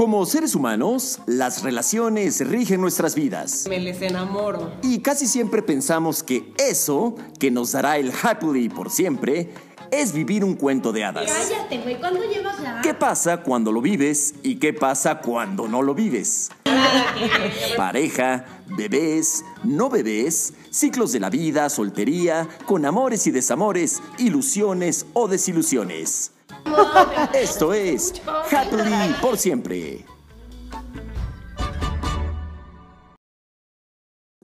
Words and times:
Como 0.00 0.24
seres 0.24 0.54
humanos, 0.54 1.18
las 1.26 1.62
relaciones 1.62 2.40
rigen 2.48 2.80
nuestras 2.80 3.14
vidas. 3.14 3.66
Me 3.68 3.78
les 3.78 4.00
enamoro. 4.00 4.72
Y 4.82 5.00
casi 5.00 5.26
siempre 5.26 5.60
pensamos 5.60 6.22
que 6.22 6.54
eso, 6.56 7.16
que 7.38 7.50
nos 7.50 7.72
dará 7.72 7.98
el 7.98 8.10
happily 8.10 8.70
por 8.70 8.90
siempre, 8.90 9.50
es 9.90 10.14
vivir 10.14 10.42
un 10.42 10.54
cuento 10.54 10.90
de 10.92 11.04
hadas. 11.04 11.30
Cállate, 11.30 11.82
güey, 11.82 12.00
¿cuándo 12.00 12.20
llevas 12.24 12.62
ya? 12.62 12.80
¿Qué 12.80 12.94
pasa 12.94 13.42
cuando 13.42 13.72
lo 13.72 13.82
vives 13.82 14.36
y 14.42 14.56
qué 14.56 14.72
pasa 14.72 15.18
cuando 15.18 15.68
no 15.68 15.82
lo 15.82 15.94
vives? 15.94 16.50
Pareja, 17.76 18.46
bebés, 18.68 19.44
no 19.64 19.90
bebés, 19.90 20.54
ciclos 20.70 21.12
de 21.12 21.20
la 21.20 21.28
vida, 21.28 21.68
soltería, 21.68 22.48
con 22.64 22.86
amores 22.86 23.26
y 23.26 23.32
desamores, 23.32 24.00
ilusiones 24.16 25.04
o 25.12 25.28
desilusiones. 25.28 26.32
Esto 27.34 27.72
es 27.72 28.14
Happily 28.26 29.14
por 29.20 29.36
siempre. 29.36 30.04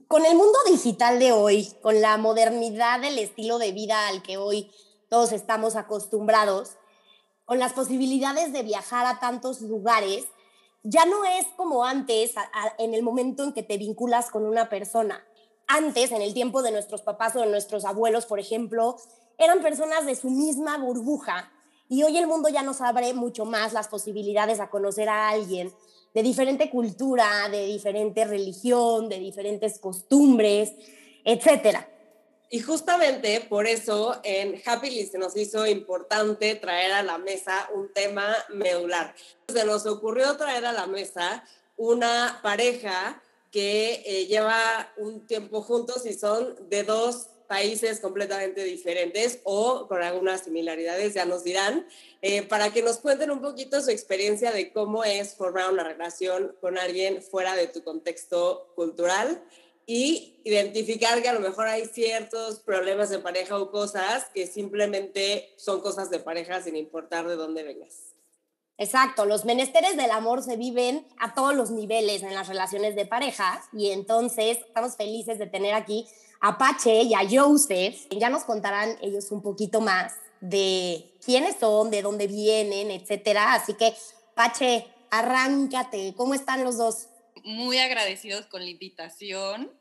Con 0.07 0.25
el 0.25 0.35
mundo 0.35 0.57
digital 0.69 1.19
de 1.19 1.31
hoy, 1.31 1.73
con 1.81 2.01
la 2.01 2.17
modernidad 2.17 3.01
del 3.01 3.19
estilo 3.19 3.59
de 3.59 3.71
vida 3.71 4.07
al 4.07 4.21
que 4.21 4.37
hoy 4.37 4.71
todos 5.09 5.31
estamos 5.31 5.75
acostumbrados, 5.75 6.77
con 7.45 7.59
las 7.59 7.73
posibilidades 7.73 8.53
de 8.53 8.63
viajar 8.63 9.05
a 9.05 9.19
tantos 9.19 9.61
lugares, 9.61 10.25
ya 10.83 11.05
no 11.05 11.25
es 11.25 11.45
como 11.57 11.83
antes, 11.83 12.33
en 12.77 12.93
el 12.93 13.03
momento 13.03 13.43
en 13.43 13.53
que 13.53 13.63
te 13.63 13.77
vinculas 13.77 14.29
con 14.29 14.45
una 14.45 14.69
persona. 14.69 15.25
Antes, 15.67 16.11
en 16.11 16.21
el 16.21 16.33
tiempo 16.33 16.61
de 16.61 16.71
nuestros 16.71 17.01
papás 17.01 17.35
o 17.35 17.39
de 17.41 17.47
nuestros 17.47 17.83
abuelos, 17.83 18.25
por 18.25 18.39
ejemplo, 18.39 18.95
eran 19.37 19.61
personas 19.61 20.05
de 20.05 20.15
su 20.15 20.29
misma 20.29 20.77
burbuja 20.77 21.51
y 21.89 22.03
hoy 22.03 22.17
el 22.17 22.27
mundo 22.27 22.49
ya 22.49 22.63
nos 22.63 22.81
abre 22.81 23.13
mucho 23.13 23.45
más 23.45 23.73
las 23.73 23.87
posibilidades 23.87 24.59
a 24.59 24.69
conocer 24.69 25.09
a 25.09 25.29
alguien 25.29 25.73
de 26.13 26.23
diferente 26.23 26.69
cultura, 26.69 27.47
de 27.49 27.65
diferente 27.65 28.25
religión, 28.25 29.07
de 29.09 29.19
diferentes 29.19 29.79
costumbres, 29.79 30.73
etcétera. 31.23 31.87
Y 32.49 32.61
justamente 32.61 33.41
por 33.41 33.67
eso 33.67 34.19
en 34.23 34.61
Happy 34.65 35.05
se 35.05 35.17
nos 35.17 35.35
hizo 35.35 35.67
importante 35.67 36.55
traer 36.55 36.93
a 36.93 37.03
la 37.03 37.17
mesa 37.17 37.69
un 37.75 37.91
tema 37.93 38.33
medular. 38.49 39.13
Se 39.47 39.65
nos 39.65 39.85
ocurrió 39.85 40.37
traer 40.37 40.65
a 40.65 40.71
la 40.71 40.87
mesa 40.87 41.43
una 41.75 42.39
pareja 42.41 43.21
que 43.51 44.01
eh, 44.05 44.27
lleva 44.27 44.91
un 44.97 45.27
tiempo 45.27 45.61
juntos 45.61 46.05
y 46.05 46.13
son 46.13 46.69
de 46.69 46.83
dos 46.83 47.27
países 47.47 47.99
completamente 47.99 48.63
diferentes 48.63 49.39
o 49.43 49.87
con 49.87 50.03
algunas 50.03 50.43
similaridades, 50.43 51.13
ya 51.13 51.25
nos 51.25 51.43
dirán, 51.43 51.87
eh, 52.21 52.43
para 52.43 52.71
que 52.71 52.81
nos 52.81 52.97
cuenten 52.97 53.31
un 53.31 53.41
poquito 53.41 53.81
su 53.81 53.89
experiencia 53.89 54.51
de 54.51 54.71
cómo 54.71 55.03
es 55.03 55.35
formar 55.35 55.71
una 55.71 55.83
relación 55.83 56.55
con 56.61 56.77
alguien 56.77 57.21
fuera 57.21 57.55
de 57.55 57.67
tu 57.67 57.83
contexto 57.83 58.71
cultural 58.75 59.41
y 59.85 60.41
identificar 60.43 61.21
que 61.21 61.29
a 61.29 61.33
lo 61.33 61.39
mejor 61.39 61.67
hay 61.67 61.85
ciertos 61.85 62.59
problemas 62.59 63.09
de 63.09 63.19
pareja 63.19 63.57
o 63.57 63.71
cosas 63.71 64.25
que 64.33 64.45
simplemente 64.45 65.53
son 65.55 65.79
cosas 65.79 66.09
de 66.09 66.19
pareja 66.19 66.61
sin 66.61 66.75
importar 66.75 67.27
de 67.27 67.37
dónde 67.37 67.63
vengas. 67.63 68.13
Exacto, 68.79 69.25
los 69.25 69.43
menesteres 69.43 69.97
del 69.97 70.11
amor 70.11 70.43
se 70.43 70.55
viven 70.55 71.07
a 71.17 71.33
todos 71.33 71.55
los 71.55 71.71
niveles 71.71 72.21
en 72.21 72.35
las 72.35 72.47
relaciones 72.47 72.95
de 72.95 73.07
pareja 73.07 73.63
y 73.73 73.89
entonces 73.89 74.59
estamos 74.59 74.95
felices 74.97 75.39
de 75.39 75.47
tener 75.47 75.73
aquí 75.73 76.05
a 76.39 76.57
Pache 76.57 77.03
y 77.03 77.13
a 77.13 77.27
Joseph. 77.29 78.07
Ya 78.11 78.29
nos 78.29 78.43
contarán 78.43 78.97
ellos 79.01 79.31
un 79.31 79.41
poquito 79.41 79.81
más 79.81 80.13
de 80.41 81.13
quiénes 81.23 81.57
son, 81.59 81.91
de 81.91 82.01
dónde 82.01 82.27
vienen, 82.27 82.91
etcétera. 82.91 83.53
Así 83.53 83.73
que, 83.73 83.93
Pache, 84.35 84.87
arráncate. 85.09 86.13
¿Cómo 86.15 86.33
están 86.33 86.63
los 86.63 86.77
dos? 86.77 87.07
Muy 87.43 87.77
agradecidos 87.79 88.45
con 88.45 88.61
la 88.61 88.69
invitación, 88.69 89.71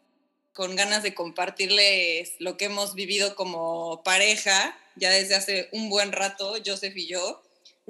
con 0.52 0.76
ganas 0.76 1.02
de 1.02 1.14
compartirles 1.14 2.34
lo 2.38 2.56
que 2.56 2.66
hemos 2.66 2.94
vivido 2.94 3.34
como 3.34 4.02
pareja 4.02 4.76
ya 4.96 5.10
desde 5.10 5.34
hace 5.34 5.68
un 5.72 5.88
buen 5.88 6.12
rato, 6.12 6.54
Joseph 6.64 6.96
y 6.96 7.06
yo. 7.06 7.42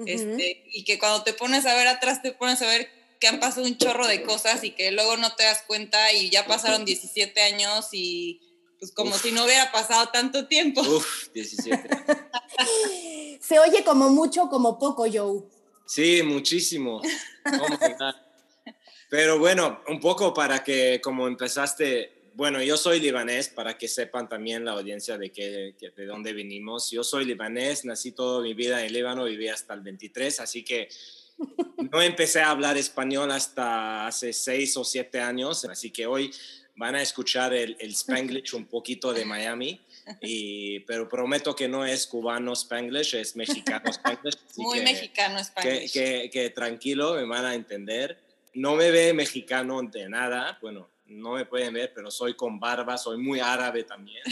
este, 0.05 0.63
y 0.71 0.83
que 0.83 0.99
cuando 0.99 1.23
te 1.23 1.33
pones 1.33 1.65
a 1.65 1.73
ver 1.73 1.87
atrás, 1.87 2.21
te 2.21 2.31
pones 2.31 2.61
a 2.61 2.67
ver 2.67 2.89
que 3.19 3.27
han 3.27 3.39
pasado 3.39 3.65
un 3.65 3.77
chorro 3.77 4.05
de 4.05 4.21
cosas 4.21 4.63
y 4.63 4.71
que 4.71 4.91
luego 4.91 5.17
no 5.17 5.35
te 5.35 5.43
das 5.43 5.63
cuenta 5.65 6.13
y 6.13 6.29
ya 6.29 6.45
pasaron 6.45 6.85
17 6.85 7.41
años 7.41 7.87
y 7.91 8.41
pues 8.79 8.91
como 8.91 9.17
si 9.17 9.31
no 9.31 9.45
hubiera 9.45 9.71
pasado 9.71 10.09
tanto 10.09 10.47
tiempo. 10.47 10.81
Uf, 10.81 11.29
17. 11.33 11.89
Se 13.41 13.59
oye 13.59 13.83
como 13.83 14.09
mucho, 14.09 14.49
como 14.49 14.77
poco, 14.77 15.05
Joe. 15.11 15.43
Sí, 15.85 16.21
muchísimo. 16.23 17.01
Pero 19.09 19.39
bueno, 19.39 19.81
un 19.87 19.99
poco 19.99 20.33
para 20.33 20.63
que 20.63 20.99
como 21.01 21.27
empezaste, 21.27 22.31
bueno, 22.33 22.61
yo 22.61 22.75
soy 22.75 22.99
libanés, 22.99 23.47
para 23.47 23.77
que 23.77 23.87
sepan 23.87 24.27
también 24.27 24.65
la 24.65 24.73
audiencia 24.73 25.17
de, 25.17 25.31
que, 25.31 25.75
de 25.95 26.05
dónde 26.05 26.33
venimos. 26.33 26.91
Yo 26.91 27.03
soy 27.03 27.25
libanés, 27.25 27.85
nací 27.85 28.11
toda 28.11 28.41
mi 28.41 28.53
vida 28.53 28.85
en 28.85 28.91
Líbano, 28.91 29.23
viví 29.23 29.47
hasta 29.47 29.73
el 29.73 29.81
23, 29.81 30.41
así 30.41 30.63
que 30.63 30.89
no 31.91 32.01
empecé 32.01 32.41
a 32.41 32.51
hablar 32.51 32.77
español 32.77 33.31
hasta 33.31 34.07
hace 34.07 34.33
seis 34.33 34.75
o 34.75 34.83
siete 34.83 35.21
años, 35.21 35.63
así 35.65 35.91
que 35.91 36.05
hoy 36.05 36.31
van 36.77 36.95
a 36.95 37.01
escuchar 37.01 37.53
el, 37.53 37.75
el 37.79 37.91
Spanglish 37.91 38.53
un 38.55 38.67
poquito 38.67 39.11
de 39.11 39.25
Miami, 39.25 39.81
y, 40.21 40.79
pero 40.81 41.09
prometo 41.09 41.55
que 41.55 41.67
no 41.67 41.83
es 41.83 42.05
cubano 42.07 42.53
Spanglish, 42.53 43.15
es 43.15 43.35
mexicano 43.35 43.89
Spanglish. 43.89 44.37
Muy 44.57 44.81
mexicano 44.81 45.39
Spanglish. 45.39 45.91
Que, 45.91 46.29
que, 46.31 46.49
tranquilo, 46.51 47.15
me 47.15 47.25
van 47.25 47.45
a 47.45 47.55
entender. 47.55 48.17
No 48.53 48.75
me 48.75 48.91
ve 48.91 49.13
mexicano 49.13 49.81
de 49.81 50.07
nada, 50.07 50.57
bueno, 50.61 50.89
no 51.07 51.33
me 51.33 51.45
pueden 51.45 51.73
ver, 51.73 51.91
pero 51.93 52.11
soy 52.11 52.35
con 52.35 52.59
barba, 52.59 52.97
soy 52.97 53.17
muy 53.17 53.39
árabe 53.39 53.83
también. 53.83 54.23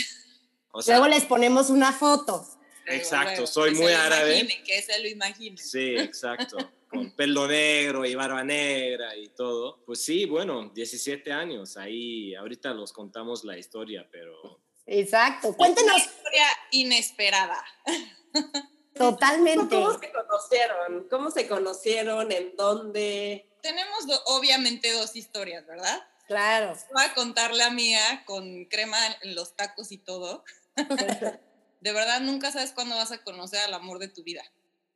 Luego 0.87 1.07
les 1.07 1.25
ponemos 1.25 1.69
una 1.69 1.91
foto. 1.91 2.45
Exacto, 2.87 3.47
soy 3.47 3.73
muy 3.73 3.91
árabe. 3.91 4.47
que 4.63 4.81
se 4.81 4.99
lo 5.01 5.07
imaginen. 5.07 5.57
Sí, 5.57 5.95
exacto 5.97 6.57
con 6.95 7.11
pelo 7.11 7.47
negro 7.47 8.05
y 8.05 8.15
barba 8.15 8.43
negra 8.43 9.15
y 9.15 9.29
todo. 9.29 9.83
Pues 9.85 10.03
sí, 10.03 10.25
bueno, 10.25 10.71
17 10.73 11.31
años, 11.31 11.77
ahí 11.77 12.33
ahorita 12.35 12.73
los 12.73 12.93
contamos 12.93 13.43
la 13.43 13.57
historia, 13.57 14.07
pero... 14.11 14.61
Exacto, 14.85 15.55
cuéntenos. 15.55 15.93
Una 15.93 16.03
historia 16.03 16.45
inesperada. 16.71 17.63
Totalmente. 18.93 19.75
¿Cómo 19.75 19.99
se 19.99 20.11
conocieron? 20.11 21.07
¿Cómo 21.09 21.31
se 21.31 21.47
conocieron? 21.47 22.31
¿En 22.31 22.55
dónde? 22.55 23.49
Tenemos 23.61 24.05
obviamente 24.25 24.93
dos 24.93 25.15
historias, 25.15 25.65
¿verdad? 25.65 26.01
Claro. 26.27 26.75
Voy 26.93 27.03
a 27.03 27.13
contar 27.13 27.53
la 27.53 27.69
mía 27.69 28.23
con 28.25 28.65
crema 28.65 28.97
en 29.21 29.35
los 29.35 29.55
tacos 29.55 29.91
y 29.91 29.97
todo. 29.97 30.43
de 30.75 31.91
verdad, 31.91 32.21
nunca 32.21 32.51
sabes 32.51 32.71
cuándo 32.71 32.95
vas 32.95 33.11
a 33.11 33.23
conocer 33.23 33.59
al 33.59 33.73
amor 33.73 33.99
de 33.99 34.07
tu 34.07 34.23
vida. 34.23 34.43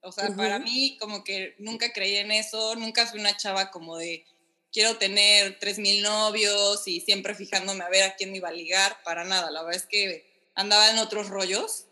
O 0.01 0.11
sea, 0.11 0.29
para 0.35 0.59
mí 0.59 0.97
como 0.99 1.23
que 1.23 1.55
nunca 1.59 1.91
creí 1.91 2.15
en 2.15 2.31
eso, 2.31 2.75
nunca 2.75 3.05
fui 3.05 3.19
una 3.19 3.35
chava 3.35 3.69
como 3.69 3.97
de 3.97 4.25
quiero 4.71 4.97
tener 4.97 5.59
tres 5.59 5.77
mil 5.79 6.01
novios 6.01 6.87
y 6.87 7.01
siempre 7.01 7.35
fijándome 7.35 7.83
a 7.83 7.89
ver 7.89 8.03
a 8.03 8.15
quién 8.15 8.31
me 8.31 8.37
iba 8.37 8.49
a 8.49 8.53
ligar, 8.53 9.01
para 9.03 9.23
nada, 9.23 9.51
la 9.51 9.63
verdad 9.63 9.81
es 9.81 9.87
que 9.87 10.25
andaba 10.55 10.89
en 10.89 10.99
otros 10.99 11.27
rollos 11.27 11.85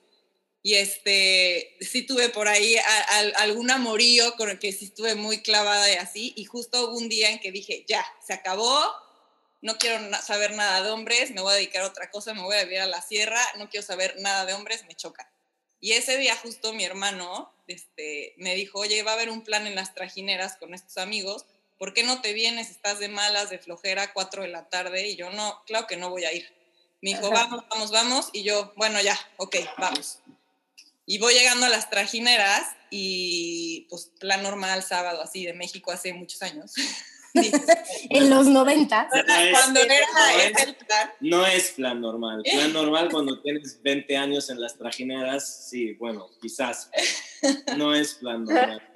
y 0.63 0.75
este, 0.75 1.77
sí 1.79 2.03
tuve 2.03 2.29
por 2.29 2.47
ahí 2.47 2.75
algún 3.37 3.71
amorío 3.71 4.35
con 4.35 4.49
el 4.49 4.59
que 4.59 4.73
sí 4.73 4.85
estuve 4.85 5.15
muy 5.15 5.41
clavada 5.41 5.91
y 5.91 5.95
así, 5.95 6.33
y 6.35 6.45
justo 6.45 6.89
hubo 6.89 6.97
un 6.97 7.09
día 7.09 7.29
en 7.29 7.39
que 7.39 7.51
dije, 7.51 7.85
ya, 7.87 8.05
se 8.25 8.33
acabó, 8.33 8.85
no 9.61 9.77
quiero 9.77 9.99
saber 10.21 10.51
nada 10.53 10.83
de 10.83 10.89
hombres, 10.91 11.31
me 11.31 11.41
voy 11.41 11.53
a 11.53 11.55
dedicar 11.55 11.83
a 11.83 11.87
otra 11.87 12.09
cosa, 12.09 12.33
me 12.33 12.41
voy 12.41 12.55
a 12.55 12.63
vivir 12.63 12.79
a 12.79 12.85
la 12.85 13.01
sierra, 13.01 13.41
no 13.57 13.69
quiero 13.69 13.85
saber 13.85 14.15
nada 14.19 14.45
de 14.45 14.53
hombres, 14.53 14.83
me 14.87 14.95
choca. 14.95 15.31
Y 15.79 15.93
ese 15.93 16.17
día 16.17 16.35
justo 16.35 16.73
mi 16.73 16.83
hermano 16.83 17.53
este, 17.67 18.33
me 18.37 18.55
dijo, 18.55 18.79
oye, 18.79 19.03
va 19.03 19.11
a 19.11 19.13
haber 19.15 19.29
un 19.29 19.43
plan 19.43 19.67
en 19.67 19.75
las 19.75 19.93
trajineras 19.93 20.57
con 20.57 20.73
estos 20.73 20.97
amigos, 20.97 21.45
¿por 21.77 21.93
qué 21.93 22.03
no 22.03 22.21
te 22.21 22.33
vienes? 22.33 22.69
Estás 22.69 22.99
de 22.99 23.09
malas, 23.09 23.49
de 23.49 23.59
flojera, 23.59 24.13
cuatro 24.13 24.41
de 24.41 24.49
la 24.49 24.69
tarde, 24.69 25.07
y 25.07 25.15
yo 25.15 25.29
no, 25.29 25.61
claro 25.65 25.87
que 25.87 25.97
no 25.97 26.09
voy 26.09 26.25
a 26.25 26.33
ir. 26.33 26.47
Me 27.01 27.11
dijo, 27.11 27.29
vamos, 27.29 27.63
vamos, 27.69 27.91
vamos, 27.91 28.29
y 28.33 28.43
yo, 28.43 28.73
bueno, 28.75 28.99
ya, 29.01 29.19
ok, 29.37 29.57
vamos. 29.77 30.19
Y 31.05 31.19
voy 31.19 31.35
llegando 31.35 31.65
a 31.65 31.69
las 31.69 31.89
trajineras 31.89 32.75
y 32.89 33.87
pues 33.89 34.11
plan 34.19 34.41
normal, 34.43 34.83
sábado, 34.83 35.21
así, 35.21 35.45
de 35.45 35.53
México 35.53 35.91
hace 35.91 36.13
muchos 36.13 36.41
años. 36.41 36.73
en 38.09 38.29
los 38.29 38.47
90. 38.47 39.09
cuando 39.51 39.79
era 39.81 40.53
el 40.63 40.75
plan. 40.75 41.11
No 41.19 41.45
es 41.45 41.71
plan 41.71 42.01
normal. 42.01 42.41
Plan 42.51 42.73
normal 42.73 43.09
cuando 43.11 43.41
tienes 43.41 43.81
20 43.81 44.17
años 44.17 44.49
en 44.49 44.61
las 44.61 44.77
trajineras, 44.77 45.67
sí, 45.69 45.93
bueno, 45.93 46.29
quizás. 46.41 46.89
No 47.75 47.93
es 47.93 48.15
plan 48.15 48.43
normal. 48.43 48.81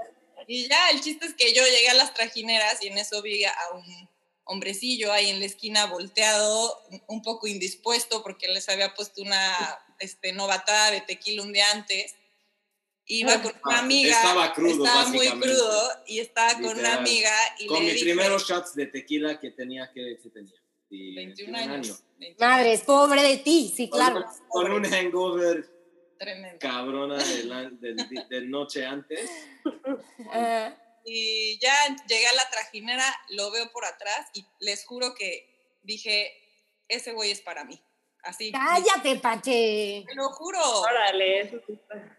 Y 0.48 0.68
ya, 0.68 0.90
el 0.90 1.00
chiste 1.00 1.28
es 1.28 1.34
que 1.34 1.54
yo 1.54 1.64
llegué 1.64 1.90
a 1.90 1.94
las 1.94 2.14
trajineras 2.14 2.84
y 2.84 2.88
en 2.88 2.98
eso 2.98 3.22
vi 3.22 3.46
a 3.46 3.54
un 3.74 4.10
hombrecillo 4.44 5.14
ahí 5.14 5.30
en 5.30 5.40
la 5.40 5.46
esquina 5.46 5.86
volteado, 5.86 6.78
un 7.08 7.22
poco 7.22 7.48
indispuesto 7.48 8.22
porque 8.22 8.50
les 8.50 8.68
había 8.68 8.94
puesto 8.94 9.22
una 9.22 9.56
este, 10.00 10.34
novatada 10.34 10.92
de 10.92 11.02
tequila 11.02 11.44
un 11.44 11.54
día 11.54 11.72
antes 11.72 12.16
iba 13.19 13.42
con 13.42 13.52
una 13.66 13.75
Ah, 13.78 13.80
amiga. 13.80 14.16
estaba 14.16 14.54
crudo, 14.54 14.86
Estaba 14.86 15.08
muy 15.10 15.28
crudo 15.30 15.90
y 16.08 16.19
estaba 16.19 16.54
con 16.54 16.78
una 16.80 16.96
amiga 16.96 17.34
y 17.60 17.68
Con 17.68 17.84
mis 17.84 17.94
dije, 17.94 18.06
primeros 18.06 18.48
shots 18.48 18.74
de 18.75 18.88
tequila 18.88 19.40
que 19.40 19.52
tenía 19.52 19.92
que, 19.94 20.18
que 20.22 20.30
tenía. 20.30 20.56
Y 20.90 21.16
21 21.16 21.58
años. 21.58 22.04
21 22.19 22.36
Madres, 22.40 22.81
pobre 22.81 23.22
de 23.24 23.38
ti, 23.38 23.72
sí, 23.75 23.90
claro. 23.90 24.25
Con 24.50 24.72
un 24.72 24.84
hangover 24.86 25.66
Tremendo. 26.19 26.60
cabrona 26.60 27.18
de, 27.24 27.44
la, 27.46 27.69
de 27.69 28.42
noche 28.42 28.86
antes. 28.86 29.30
Y 31.04 31.57
ya 31.60 31.74
llegué 32.07 32.28
a 32.28 32.34
la 32.36 32.48
trajinera, 32.52 33.04
lo 33.30 33.50
veo 33.50 33.72
por 33.72 33.86
atrás 33.86 34.28
y 34.36 34.46
les 34.60 34.86
juro 34.86 35.16
que 35.16 35.50
dije, 35.81 36.31
ese 36.88 37.14
güey 37.14 37.31
es 37.31 37.42
para 37.42 37.64
mí. 37.66 37.81
Así. 38.23 38.51
Cállate, 38.51 39.15
Pache. 39.18 40.03
Te 40.07 40.15
lo 40.15 40.29
juro. 40.29 40.59
Órale, 40.81 41.63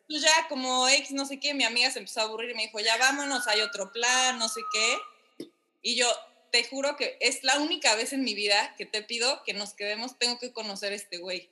Pues 0.08 0.22
ya 0.22 0.48
como 0.48 0.88
ex, 0.88 1.12
no 1.12 1.24
sé 1.24 1.38
qué, 1.38 1.54
mi 1.54 1.64
amiga 1.64 1.90
se 1.90 2.00
empezó 2.00 2.20
a 2.20 2.24
aburrir 2.24 2.50
y 2.50 2.54
me 2.54 2.62
dijo, 2.62 2.80
ya 2.80 2.96
vámonos, 2.96 3.46
hay 3.46 3.60
otro 3.60 3.92
plan, 3.92 4.38
no 4.38 4.48
sé 4.48 4.60
qué. 4.72 5.48
Y 5.80 5.96
yo 5.96 6.06
te 6.50 6.64
juro 6.64 6.96
que 6.96 7.16
es 7.20 7.42
la 7.44 7.58
única 7.58 7.94
vez 7.94 8.12
en 8.12 8.24
mi 8.24 8.34
vida 8.34 8.74
que 8.76 8.84
te 8.84 9.02
pido 9.02 9.42
que 9.44 9.54
nos 9.54 9.74
quedemos, 9.74 10.18
tengo 10.18 10.38
que 10.38 10.52
conocer 10.52 10.92
a 10.92 10.96
este 10.96 11.18
güey. 11.18 11.50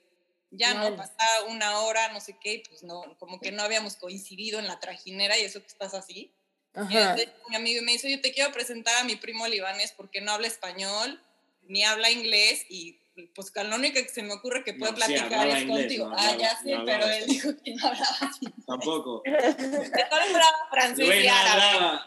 Ya 0.51 0.73
Vale. 0.73 0.91
no 0.91 0.97
pasaba 0.97 1.45
una 1.47 1.79
hora, 1.79 2.11
no 2.11 2.19
sé 2.19 2.37
qué, 2.41 2.53
y 2.55 2.59
pues 2.59 2.83
no, 2.83 3.17
como 3.19 3.39
que 3.39 3.51
no 3.51 3.63
habíamos 3.63 3.95
coincidido 3.95 4.59
en 4.59 4.67
la 4.67 4.79
trajinera 4.79 5.37
y 5.37 5.43
eso 5.43 5.61
que 5.61 5.67
estás 5.67 5.93
así. 5.93 6.33
Y 6.75 6.79
Ajá. 6.79 7.11
entonces 7.11 7.29
mi 7.49 7.55
amigo 7.55 7.81
me 7.83 7.93
dice, 7.93 8.11
yo 8.11 8.21
te 8.21 8.33
quiero 8.33 8.51
presentar 8.51 8.95
a 8.97 9.03
mi 9.05 9.15
primo 9.15 9.47
libanés 9.47 9.93
porque 9.93 10.21
no 10.21 10.33
habla 10.33 10.47
español, 10.47 11.21
ni 11.67 11.83
habla 11.83 12.11
inglés 12.11 12.65
y 12.69 13.00
pues 13.35 13.51
con 13.51 13.69
lo 13.69 13.75
único 13.75 13.95
que 14.01 14.09
se 14.09 14.23
me 14.23 14.33
ocurre 14.33 14.63
que 14.63 14.73
puede 14.73 14.91
No, 14.93 14.97
sí, 14.97 15.03
platicar 15.05 15.33
hablaba 15.33 15.57
es 15.57 15.63
inglés, 15.63 15.79
contigo. 15.81 16.09
no 16.09 16.15
ah, 16.17 16.37
ya 16.37 16.57
sé, 16.61 16.71
no 16.75 16.85
pero 16.85 17.03
hablaba 17.03 17.17
él 17.17 17.27
dijo 17.27 17.49
que 17.63 17.73
no 17.75 17.87
hablaba 17.87 18.17
así. 18.21 18.45
Tampoco. 18.65 19.23
Mejor 19.25 20.21
hablaba 20.21 20.67
francés 20.71 21.23
y 21.23 21.27
árabe. 21.27 21.99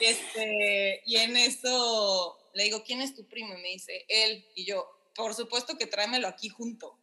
este, 0.00 1.02
y 1.06 1.16
en 1.16 1.36
eso 1.36 2.38
le 2.54 2.64
digo, 2.64 2.82
¿quién 2.84 3.00
es 3.00 3.14
tu 3.14 3.26
primo? 3.26 3.54
Y 3.56 3.62
me 3.62 3.68
dice, 3.68 4.04
él. 4.08 4.44
Y 4.54 4.64
yo, 4.64 4.86
por 5.14 5.34
supuesto 5.34 5.76
que 5.78 5.86
tráemelo 5.86 6.28
aquí 6.28 6.48
junto. 6.48 6.98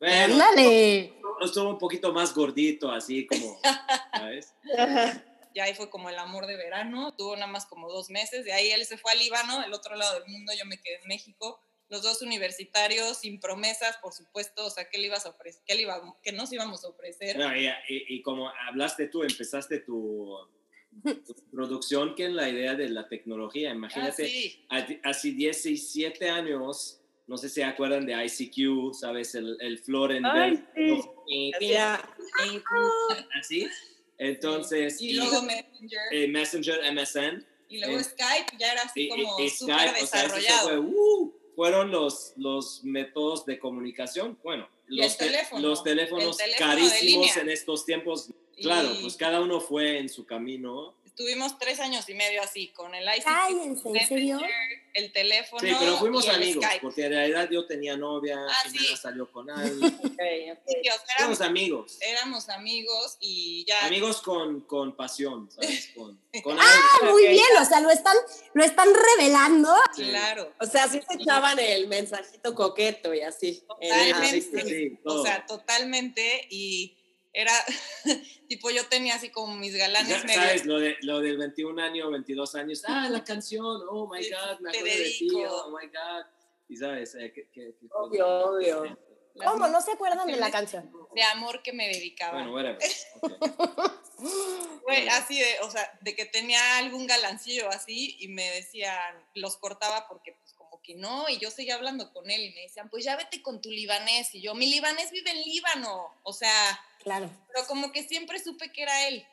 Bueno, 0.00 0.36
no 1.40 1.46
estuvo 1.46 1.70
un 1.70 1.78
poquito 1.78 2.12
más 2.12 2.34
gordito, 2.34 2.90
así 2.90 3.26
como, 3.26 3.58
¿sabes? 4.12 4.52
Y 5.54 5.60
ahí 5.60 5.72
fue 5.74 5.88
como 5.88 6.10
el 6.10 6.18
amor 6.18 6.46
de 6.46 6.56
verano. 6.56 7.14
Tuvo 7.16 7.36
nada 7.36 7.46
más 7.46 7.64
como 7.64 7.88
dos 7.88 8.10
meses. 8.10 8.44
De 8.44 8.52
ahí 8.52 8.70
él 8.72 8.84
se 8.84 8.98
fue 8.98 9.12
al 9.12 9.18
Líbano, 9.20 9.62
el 9.64 9.72
otro 9.72 9.94
lado 9.94 10.18
del 10.20 10.28
mundo. 10.28 10.52
Yo 10.58 10.66
me 10.66 10.78
quedé 10.80 10.96
en 10.96 11.06
México. 11.08 11.60
Los 11.88 12.02
dos 12.02 12.22
universitarios, 12.22 13.18
sin 13.18 13.38
promesas, 13.38 13.96
por 13.98 14.12
supuesto. 14.12 14.66
O 14.66 14.70
sea, 14.70 14.88
¿qué 14.90 14.98
le 14.98 15.06
ibas 15.06 15.26
a 15.26 15.30
ofrecer? 15.30 15.62
¿Qué, 15.64 15.76
le 15.76 15.82
iba, 15.82 16.02
qué 16.24 16.32
nos 16.32 16.52
íbamos 16.52 16.84
a 16.84 16.88
ofrecer? 16.88 17.38
No, 17.38 17.54
y, 17.56 17.70
y- 17.88 18.20
como 18.22 18.48
hablaste 18.68 19.06
tú, 19.06 19.22
empezaste 19.22 19.78
tu, 19.80 20.36
tu 21.04 21.34
producción 21.52 22.16
que 22.16 22.24
en 22.24 22.34
la 22.34 22.48
idea 22.48 22.74
de 22.74 22.88
la 22.88 23.06
tecnología. 23.08 23.70
Ah, 23.70 23.74
Imagínate, 23.74 24.26
sí. 24.26 24.66
a- 24.70 25.08
hace 25.08 25.30
17 25.32 26.30
años, 26.30 27.00
no 27.28 27.36
sé 27.36 27.48
si 27.48 27.56
se 27.56 27.64
acuerdan 27.64 28.06
de 28.06 28.14
ICQ, 28.26 28.92
¿sabes? 28.94 29.34
El, 29.36 29.56
el 29.60 29.78
Florenberg. 29.78 30.66
Ay, 30.74 31.52
Hacía- 31.54 32.08
Así. 33.38 33.68
Entonces, 34.18 35.00
Y 35.00 35.14
luego 35.14 35.42
Messenger. 35.42 36.00
eh, 36.12 36.28
Messenger, 36.28 36.80
MSN. 36.92 37.44
y 37.68 37.78
luego 37.80 37.98
eh, 37.98 38.04
Skype 38.04 38.56
ya 38.58 38.72
era 38.72 38.82
así 38.82 39.08
como 39.08 39.40
y- 39.40 39.44
y 39.44 39.50
súper 39.50 39.74
Skype, 39.76 40.02
o 40.02 40.06
sea, 40.06 40.22
desarrollado. 40.22 40.68
fue, 40.68 40.78
uh, 40.78 41.34
fueron 41.56 41.90
los, 41.90 42.32
los 42.36 42.84
métodos 42.84 43.44
de 43.46 43.58
comunicación. 43.58 44.38
Bueno, 44.42 44.68
los, 44.86 45.16
te- 45.16 45.26
los 45.58 45.82
teléfonos 45.82 46.36
teléfono 46.36 46.58
carísimos 46.58 47.36
en 47.36 47.48
estos 47.48 47.84
tiempos. 47.84 48.28
Claro, 48.60 48.92
Y- 48.94 49.02
pues 49.02 49.16
cada 49.16 49.40
uno 49.40 49.60
fue 49.60 49.98
en 49.98 50.08
su 50.08 50.24
camino. 50.24 50.94
Estuvimos 51.16 51.56
tres 51.60 51.78
años 51.78 52.08
y 52.08 52.14
medio 52.14 52.42
así, 52.42 52.72
con 52.72 52.92
el 52.92 53.04
ICQ, 53.06 53.24
Cállense, 53.24 53.88
¿en 53.88 54.06
serio? 54.08 54.34
Messenger, 54.40 54.50
el 54.94 55.12
teléfono 55.12 55.60
Sí, 55.60 55.72
pero 55.78 55.96
fuimos 55.98 56.24
y 56.24 56.28
el 56.28 56.34
amigos, 56.34 56.64
Skype. 56.64 56.82
porque 56.82 57.04
en 57.04 57.12
realidad 57.12 57.48
yo 57.52 57.66
tenía 57.68 57.96
novia, 57.96 58.36
Ah, 58.50 58.68
sí. 58.68 58.96
salió 58.96 59.30
con 59.30 59.48
alguien. 59.50 59.90
Sí, 60.00 60.08
o 60.18 61.06
sea, 61.06 61.14
éramos, 61.20 61.40
amigos. 61.40 61.98
éramos 62.00 62.48
amigos 62.48 63.16
y 63.20 63.64
ya. 63.64 63.86
Amigos 63.86 64.22
con, 64.22 64.62
con 64.62 64.96
pasión, 64.96 65.48
¿sabes? 65.52 65.92
Con, 65.94 66.20
con 66.42 66.58
Ah, 66.58 66.80
algo. 67.00 67.12
muy 67.12 67.28
bien, 67.28 67.46
o 67.60 67.64
sea, 67.64 67.78
lo 67.80 67.90
están, 67.90 68.16
lo 68.52 68.64
están 68.64 68.88
revelando. 69.16 69.72
Claro. 69.94 70.52
O 70.60 70.66
sea, 70.66 70.88
sí 70.88 71.00
se 71.08 71.14
echaban 71.22 71.56
el 71.60 71.86
mensajito 71.86 72.56
coqueto 72.56 73.14
y 73.14 73.20
así. 73.20 73.62
Totalmente. 73.68 74.40
sí, 74.40 74.50
sí, 74.52 74.60
sí, 74.68 74.98
o 75.04 75.22
sea, 75.22 75.46
totalmente. 75.46 76.48
Y 76.50 76.96
era, 77.34 77.52
tipo, 78.48 78.70
yo 78.70 78.86
tenía 78.86 79.16
así 79.16 79.28
como 79.28 79.54
mis 79.56 79.76
galanes 79.76 80.08
Ya 80.20 80.24
medio. 80.24 80.40
¿Sabes? 80.40 80.64
Lo, 80.64 80.78
de, 80.78 80.96
lo 81.02 81.20
del 81.20 81.36
21 81.36 81.82
años, 81.82 82.10
22 82.10 82.54
años. 82.54 82.82
Ah, 82.86 83.08
la 83.10 83.22
canción. 83.30 83.82
Oh 83.90 84.08
my 84.10 84.22
Sí, 84.24 84.30
God, 84.30 84.60
me 84.60 84.70
te 84.72 84.78
acuerdo 84.78 84.96
de 84.98 85.04
ti. 85.10 85.28
dedico. 85.28 85.52
Oh 85.66 85.70
my 85.78 85.86
God. 85.88 86.24
Y 86.68 86.76
sabes, 86.76 87.14
eh, 87.16 87.32
que, 87.34 87.50
que- 87.50 87.74
que- 87.78 87.86
Obvio, 87.90 88.26
obvio. 88.26 88.98
¿Cómo? 89.44 89.66
¿No 89.66 89.80
se 89.80 89.90
acuerdan 89.92 90.26
de 90.28 90.36
la 90.36 90.50
canción? 90.50 90.90
De 91.12 91.22
amor 91.24 91.60
que 91.62 91.72
me 91.72 91.88
dedicaba. 91.88 92.34
Bueno, 92.34 92.54
whatever. 92.54 92.78
Ok. 94.16 94.80
Güey, 94.84 95.08
así 95.08 95.38
de, 95.38 95.58
o 95.62 95.70
sea, 95.70 95.98
de 96.02 96.14
que 96.14 96.24
tenía 96.24 96.78
algún 96.78 97.06
galancillo 97.06 97.68
así 97.68 98.16
y 98.20 98.28
me 98.28 98.48
decían, 98.52 98.96
los 99.34 99.56
cortaba 99.56 100.06
porque 100.08 100.32
pues 100.40 100.53
que 100.84 100.94
no, 100.94 101.28
y 101.28 101.38
yo 101.38 101.50
seguía 101.50 101.74
hablando 101.74 102.12
con 102.12 102.30
él 102.30 102.40
y 102.42 102.50
me 102.54 102.60
decían, 102.60 102.88
pues 102.90 103.04
ya 103.04 103.16
vete 103.16 103.42
con 103.42 103.60
tu 103.60 103.70
libanés, 103.70 104.32
y 104.36 104.40
yo, 104.40 104.54
mi 104.54 104.66
libanés 104.70 105.10
vive 105.10 105.30
en 105.32 105.42
Líbano, 105.42 106.14
o 106.22 106.32
sea, 106.32 106.80
Claro. 107.02 107.28
pero 107.52 107.66
como 107.66 107.90
que 107.90 108.04
siempre 108.06 108.38
supe 108.38 108.70
que 108.72 108.82
era 108.82 109.08
él. 109.08 109.26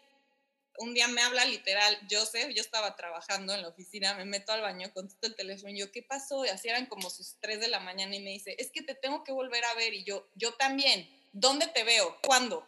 Un 0.77 0.94
día 0.94 1.07
me 1.09 1.21
habla 1.21 1.44
literal 1.45 2.00
Joseph, 2.09 2.50
yo 2.56 2.62
estaba 2.62 2.95
trabajando 2.95 3.53
en 3.53 3.62
la 3.62 3.68
oficina, 3.68 4.13
me 4.15 4.25
meto 4.25 4.51
al 4.53 4.62
baño, 4.62 4.92
contesto 4.94 5.27
el 5.27 5.36
teléfono 5.36 5.69
y 5.69 5.77
yo, 5.80 5.92
¿qué 5.92 6.01
pasó? 6.01 6.45
Y 6.45 6.50
así 6.50 6.69
eran 6.69 6.86
como 6.88 7.09
sus 7.09 7.36
3 7.42 7.59
de 7.59 7.68
la 7.68 7.80
mañana 7.81 8.15
y 8.15 8.21
me 8.21 8.31
dice, 8.31 8.56
es 8.57 8.71
que 8.71 8.81
te 8.81 8.95
tengo 8.95 9.24
que 9.24 9.31
volver 9.33 9.63
a 9.65 9.74
ver 9.75 9.94
y 9.94 10.03
yo, 10.06 10.27
yo 10.36 10.53
también, 10.53 11.07
¿dónde 11.33 11.68
te 11.68 11.83
veo? 11.83 12.18
¿Cuándo? 12.25 12.65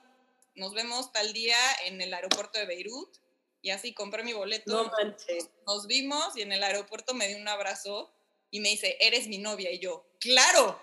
Nos 0.55 0.73
vemos 0.73 1.11
tal 1.13 1.31
día 1.33 1.57
en 1.85 2.01
el 2.01 2.13
aeropuerto 2.13 2.59
de 2.59 2.65
Beirut 2.65 3.17
y 3.61 3.69
así 3.71 3.93
compré 3.93 4.23
mi 4.23 4.33
boleto, 4.33 4.83
No 4.83 4.91
manches. 4.91 5.49
nos 5.65 5.87
vimos 5.87 6.35
y 6.37 6.41
en 6.41 6.51
el 6.51 6.61
aeropuerto 6.63 7.13
me 7.13 7.29
dio 7.29 7.37
un 7.37 7.47
abrazo 7.47 8.13
y 8.53 8.59
me 8.59 8.69
dice, 8.69 8.95
eres 8.99 9.27
mi 9.27 9.39
novia 9.39 9.71
y 9.71 9.79
yo, 9.79 10.05
claro. 10.19 10.79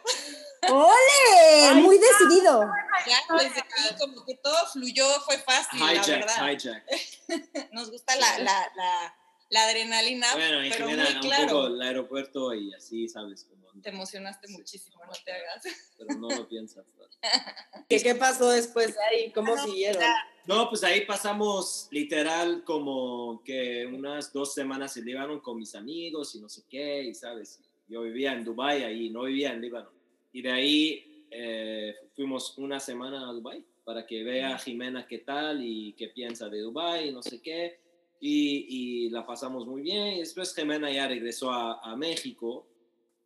¡Ole! 0.68 1.74
Muy 1.82 1.98
decidido. 1.98 2.68
Ya 3.06 3.18
desde 3.38 3.60
ahí 3.60 3.96
como 3.98 4.24
que 4.26 4.34
todo 4.36 4.66
fluyó, 4.72 5.06
fue 5.24 5.38
fácil, 5.38 5.80
la 5.80 5.94
Hijack, 5.94 6.06
verdad. 6.08 6.50
hijack. 6.50 6.84
Nos 7.72 7.90
gusta 7.90 8.14
la, 8.16 8.38
la, 8.40 8.72
la, 8.76 9.14
la 9.50 9.64
adrenalina, 9.64 10.26
Bueno, 10.34 10.64
y 10.64 10.70
pero 10.70 10.86
Jimena, 10.88 11.04
muy 11.04 11.14
un 11.14 11.20
claro. 11.20 11.46
poco 11.46 11.66
el 11.68 11.82
aeropuerto 11.82 12.54
y 12.54 12.74
así, 12.74 13.08
¿sabes? 13.08 13.44
Como, 13.44 13.70
Te 13.82 13.88
emocionaste 13.90 14.48
muchísimo, 14.48 15.00
no 15.06 15.12
te 15.24 15.32
hagas. 15.32 15.62
pero 15.96 16.14
no 16.18 16.28
lo 16.28 16.48
piensas. 16.48 16.84
¿Qué, 17.88 18.02
qué 18.02 18.14
pasó 18.14 18.50
después 18.50 18.94
de 18.94 19.02
ahí? 19.04 19.32
¿Cómo 19.32 19.54
Ah, 19.54 19.56
no, 19.56 19.64
siguieron? 19.64 20.00
ya. 20.02 20.14
No, 20.46 20.68
pues 20.68 20.82
ahí 20.84 21.04
pasamos 21.06 21.86
literal 21.90 22.64
como 22.64 23.42
que 23.44 23.86
unas 23.86 24.32
dos 24.32 24.52
semanas 24.54 24.96
en 24.96 25.04
Líbano 25.04 25.40
con 25.42 25.56
mis 25.56 25.74
amigos 25.74 26.34
y 26.34 26.40
no 26.40 26.48
sé 26.48 26.62
qué, 26.68 27.02
y 27.04 27.14
sabes, 27.14 27.60
yo 27.90 28.02
vivía 28.02 28.32
en 28.32 28.44
Dubai 28.44 28.84
ahí, 28.84 29.10
no 29.10 29.24
vivía 29.24 29.52
en 29.52 29.60
Líbano. 29.60 29.90
Y 30.32 30.42
de 30.42 30.50
ahí 30.52 31.26
eh, 31.30 31.94
fuimos 32.14 32.56
una 32.56 32.78
semana 32.80 33.28
a 33.28 33.32
Dubai 33.32 33.64
para 33.84 34.06
que 34.06 34.22
vea 34.22 34.54
a 34.54 34.58
Jimena 34.58 35.06
qué 35.06 35.18
tal 35.18 35.62
y 35.64 35.92
qué 35.94 36.08
piensa 36.08 36.48
de 36.48 36.60
Dubai 36.60 37.08
y 37.08 37.12
no 37.12 37.22
sé 37.22 37.40
qué. 37.42 37.78
Y, 38.20 38.66
y 39.06 39.10
la 39.10 39.26
pasamos 39.26 39.66
muy 39.66 39.82
bien. 39.82 40.08
Y 40.14 40.18
después 40.20 40.54
Jimena 40.54 40.90
ya 40.92 41.08
regresó 41.08 41.50
a, 41.50 41.80
a 41.82 41.96
México 41.96 42.66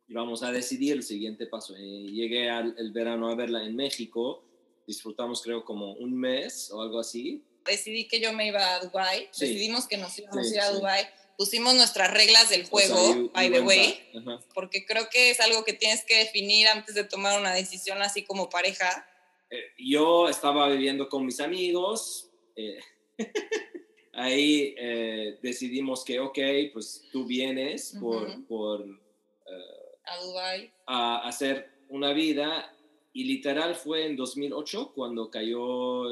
y 0.07 0.13
vamos 0.13 0.41
a 0.41 0.51
decidir 0.51 0.93
el 0.93 1.03
siguiente 1.03 1.45
paso. 1.47 1.75
Eh, 1.77 1.81
llegué 2.11 2.49
al 2.49 2.73
el 2.77 2.91
verano 2.91 3.29
a 3.29 3.35
verla 3.35 3.63
en 3.63 3.75
México. 3.75 4.43
Disfrutamos 4.87 5.41
creo 5.43 5.63
como 5.63 5.93
un 5.93 6.15
mes 6.17 6.71
o 6.71 6.81
algo 6.81 6.99
así. 6.99 7.43
Decidí 7.65 8.07
que 8.07 8.19
yo 8.19 8.31
me 8.33 8.47
iba 8.47 8.75
a 8.75 8.79
Dubai, 8.85 9.27
Sí. 9.31 9.47
decidimos 9.47 9.87
que 9.87 9.97
nos 9.97 10.17
íbamos 10.19 10.47
Sí, 10.47 10.53
a 10.53 10.57
ir 10.57 10.61
a 10.61 10.67
sí. 10.69 10.75
Dubai, 10.75 11.03
pusimos 11.37 11.73
nuestras 11.75 12.11
reglas 12.11 12.49
del 12.49 12.65
juego, 12.65 13.29
ahí 13.33 13.49
by 13.49 13.59
hubo 13.61 13.69
the 13.69 13.77
way, 13.77 14.11
porque 14.53 14.85
creo 14.85 15.09
que 15.09 15.29
es 15.31 15.39
algo 15.39 15.63
que 15.63 15.73
tienes 15.73 16.03
que 16.05 16.17
definir 16.17 16.67
antes 16.67 16.95
de 16.95 17.03
tomar 17.03 17.39
una 17.39 17.53
decisión 17.53 18.01
así 18.01 18.23
como 18.23 18.49
pareja. 18.49 19.07
Eh, 19.49 19.61
yo 19.77 20.27
estaba 20.29 20.67
viviendo 20.69 21.07
con 21.09 21.25
mis 21.25 21.39
amigos. 21.39 22.29
eh, 22.55 22.79
ahí 24.13 24.73
eh, 24.77 25.37
decidimos 25.41 26.03
que, 26.05 26.19
ok, 26.19 26.37
pues 26.73 27.03
tú 27.11 27.25
vienes 27.25 27.95
por, 27.99 28.29
Ujú. 28.29 28.45
por 28.47 28.81
eh, 28.81 29.97
A 30.05 30.17
Dubai. 30.23 30.73
a 30.87 31.27
hacer 31.27 31.69
una 31.89 32.13
vida. 32.13 32.71
Y 33.13 33.23
literal 33.23 33.75
fue 33.75 34.05
en 34.05 34.15
2008 34.17 34.91
cuando 34.93 35.29
cayó 35.29 36.03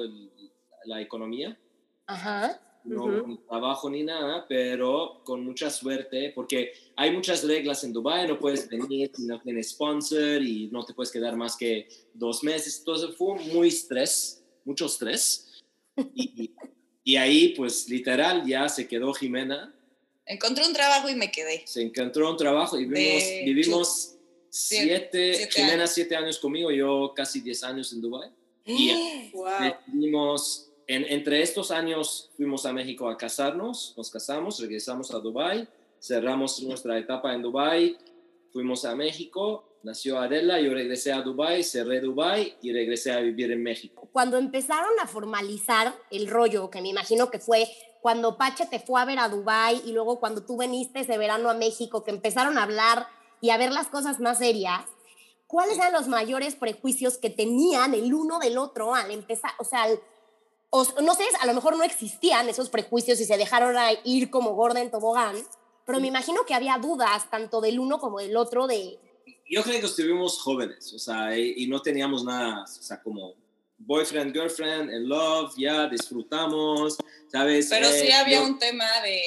la 0.86 1.01
economía. 1.01 1.58
Ajá. 2.08 2.62
No 2.85 3.25
ni 3.27 3.37
trabajo 3.37 3.89
ni 3.89 4.03
nada, 4.03 4.45
pero 4.47 5.21
con 5.23 5.43
mucha 5.45 5.69
suerte, 5.69 6.31
porque 6.35 6.73
hay 6.95 7.11
muchas 7.11 7.43
reglas 7.43 7.83
en 7.83 7.93
Dubai, 7.93 8.27
no 8.27 8.37
puedes 8.39 8.67
venir 8.67 9.11
si 9.15 9.23
no 9.25 9.41
tienes 9.41 9.69
sponsor 9.69 10.41
y 10.41 10.67
no 10.71 10.83
te 10.85 10.93
puedes 10.93 11.11
quedar 11.11 11.35
más 11.35 11.55
que 11.55 11.87
dos 12.13 12.43
meses. 12.43 12.79
Entonces 12.79 13.15
fue 13.15 13.35
muy 13.45 13.67
estrés, 13.69 14.43
mucho 14.65 14.85
estrés, 14.85 15.49
Y, 16.15 16.51
y 17.03 17.15
ahí, 17.17 17.49
pues 17.49 17.87
literal, 17.87 18.45
ya 18.47 18.67
se 18.67 18.87
quedó 18.87 19.13
Jimena. 19.13 19.73
Encontré 20.25 20.65
un 20.65 20.73
trabajo 20.73 21.07
y 21.09 21.15
me 21.15 21.29
quedé. 21.31 21.61
Se 21.67 21.81
encontró 21.83 22.31
un 22.31 22.37
trabajo 22.37 22.79
y 22.79 22.85
vivimos, 22.85 23.23
De- 23.23 23.41
vivimos 23.45 24.15
siete, 24.49 25.33
siete 25.35 25.51
Jimena 25.51 25.73
años. 25.83 25.91
siete 25.91 26.15
años 26.15 26.39
conmigo, 26.39 26.71
yo 26.71 27.13
casi 27.15 27.41
diez 27.41 27.63
años 27.63 27.91
en 27.93 28.01
Dubái. 28.01 28.29
Y 28.65 29.29
Wow. 29.33 29.45
decidimos, 29.61 30.69
en, 30.87 31.05
entre 31.05 31.41
estos 31.41 31.71
años 31.71 32.29
fuimos 32.35 32.65
a 32.65 32.73
México 32.73 33.07
a 33.09 33.17
casarnos, 33.17 33.93
nos 33.97 34.09
casamos, 34.11 34.59
regresamos 34.59 35.13
a 35.13 35.19
Dubái, 35.19 35.67
cerramos 35.99 36.61
nuestra 36.63 36.97
etapa 36.97 37.33
en 37.33 37.41
Dubái, 37.41 37.97
fuimos 38.51 38.85
a 38.85 38.95
México, 38.95 39.63
nació 39.83 40.19
Adela, 40.19 40.59
yo 40.59 40.73
regresé 40.73 41.11
a 41.13 41.21
Dubái, 41.21 41.63
cerré 41.63 42.01
Dubái 42.01 42.55
y 42.61 42.71
regresé 42.73 43.11
a 43.11 43.19
vivir 43.19 43.51
en 43.51 43.63
México. 43.63 44.07
Cuando 44.11 44.37
empezaron 44.37 44.91
a 45.01 45.07
formalizar 45.07 45.93
el 46.11 46.27
rollo, 46.27 46.69
que 46.69 46.81
me 46.81 46.89
imagino 46.89 47.29
que 47.31 47.39
fue 47.39 47.67
cuando 48.01 48.37
Pache 48.37 48.65
te 48.65 48.79
fue 48.79 49.01
a 49.01 49.05
ver 49.05 49.19
a 49.19 49.29
Dubai 49.29 49.81
y 49.85 49.93
luego 49.93 50.19
cuando 50.19 50.43
tú 50.45 50.57
veniste 50.57 50.99
ese 50.99 51.17
verano 51.17 51.49
a 51.49 51.53
México, 51.53 52.03
que 52.03 52.11
empezaron 52.11 52.57
a 52.57 52.63
hablar 52.63 53.07
y 53.39 53.49
a 53.51 53.57
ver 53.57 53.71
las 53.71 53.87
cosas 53.87 54.19
más 54.19 54.39
serias, 54.39 54.83
¿cuáles 55.47 55.77
eran 55.77 55.93
los 55.93 56.07
mayores 56.09 56.55
prejuicios 56.55 57.17
que 57.17 57.29
tenían 57.29 57.93
el 57.93 58.13
uno 58.13 58.39
del 58.39 58.57
otro 58.57 58.93
al 58.93 59.09
empezar? 59.11 59.51
O 59.57 59.63
sea, 59.63 59.83
al- 59.83 59.99
o- 60.75 61.01
no 61.01 61.13
sé, 61.13 61.24
a 61.39 61.46
lo 61.46 61.53
mejor 61.53 61.77
no 61.77 61.84
existían 61.84 62.50
esos 62.50 62.70
prejuicios 62.70 63.20
y 63.20 63.25
se 63.25 63.38
dejaron 63.38 63.77
a 63.77 63.92
ir 64.03 64.30
como 64.32 64.56
gorda 64.56 64.82
en 64.82 64.89
tobogán, 64.89 65.36
pero 65.86 66.00
me 66.00 66.08
imagino 66.08 66.46
que 66.46 66.53
había 66.56 66.77
dudas 66.77 67.30
tanto 67.30 67.62
del 67.62 67.80
uno 67.80 68.00
como 68.00 68.20
del 68.20 68.36
otro 68.38 68.65
de, 68.68 68.98
Yo 69.50 69.62
creo 69.62 69.80
que 69.80 69.86
estuvimos 69.86 70.42
jóvenes, 70.42 70.92
o 70.94 71.00
sea, 71.00 71.38
y, 71.38 71.53
y 71.58 71.68
no 71.68 71.82
teníamos 71.82 72.24
nada, 72.24 72.63
o 72.63 72.68
sea, 72.68 73.01
como 73.03 73.36
boyfriend, 73.77 74.34
girlfriend, 74.34 74.89
in 74.92 75.08
love, 75.10 75.53
ya 75.58 75.88
disfrutamos, 75.88 76.98
¿sabes? 77.32 77.68
Pero 77.70 77.89
sí 77.92 78.08
Eh, 78.08 78.13
había 78.13 78.39
yo- 78.39 78.46
un 78.46 78.58
tema 78.60 78.86
de 79.01 79.22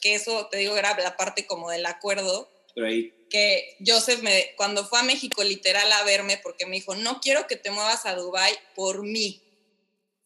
que 0.00 0.14
eso, 0.14 0.46
te 0.50 0.56
digo, 0.56 0.76
era 0.76 0.96
la 0.98 1.16
parte 1.16 1.46
como 1.46 1.70
del 1.70 1.84
acuerdo, 1.86 2.48
Pero 2.74 2.86
ahí, 2.86 3.12
que 3.28 3.76
Joseph 3.86 4.22
me, 4.22 4.54
cuando 4.56 4.84
fue 4.84 4.98
a 4.98 5.02
México 5.02 5.44
literal 5.44 5.90
a 5.92 6.02
verme, 6.04 6.40
porque 6.42 6.66
me 6.66 6.76
dijo, 6.76 6.94
no 6.96 7.20
quiero 7.20 7.46
que 7.46 7.56
te 7.56 7.70
muevas 7.70 8.06
a 8.06 8.14
Dubai 8.16 8.52
por 8.74 9.02
mí, 9.04 9.40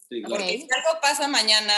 sí, 0.08 0.20
claro. 0.22 0.36
porque 0.36 0.58
si 0.58 0.68
algo 0.74 1.00
pasa 1.00 1.28
mañana, 1.28 1.74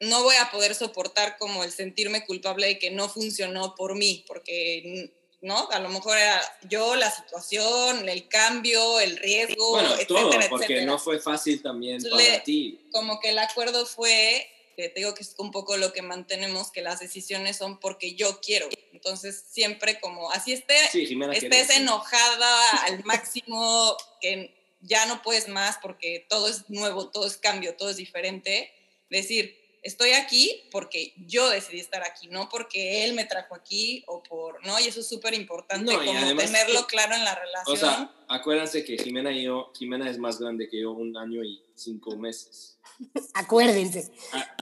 no 0.00 0.22
voy 0.22 0.36
a 0.36 0.50
poder 0.50 0.74
soportar 0.74 1.36
como 1.38 1.62
el 1.64 1.72
sentirme 1.72 2.24
culpable 2.24 2.66
de 2.66 2.78
que 2.78 2.90
no 2.90 3.08
funcionó 3.08 3.74
por 3.74 3.94
mí, 3.96 4.24
porque, 4.26 5.12
¿no? 5.42 5.68
A 5.70 5.78
lo 5.78 5.88
mejor 5.90 6.16
era 6.16 6.40
yo, 6.68 6.94
la 6.96 7.10
situación, 7.10 8.08
el 8.08 8.26
cambio, 8.28 8.98
el 9.00 9.16
riesgo, 9.18 9.72
Bueno, 9.72 9.92
etcétera, 9.94 10.06
todo, 10.20 10.30
porque 10.48 10.64
etcétera. 10.66 10.86
no 10.86 10.98
fue 10.98 11.18
fácil 11.18 11.60
también 11.62 12.02
Le- 12.02 12.10
para 12.10 12.42
ti. 12.44 12.80
como 12.92 13.20
que 13.20 13.30
el 13.30 13.38
acuerdo 13.38 13.84
fue, 13.84 14.48
que 14.76 14.88
te 14.88 15.00
digo 15.00 15.12
que 15.14 15.22
es 15.22 15.34
un 15.36 15.50
poco 15.50 15.76
lo 15.76 15.92
que 15.92 16.00
mantenemos, 16.00 16.70
que 16.70 16.80
las 16.80 17.00
decisiones 17.00 17.58
son 17.58 17.78
porque 17.78 18.14
yo 18.14 18.40
quiero. 18.40 18.68
Entonces, 18.92 19.44
siempre 19.50 20.00
como, 20.00 20.30
así 20.30 20.52
esté, 20.54 20.76
Sí, 20.90 21.18
estés 21.32 21.70
enojada 21.76 22.70
al 22.86 23.04
máximo, 23.04 23.96
que 24.20 24.59
ya 24.80 25.06
no 25.06 25.22
puedes 25.22 25.48
más 25.48 25.78
porque 25.82 26.26
todo 26.28 26.48
es 26.48 26.68
nuevo, 26.70 27.08
todo 27.08 27.26
es 27.26 27.36
cambio, 27.36 27.74
todo 27.76 27.90
es 27.90 27.96
diferente, 27.96 28.70
decir, 29.10 29.56
estoy 29.82 30.10
aquí 30.12 30.62
porque 30.70 31.14
yo 31.26 31.48
decidí 31.50 31.80
estar 31.80 32.02
aquí, 32.02 32.28
no 32.28 32.48
porque 32.50 33.04
él 33.04 33.14
me 33.14 33.24
trajo 33.24 33.54
aquí 33.54 34.04
o 34.06 34.22
por, 34.22 34.64
¿no? 34.66 34.78
Y 34.80 34.84
eso 34.88 35.00
es 35.00 35.08
súper 35.08 35.32
importante, 35.34 35.92
No, 35.92 35.98
como 36.04 36.18
además 36.18 36.44
tenerlo 36.46 36.86
claro 36.86 37.14
en 37.14 37.24
la 37.24 37.34
relación. 37.34 37.74
O 37.74 37.76
sea, 37.76 38.14
acuérdense 38.28 38.84
que 38.84 38.98
Jimena 38.98 39.32
y 39.32 39.44
yo, 39.44 39.72
Jimena 39.78 40.08
es 40.10 40.18
más 40.18 40.38
grande 40.38 40.68
que 40.68 40.80
yo 40.80 40.92
un 40.92 41.16
año 41.16 41.42
y 41.44 41.62
cinco 41.74 42.16
meses. 42.16 42.78
acuérdense. 43.34 44.10
Ah, 44.32 44.56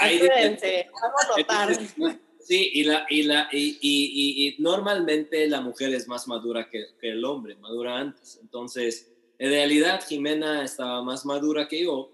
ahí- 0.00 0.16
Acuérdense, 0.16 0.88
vamos 0.92 1.20
a 1.24 1.38
notar. 1.38 1.70
Entonces, 1.72 2.16
Sí, 2.40 2.70
y, 2.72 2.84
la, 2.84 3.04
y, 3.10 3.24
la, 3.24 3.46
y, 3.52 3.58
y- 3.58 3.76
y- 3.82 4.48
y 4.48 4.62
normalmente 4.62 5.46
la 5.48 5.60
mujer 5.60 5.92
es 5.92 6.08
más 6.08 6.26
madura 6.28 6.70
que, 6.70 6.86
que 6.98 7.10
el 7.10 7.22
hombre, 7.26 7.56
madura 7.56 7.98
antes. 7.98 8.38
Entonces, 8.40 9.06
en 9.38 9.50
realidad 9.50 10.04
Jimena 10.06 10.64
estaba 10.64 11.02
más 11.02 11.24
madura 11.24 11.68
que 11.68 11.82
yo, 11.84 12.10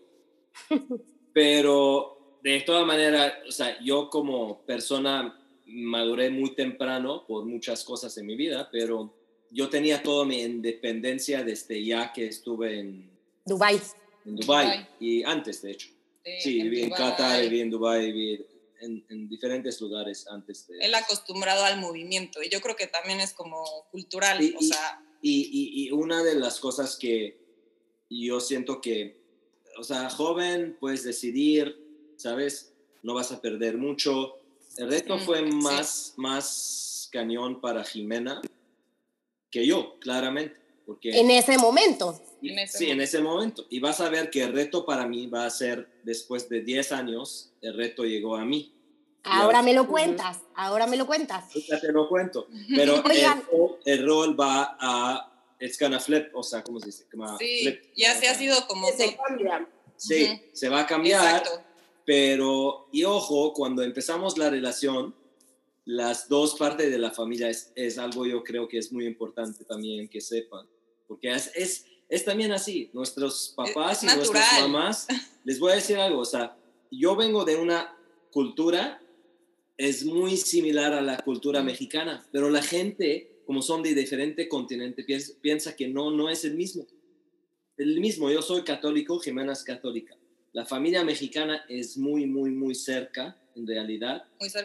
pero 1.33 2.39
de 2.43 2.61
todas 2.61 2.87
maneras, 2.87 3.35
o 3.49 3.53
sea, 3.53 3.79
yo 3.83 4.09
como 4.11 4.61
persona 4.63 5.39
maduré 5.67 6.31
muy 6.31 6.55
temprano 6.55 7.25
por 7.27 7.45
muchas 7.47 7.85
cosas 7.85 8.17
en 8.19 8.27
mi 8.27 8.37
vida, 8.37 8.69
pero 8.71 9.13
yo 9.51 9.69
tenía 9.69 10.03
toda 10.03 10.25
mi 10.25 10.43
independencia 10.43 11.43
desde 11.43 11.85
ya 11.85 12.13
que 12.13 12.27
estuve 12.27 12.81
en, 12.81 13.11
Dubai. 13.47 13.81
en 14.27 14.37
Dubai 14.37 14.67
Dubái. 14.67 14.87
y 15.01 15.23
antes, 15.25 15.63
de 15.63 15.71
hecho. 15.73 15.89
de- 16.25 16.41
Sí, 16.41 16.63
viví 16.63 16.83
en 16.83 16.89
Dubái. 16.91 17.03
Qatar, 17.11 17.41
viví 17.43 17.61
en 17.61 17.71
Dubai, 17.71 18.13
viví 18.13 18.47
en, 18.81 19.05
en 19.09 19.29
diferentes 19.29 19.81
lugares 19.81 20.27
antes 20.29 20.67
de... 20.67 20.79
Él 20.81 20.95
acostumbrado 20.95 21.65
al 21.65 21.81
movimiento 21.81 22.43
y 22.43 22.49
yo 22.51 22.61
creo 22.61 22.77
que 22.77 22.87
también 22.87 23.21
es 23.21 23.33
como 23.33 23.63
cultural, 23.91 24.43
Y- 24.43 24.55
o 24.55 24.59
y- 24.61 24.67
sea, 24.67 25.01
Y, 25.27 25.49
y- 25.51 25.87
y 25.87 25.91
una 25.91 26.23
de 26.23 26.35
las 26.35 26.61
cosas 26.61 26.97
que 26.97 27.39
yo 28.11 28.41
siento 28.41 28.83
que, 28.83 29.17
o 29.79 29.83
sea, 29.83 30.11
joven, 30.11 30.77
puedes 30.79 31.03
decidir, 31.03 31.75
¿sabes? 32.19 32.75
No 33.03 33.15
vas 33.15 33.33
a 33.33 33.41
perder 33.41 33.79
mucho. 33.79 34.35
El 34.77 34.91
reto 34.91 35.17
Mm, 35.17 35.21
fue 35.21 35.39
sí. 35.39 35.45
más, 35.51 36.13
más 36.19 37.09
cañón 37.11 37.63
para 37.63 37.85
Jimena 37.85 38.43
que 39.51 39.67
yo, 39.67 39.99
claramente. 39.99 40.57
Porque, 40.85 41.19
En 41.19 41.31
ese 41.31 41.57
momento. 41.57 42.21
en 42.43 42.59
ese 42.59 42.77
sí, 42.77 42.91
en 42.91 43.01
ese 43.01 43.21
momento. 43.23 43.65
Y 43.71 43.81
vas 43.81 44.03
a 44.03 44.11
ver 44.11 44.29
que 44.29 44.43
el 44.43 44.53
reto 44.53 44.85
para 44.85 45.07
mí 45.07 45.27
va 45.29 45.47
a 45.47 45.51
ser, 45.51 45.89
después 46.03 46.51
de 46.51 46.61
10 46.61 46.93
años, 46.93 47.51
el 47.63 47.73
reto 47.75 48.05
llegó 48.05 48.37
a 48.37 48.45
mí. 48.45 48.74
Ahora 49.25 49.63
me 49.63 49.73
lo 49.73 49.87
cuentas, 49.87 50.41
ahora 50.55 50.87
me 50.87 50.97
lo 50.97 51.07
cuentas. 51.07 51.53
Ya 51.69 51.81
te 51.81 51.93
lo 51.93 52.09
cuento. 52.09 52.47
Pero 52.75 53.03
el, 53.05 53.31
el 53.85 54.07
rol 54.07 54.39
va 54.39 54.77
a, 54.79 55.33
it's 55.61 55.79
gonna 55.79 55.99
flip, 55.99 56.29
o 56.35 56.43
sea, 56.43 56.63
¿cómo 56.63 56.79
se 56.81 56.87
dice? 56.87 57.07
Como 57.11 57.39
Sí, 57.39 57.61
flip, 57.63 57.83
ya 57.97 58.15
se 58.15 58.29
ha 58.29 58.35
sido 58.35 58.67
como... 58.67 58.89
Se 58.93 59.17
cambia. 59.17 59.67
Sí, 59.97 60.25
Ujú. 60.25 60.43
se 60.53 60.69
va 60.69 60.81
a 60.81 60.87
cambiar, 60.87 61.39
Exacto. 61.39 61.63
pero, 62.05 62.89
y 62.93 63.05
ojo, 63.05 63.53
cuando 63.55 63.83
empezamos 63.83 64.37
la 64.37 64.51
relación, 64.51 65.15
las 65.87 66.29
dos 66.29 66.57
partes 66.57 66.91
de 66.91 66.99
la 66.99 67.11
familia 67.11 67.49
es, 67.49 67.73
es 67.77 67.99
algo 67.99 68.27
yo 68.27 68.43
creo 68.43 68.69
que 68.69 68.79
es 68.79 68.93
muy 68.93 69.07
importante 69.07 69.65
también 69.65 70.09
que 70.09 70.21
sepan, 70.21 70.67
porque 71.07 71.31
es, 71.33 71.51
es, 71.55 71.87
es 72.09 72.25
también 72.25 72.53
así, 72.53 72.91
nuestros 72.93 73.53
papás 73.57 74.03
es 74.03 74.13
y 74.13 74.17
nuestras 74.17 74.61
mamás, 74.61 75.07
les 75.45 75.59
voy 75.61 75.73
a 75.73 75.77
decir 75.77 75.99
algo, 75.99 76.21
o 76.21 76.25
sea, 76.25 76.57
yo 76.91 77.15
vengo 77.17 77.45
de 77.45 77.57
una 77.57 77.97
cultura, 78.33 79.01
es 79.77 80.05
muy 80.05 80.37
similar 80.37 80.93
a 80.93 81.01
la 81.01 81.19
cultura 81.19 81.63
mexicana, 81.63 82.25
pero 82.31 82.51
la 82.51 82.63
gente, 82.63 83.41
como 83.47 83.63
son 83.63 83.83
de 83.83 83.95
diferente 83.95 84.49
continente, 84.49 85.05
piensa, 85.41 85.75
que 85.75 85.89
no, 85.89 86.11
no 86.11 86.31
es 86.31 86.45
el 86.45 86.55
mismo. 86.55 86.87
El 87.77 88.01
mismo, 88.01 88.31
yo 88.31 88.41
soy 88.41 88.63
católico, 88.63 89.19
Jimena 89.19 89.53
es 89.53 89.65
católica. 89.65 90.17
La 90.53 90.65
familia 90.65 91.03
mexicana 91.03 91.65
es 91.69 91.97
muy, 91.97 92.27
muy, 92.27 92.51
muy 92.51 92.75
cerca, 92.75 93.37
en 93.57 93.67
realidad. 93.67 94.25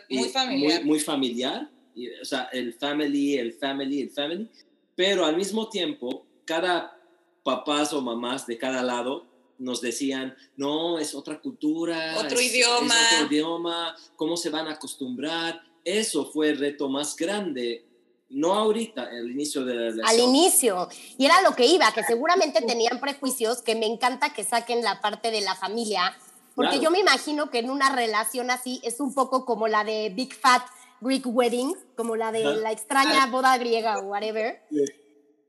Muy, 0.10 0.30
familiar. 0.30 0.84
Muy, 0.84 0.90
muy 0.92 1.00
familiar. 1.00 1.70
y, 1.96 2.10
o 2.10 2.26
sea, 2.26 2.50
el 2.54 2.74
family, 2.74 3.38
el 3.38 3.54
family, 3.54 4.02
el 4.02 4.12
family. 4.12 4.48
Pero 4.96 5.26
al 5.26 5.36
mismo 5.36 5.70
tiempo, 5.70 6.28
cada 6.46 6.96
papás 7.44 7.94
o 7.94 8.02
mamás 8.02 8.46
de 8.46 8.58
cada 8.60 8.84
lado 8.84 9.29
nos 9.60 9.82
decían, 9.82 10.36
no, 10.58 10.98
es 11.00 11.14
otra 11.14 11.40
cultura. 11.40 12.16
Otro 12.18 12.40
es- 12.40 12.54
idioma. 12.54 12.94
Es 12.96 13.14
otro 13.22 13.28
idioma, 13.28 13.96
¿cómo 14.16 14.36
se 14.38 14.50
van 14.50 14.68
a 14.68 14.72
acostumbrar? 14.72 15.62
Eso 15.84 16.26
fue 16.26 16.50
el 16.50 16.58
reto 16.58 16.90
más 16.90 17.16
grande. 17.16 17.86
No 18.30 18.54
ahorita, 18.54 19.04
al 19.04 19.32
inicio 19.32 19.66
de 19.66 19.74
la 19.92 20.08
Al 20.08 20.20
inicio. 20.20 20.88
Y 21.18 21.26
era 21.26 21.42
lo 21.42 21.56
que 21.56 21.66
iba, 21.66 21.92
que 21.94 22.04
seguramente 22.04 22.62
tenían 22.62 23.00
prejuicios, 23.00 23.62
que 23.62 23.76
me 23.76 23.86
encanta 23.88 24.34
que 24.34 24.44
saquen 24.44 24.84
la 24.84 25.02
parte 25.02 25.32
de 25.32 25.42
la 25.42 25.56
familia, 25.56 26.16
porque 26.56 26.72
Claro. 26.78 26.84
yo 26.84 26.92
me 26.92 27.00
imagino 27.00 27.50
que 27.50 27.60
en 27.60 27.70
una 27.72 27.96
relación 27.96 28.52
así 28.52 28.80
es 28.84 29.00
un 29.00 29.14
poco 29.16 29.46
como 29.46 29.68
la 29.68 29.84
de 29.84 30.10
Big 30.16 30.34
Fat 30.36 30.62
Greek 31.02 31.24
Wedding, 31.26 31.74
como 31.96 32.16
la 32.18 32.32
de 32.32 32.44
la 32.58 32.72
extraña 32.72 33.26
boda 33.28 33.58
griega 33.58 33.98
o 34.00 34.04
whatever. 34.04 34.62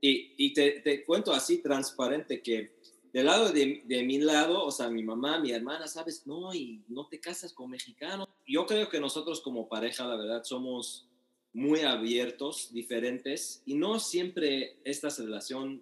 Y, 0.01 0.33
y 0.39 0.55
te, 0.55 0.81
te 0.81 1.05
cuento 1.05 1.33
así 1.35 1.59
transparente 1.59 2.41
que 2.41 2.73
del 3.13 3.27
lado 3.27 3.51
de, 3.51 3.83
de 3.85 4.03
mi 4.05 4.19
lado, 4.19 4.65
o 4.65 4.71
sea, 4.71 4.89
mi 4.89 5.03
mamá, 5.03 5.39
mi 5.39 5.51
hermana, 5.51 5.87
sabes, 5.89 6.27
no, 6.27 6.55
y 6.55 6.83
no 6.89 7.07
te 7.09 7.21
casas 7.21 7.53
con 7.53 7.71
mexicano. 7.71 8.29
Yo 8.47 8.67
creo 8.67 8.89
que 8.89 9.01
nosotros 9.01 9.41
como 9.41 9.69
pareja, 9.69 10.07
la 10.07 10.17
verdad, 10.17 10.45
somos 10.45 11.09
muy 11.53 11.81
abiertos, 11.81 12.73
diferentes, 12.73 13.63
y 13.67 13.75
no 13.75 13.99
siempre 13.99 14.77
estas 14.85 15.19
relaciones, 15.19 15.81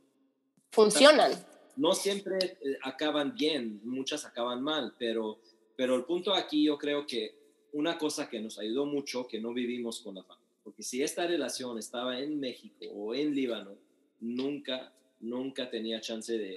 Funcionan. 0.71 1.33
no 1.77 1.95
siempre 1.95 2.39
eh, 2.63 2.79
acaban 2.83 3.35
bien, 3.35 3.81
muchas 3.85 4.25
acaban 4.25 4.63
mal, 4.63 4.95
pero, 4.99 5.39
pero 5.77 5.95
el 5.95 6.05
punto 6.05 6.35
aquí 6.35 6.65
yo 6.65 6.79
creo 6.79 7.07
que 7.07 7.37
una 7.73 7.99
cosa 7.99 8.29
que 8.29 8.41
nos 8.41 8.59
ayudó 8.59 8.87
mucho, 8.87 9.27
que 9.27 9.41
no 9.41 9.53
vivimos 9.53 10.01
con 10.01 10.15
la 10.15 10.23
familia, 10.23 10.49
porque 10.65 10.83
si 10.83 11.03
esta 11.03 11.27
relación 11.27 11.79
estaba 11.79 12.19
en 12.19 12.41
México 12.41 12.87
o 12.95 13.15
en 13.15 13.35
Líbano, 13.35 13.77
nunca, 14.21 14.93
nunca 15.21 15.69
tenía 15.71 16.01
chance 16.01 16.37
de, 16.37 16.57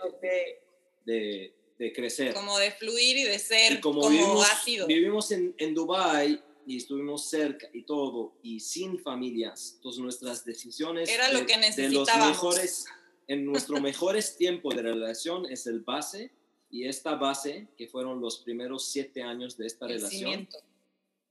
de, 1.05 1.53
de 1.77 1.93
crecer. 1.93 2.33
Como 2.33 2.57
de 2.59 2.71
fluir 2.71 3.17
y 3.17 3.23
de 3.23 3.39
ser 3.39 3.73
Y 3.73 3.81
como, 3.81 4.01
como, 4.01 4.11
vivimos, 4.11 4.49
ácido. 4.51 4.87
vivimos 4.87 5.31
en, 5.31 5.55
en 5.57 5.73
Dubai 5.73 6.43
y 6.67 6.77
estuvimos 6.77 7.29
cerca 7.29 7.67
y 7.73 7.83
todo, 7.83 8.35
y 8.43 8.59
sin 8.59 8.99
familias, 8.99 9.73
entonces 9.77 10.01
nuestras 10.01 10.45
decisiones 10.45 11.09
Era 11.09 11.31
lo 11.31 11.45
que 11.45 11.57
de 11.57 11.59
los 11.59 11.77
necesitábamos. 11.77 12.29
mejores, 12.29 12.85
en 13.27 13.45
nuestro 13.51 13.81
mejores 13.81 14.37
tiempo 14.37 14.73
de 14.73 14.83
relación 14.83 15.51
es 15.51 15.65
el 15.65 15.79
base, 15.79 16.31
y 16.69 16.87
esta 16.87 17.15
base, 17.15 17.67
que 17.77 17.87
fueron 17.87 18.21
los 18.21 18.39
primeros 18.39 18.85
siete 18.85 19.23
años 19.23 19.57
de 19.57 19.67
esta 19.67 19.87
el 19.87 19.93
relación, 19.93 20.19
cimiento. 20.19 20.57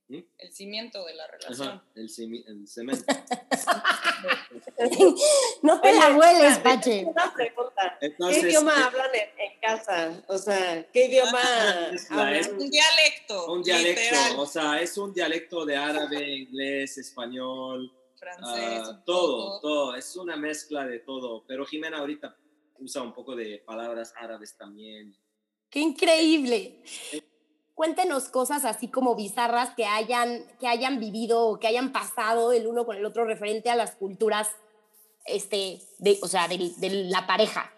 ¿Mm? 0.09 0.19
El 0.39 0.53
cimiento 0.53 1.05
de 1.07 1.15
la 1.15 1.27
relación. 1.29 1.69
Ajá, 1.69 1.85
el, 1.95 2.11
el 2.47 2.69
cemento. 2.69 3.05
No 5.63 5.81
te 5.81 5.93
la 5.93 6.17
hueles, 6.17 6.59
Pache. 6.65 7.05
Una 7.05 7.33
pregunta. 7.35 7.99
Entonces, 8.01 8.43
¿Qué 8.43 8.49
idioma 8.49 8.73
eh, 8.73 8.83
hablan 8.83 9.11
en, 9.15 9.53
en 9.53 9.61
casa? 9.61 10.23
O 10.29 10.39
sea, 10.39 10.87
¿qué 10.93 11.07
idioma 11.07 11.41
es 11.93 12.11
la- 12.11 12.33
es 12.33 12.47
hablan? 12.47 12.61
Un 12.61 12.71
dialecto. 12.71 13.53
un 13.53 13.63
dialecto, 13.63 14.01
literal. 14.03 14.33
o 14.39 14.47
sea, 14.47 14.81
es 14.81 14.97
un 14.99 15.13
dialecto 15.13 15.65
de 15.67 15.77
árabe, 15.77 16.29
inglés, 16.31 16.99
español, 16.99 17.93
Francés. 18.17 18.83
Ah, 18.85 19.03
todo, 19.05 19.61
todo, 19.61 19.95
es 19.97 20.15
una 20.17 20.37
mezcla 20.37 20.85
de 20.87 20.99
todo, 21.01 21.45
pero 21.47 21.65
Jimena 21.67 21.99
ahorita 21.99 22.37
usa 22.79 23.03
un 23.03 23.13
poco 23.15 23.35
de 23.37 23.63
palabras 23.65 24.13
árabes 24.17 24.57
también. 24.57 25.15
¡Qué 25.71 25.81
increíble! 25.81 26.83
Cuéntenos 27.75 28.29
cosas 28.29 28.67
así 28.67 28.89
como 28.89 29.15
bizarras 29.15 29.71
que 29.75 29.87
hayan, 29.87 30.45
que 30.59 30.67
hayan 30.67 31.01
vivido 31.01 31.47
o 31.47 31.59
que 31.59 31.67
hayan 31.67 31.93
pasado 31.93 32.53
el 32.53 32.67
uno 32.67 32.85
con 32.85 32.97
el 32.97 33.07
otro 33.07 33.25
referente 33.25 33.71
a 33.71 33.75
las 33.77 33.93
culturas, 33.97 34.51
este, 35.27 35.81
de, 35.99 36.19
o 36.23 36.29
sea, 36.29 36.49
de, 36.49 36.73
de 36.77 36.91
la 37.05 37.27
pareja. 37.27 37.73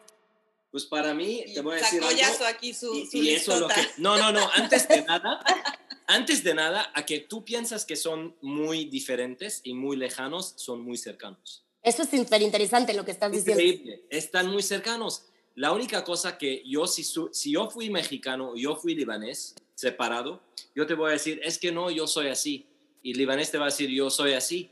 Pues 0.70 0.86
para 0.86 1.12
mí, 1.12 1.44
te 1.52 1.60
voy 1.60 1.74
a 1.74 1.76
decir 1.76 2.02
Sacó 2.02 2.14
algo. 2.24 2.44
Aquí 2.46 2.72
su, 2.72 2.94
y, 2.94 3.06
su 3.06 3.16
y 3.18 3.30
eso 3.30 3.52
es 3.54 3.60
lo 3.60 3.68
que... 3.68 3.74
No, 3.98 4.16
no, 4.16 4.32
no, 4.32 4.48
antes 4.54 4.88
de 4.88 5.02
nada, 5.02 5.44
antes 6.06 6.42
de 6.42 6.54
nada, 6.54 6.90
a 6.94 7.04
que 7.04 7.20
tú 7.20 7.44
piensas 7.44 7.84
que 7.84 7.94
son 7.96 8.34
muy 8.40 8.86
diferentes 8.86 9.60
y 9.64 9.74
muy 9.74 9.96
lejanos, 9.96 10.54
son 10.56 10.80
muy 10.82 10.96
cercanos. 10.96 11.62
Eso 11.82 12.04
es 12.04 12.10
súper 12.10 12.40
interesante 12.40 12.94
lo 12.94 13.04
que 13.04 13.10
estás 13.10 13.30
diciendo. 13.30 13.60
Increíble, 13.62 14.04
están 14.08 14.46
muy 14.50 14.62
cercanos. 14.62 15.24
La 15.56 15.72
única 15.72 16.04
cosa 16.04 16.38
que 16.38 16.62
yo, 16.64 16.86
si, 16.86 17.04
su- 17.04 17.28
si 17.34 17.52
yo 17.52 17.68
fui 17.68 17.90
mexicano, 17.90 18.54
yo 18.56 18.76
fui 18.76 18.94
libanés, 18.94 19.54
separado, 19.74 20.40
yo 20.74 20.86
te 20.86 20.94
voy 20.94 21.10
a 21.10 21.12
decir, 21.12 21.40
es 21.44 21.58
que 21.58 21.70
no, 21.70 21.90
yo 21.90 22.06
soy 22.06 22.28
así. 22.28 22.66
Y 23.02 23.12
libanés 23.14 23.50
te 23.50 23.58
va 23.58 23.64
a 23.66 23.68
decir, 23.68 23.90
yo 23.90 24.08
soy 24.08 24.32
así. 24.32 24.70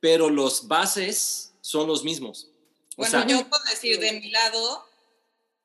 Pero 0.00 0.28
los 0.28 0.68
bases 0.68 1.47
son 1.68 1.86
los 1.86 2.02
mismos. 2.02 2.48
O 2.96 3.02
Bueno, 3.02 3.10
sea, 3.10 3.26
yo 3.26 3.46
puedo 3.46 3.62
decir 3.64 4.00
de 4.00 4.12
mi 4.12 4.30
lado 4.30 4.88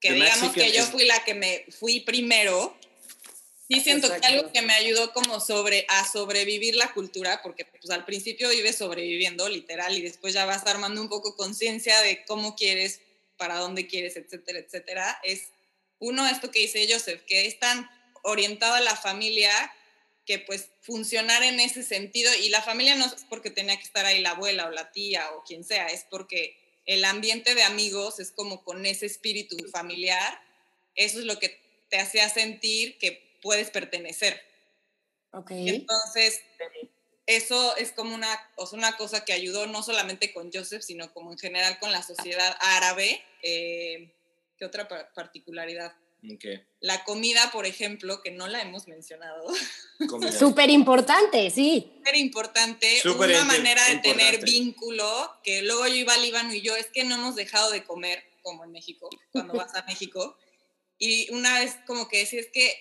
que 0.01 0.09
The 0.09 0.15
digamos 0.15 0.41
Mexican 0.41 0.67
que 0.67 0.77
yo 0.77 0.83
fui 0.87 1.05
la 1.05 1.23
que 1.23 1.33
me 1.33 1.65
fui 1.79 2.01
primero. 2.01 2.77
Sí 3.69 3.79
siento 3.79 4.09
que 4.09 4.27
algo 4.27 4.51
que 4.51 4.61
me 4.61 4.73
ayudó 4.73 5.13
como 5.13 5.39
sobre 5.39 5.85
a 5.87 6.05
sobrevivir 6.05 6.75
la 6.75 6.91
cultura, 6.91 7.41
porque 7.41 7.63
pues 7.63 7.89
al 7.89 8.03
principio 8.03 8.49
vives 8.49 8.79
sobreviviendo 8.79 9.47
literal 9.47 9.97
y 9.97 10.01
después 10.01 10.33
ya 10.33 10.45
vas 10.45 10.67
armando 10.67 10.99
un 10.99 11.07
poco 11.07 11.37
conciencia 11.37 11.97
de 12.01 12.25
cómo 12.25 12.57
quieres, 12.57 12.99
para 13.37 13.59
dónde 13.59 13.87
quieres, 13.87 14.17
etcétera, 14.17 14.59
etcétera. 14.59 15.21
Es 15.23 15.51
uno 15.99 16.27
esto 16.27 16.51
que 16.51 16.59
dice 16.59 16.85
Joseph, 16.91 17.23
que 17.25 17.45
es 17.45 17.57
tan 17.59 17.89
orientado 18.23 18.73
a 18.73 18.81
la 18.81 18.97
familia 18.97 19.53
que 20.25 20.39
pues 20.39 20.69
funcionar 20.81 21.43
en 21.43 21.59
ese 21.59 21.83
sentido 21.83 22.31
y 22.41 22.49
la 22.49 22.61
familia 22.61 22.95
no 22.95 23.05
es 23.05 23.25
porque 23.29 23.51
tenía 23.51 23.75
que 23.77 23.83
estar 23.83 24.05
ahí 24.05 24.21
la 24.21 24.31
abuela 24.31 24.67
o 24.67 24.71
la 24.71 24.91
tía 24.91 25.31
o 25.33 25.43
quien 25.43 25.63
sea, 25.63 25.87
es 25.87 26.05
porque 26.09 26.57
el 26.85 27.03
ambiente 27.05 27.55
de 27.55 27.63
amigos 27.63 28.19
es 28.19 28.31
como 28.31 28.63
con 28.63 28.85
ese 28.85 29.05
espíritu 29.05 29.57
familiar, 29.71 30.41
eso 30.95 31.19
es 31.19 31.25
lo 31.25 31.39
que 31.39 31.59
te 31.89 31.97
hacía 31.99 32.29
sentir 32.29 32.97
que 32.97 33.37
puedes 33.41 33.69
pertenecer. 33.69 34.41
Ok. 35.31 35.51
Y 35.51 35.69
entonces, 35.69 36.41
eso 37.25 37.75
es 37.77 37.91
como 37.93 38.13
una, 38.13 38.27
o 38.55 38.67
sea, 38.67 38.77
una 38.77 38.97
cosa 38.97 39.23
que 39.25 39.33
ayudó 39.33 39.65
no 39.67 39.81
solamente 39.83 40.33
con 40.33 40.51
Joseph, 40.51 40.83
sino 40.83 41.13
como 41.13 41.31
en 41.31 41.37
general 41.37 41.79
con 41.79 41.91
la 41.91 42.03
sociedad 42.03 42.55
árabe. 42.59 43.21
Eh, 43.41 44.11
¿Qué 44.57 44.65
otra 44.65 44.87
pa- 44.87 45.11
particularidad? 45.13 45.93
Ok, 46.31 46.45
La 46.79 47.03
comida, 47.03 47.51
por 47.51 47.65
ejemplo, 47.65 48.21
que 48.21 48.31
no 48.31 48.47
la 48.47 48.61
hemos 48.61 48.87
mencionado. 48.87 49.47
Súper 50.39 50.69
importante, 50.69 51.49
sí. 51.49 51.93
súper 51.97 52.15
importante, 52.17 52.99
Súper 53.01 53.29
una 53.29 53.45
manera 53.45 53.83
de 53.85 53.97
tener 53.99 54.33
importante. 54.35 54.51
vínculo, 54.51 55.31
que 55.43 55.61
luego 55.61 55.87
yo 55.87 55.95
iba 55.95 56.13
al 56.13 56.21
Líbano 56.21 56.53
y 56.53 56.61
yo, 56.61 56.75
es 56.75 56.87
que 56.87 57.03
no 57.03 57.15
hemos 57.15 57.35
dejado 57.35 57.71
de 57.71 57.83
comer, 57.83 58.23
como 58.41 58.63
en 58.63 58.71
México, 58.71 59.09
cuando 59.31 59.53
vas 59.53 59.73
a 59.75 59.83
México, 59.87 60.37
y 60.97 61.31
una 61.31 61.59
vez 61.59 61.77
como 61.87 62.07
que 62.07 62.19
decía, 62.19 62.39
es 62.39 62.49
que, 62.51 62.75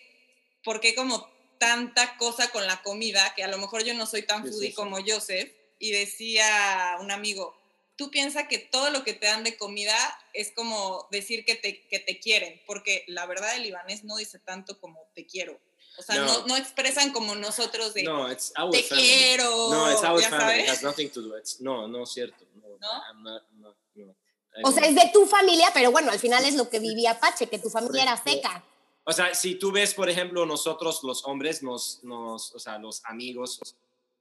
¿por 0.65 0.81
qué 0.81 0.95
como 0.95 1.29
tanta 1.59 2.17
cosa 2.17 2.51
con 2.51 2.67
la 2.67 2.83
comida? 2.83 3.33
Que 3.37 3.45
a 3.45 3.49
lo 3.49 3.59
mejor 3.59 3.85
yo 3.85 3.95
no 3.95 4.07
soy 4.07 4.23
tan 4.23 4.43
foodie 4.47 4.75
como 4.75 4.99
Joseph, 5.07 5.53
y 5.83 5.91
decía 5.91 6.97
un 7.01 7.11
amigo, 7.11 7.57
tú 7.97 8.11
piensas 8.11 8.49
que 8.49 8.59
todo 8.59 8.91
lo 8.91 9.05
que 9.05 9.13
te 9.15 9.27
dan 9.27 9.45
de 9.45 9.57
comida 9.57 9.95
es 10.33 10.53
como 10.53 11.07
decir 11.11 11.45
que 11.45 11.55
te, 11.55 11.87
que 11.89 11.99
te 11.99 12.19
quieren, 12.19 12.61
porque 12.67 13.05
la 13.09 13.27
verdad 13.27 13.55
el 13.57 13.63
libanés 13.65 14.05
no 14.05 14.17
dice 14.17 14.39
tanto 14.39 14.79
como 14.81 14.99
te 15.15 15.27
quiero. 15.27 15.59
O 15.99 16.03
sea, 16.03 16.17
no, 16.17 16.25
No. 16.41 16.47
no 16.47 16.57
expresan 16.57 17.13
como 17.13 17.35
nosotros 17.35 17.93
de 17.93 18.03
No, 18.05 18.31
it's 18.33 18.53
our 18.59 18.71
te 18.71 18.83
family. 18.83 19.07
quiero. 19.07 19.71
No, 19.71 19.93
it's 19.93 20.03
our 20.03 20.21
ya 20.21 20.31
family. 20.31 20.61
It 20.61 20.67
sabes. 20.67 20.71
has 20.71 20.83
nothing 20.83 21.11
to 21.11 21.21
do. 21.21 21.37
It's, 21.37 21.61
no, 21.61 21.87
no 21.87 22.05
es 22.05 22.13
cierto. 22.13 22.45
No, 22.55 22.69
¿No? 22.79 22.89
I'm 23.11 23.23
not- 23.23 23.43
I'm 23.53 23.61
not- 23.61 23.77
no. 23.95 24.17
O 24.65 24.73
sea, 24.73 24.87
es 24.87 24.95
de 24.95 25.11
tu 25.13 25.27
familia, 25.27 25.71
pero 25.73 25.91
bueno, 25.91 26.11
al 26.11 26.19
final 26.19 26.45
es 26.45 26.55
lo 26.57 26.69
que 26.69 26.79
vivía 26.79 27.19
Pache, 27.21 27.47
que 27.49 27.59
tu 27.59 27.69
familia 27.71 28.03
era 28.03 28.23
seca. 28.23 28.65
O 29.05 29.13
sea, 29.13 29.35
si 29.35 29.55
tú 29.57 29.71
ves, 29.73 29.95
por 29.95 30.09
ejemplo, 30.09 30.45
nosotros 30.47 31.03
los 31.03 31.25
hombres, 31.25 31.63
nos, 31.63 32.03
nos, 32.05 32.55
o 32.55 32.59
sea, 32.59 32.79
los 32.79 33.03
amigos, 33.05 33.61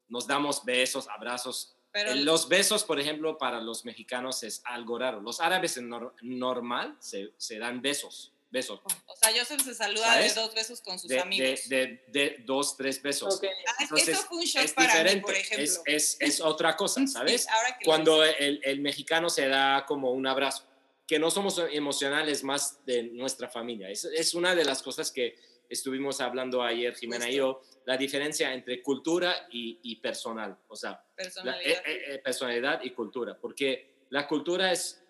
nos 0.09 0.27
damos 0.27 0.63
besos, 0.65 1.07
abrazos. 1.07 1.73
Pero, 1.91 2.11
Eh, 2.11 2.15
Los 2.15 2.47
besos, 2.47 2.83
por 2.83 2.99
ejemplo, 2.99 3.37
para 3.37 3.59
los 3.61 3.83
mexicanos 3.85 4.43
es 4.43 4.61
algo 4.65 4.97
raro. 4.97 5.19
Los 5.21 5.39
árabes 5.41 5.77
en 5.77 5.89
nor- 5.89 6.13
normal 6.21 6.95
se, 6.99 7.31
se 7.37 7.59
dan 7.59 7.81
besos, 7.81 8.31
besos. 8.49 8.79
o 9.05 9.15
sea, 9.15 9.31
Joseph 9.37 9.61
se 9.61 9.73
saluda 9.75 10.05
¿Sabes? 10.05 10.35
de 10.35 10.41
dos 10.41 10.53
besos 10.55 10.81
con 10.81 10.97
sus 10.99 11.09
De, 11.09 11.19
amigos. 11.19 11.67
de, 11.69 11.77
de, 11.77 12.01
de 12.07 12.43
dos, 12.45 12.75
tres 12.77 13.01
besos. 13.01 13.35
Ok. 13.35 13.45
Ah, 13.67 13.75
Entonces, 13.81 14.07
eso 14.09 14.23
fue 14.23 14.37
un 14.39 14.43
shock 14.45 14.63
es 14.63 14.73
para 14.73 14.87
diferente, 14.87 15.15
mí, 15.17 15.21
por 15.21 15.35
ejemplo. 15.35 15.63
es, 15.63 15.81
es, 15.85 16.17
es 16.19 16.41
otra 16.41 16.75
cosa, 16.77 17.05
¿sabes? 17.07 17.43
Sí, 17.43 17.47
ahora 17.51 17.77
que 17.77 17.85
Cuando 17.85 18.23
el, 18.23 18.61
el 18.63 18.79
mexicano 18.79 19.29
se 19.29 19.47
da 19.47 19.85
como 19.85 20.11
un 20.11 20.27
abrazo, 20.27 20.65
que 21.07 21.19
no 21.19 21.29
somos 21.29 21.61
emocionales 21.71 22.41
más 22.43 22.85
de 22.85 23.03
nuestra 23.03 23.49
familia. 23.49 23.89
Es, 23.89 24.05
es 24.05 24.33
una 24.33 24.55
de 24.55 24.63
las 24.63 24.81
cosas 24.81 25.11
que 25.11 25.35
estuvimos 25.71 26.21
hablando 26.21 26.61
ayer, 26.61 26.93
Jimena 26.95 27.29
y 27.29 27.35
yo, 27.37 27.61
la 27.85 27.97
diferencia 27.97 28.53
entre 28.53 28.81
cultura 28.83 29.47
y, 29.51 29.79
y 29.83 29.95
personal, 29.97 30.57
o 30.67 30.75
sea, 30.75 30.91
la- 30.91 31.15
personalidad. 31.15 31.61
eh, 31.71 31.83
eh, 31.85 32.01
eh, 32.15 32.17
personalidad 32.19 32.83
y 32.83 32.91
cultura, 32.91 33.37
porque 33.39 34.05
la 34.09 34.27
cultura 34.27 34.71
es, 34.71 35.01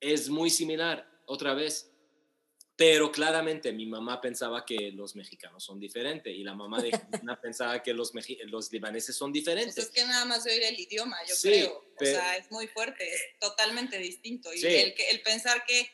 es 0.00 0.28
muy 0.28 0.50
similar, 0.50 1.06
otra 1.26 1.54
vez, 1.54 1.86
pero 2.74 3.12
claramente 3.12 3.72
mi 3.72 3.84
mamá 3.84 4.22
pensaba 4.22 4.64
que 4.64 4.90
los 4.92 5.14
mexicanos 5.14 5.62
son 5.62 5.78
diferentes 5.78 6.34
y 6.34 6.42
la 6.42 6.54
mamá 6.54 6.80
de 6.80 6.90
Jimena 7.22 7.38
pensaba 7.38 7.82
que 7.82 7.92
los, 7.92 8.10
los 8.46 8.72
libaneses 8.72 9.14
son 9.14 9.30
Pues 9.30 9.42
diferentes. 9.44 9.76
es 9.76 9.90
que 9.90 10.02
nada 10.06 10.24
más 10.24 10.46
oír 10.46 10.62
el 10.62 10.80
idioma, 10.80 11.18
yo 11.28 11.34
Sí, 11.34 11.48
creo. 11.50 11.72
O 11.76 11.84
pero- 11.98 12.18
sea, 12.18 12.36
es 12.38 12.50
muy 12.50 12.66
fuerte, 12.68 13.06
es 13.06 13.20
totalmente 13.38 13.98
distinto. 13.98 14.50
Y 14.54 14.58
Sí. 14.58 14.66
el, 14.68 14.94
el 15.10 15.20
pensar 15.20 15.62
que 15.66 15.90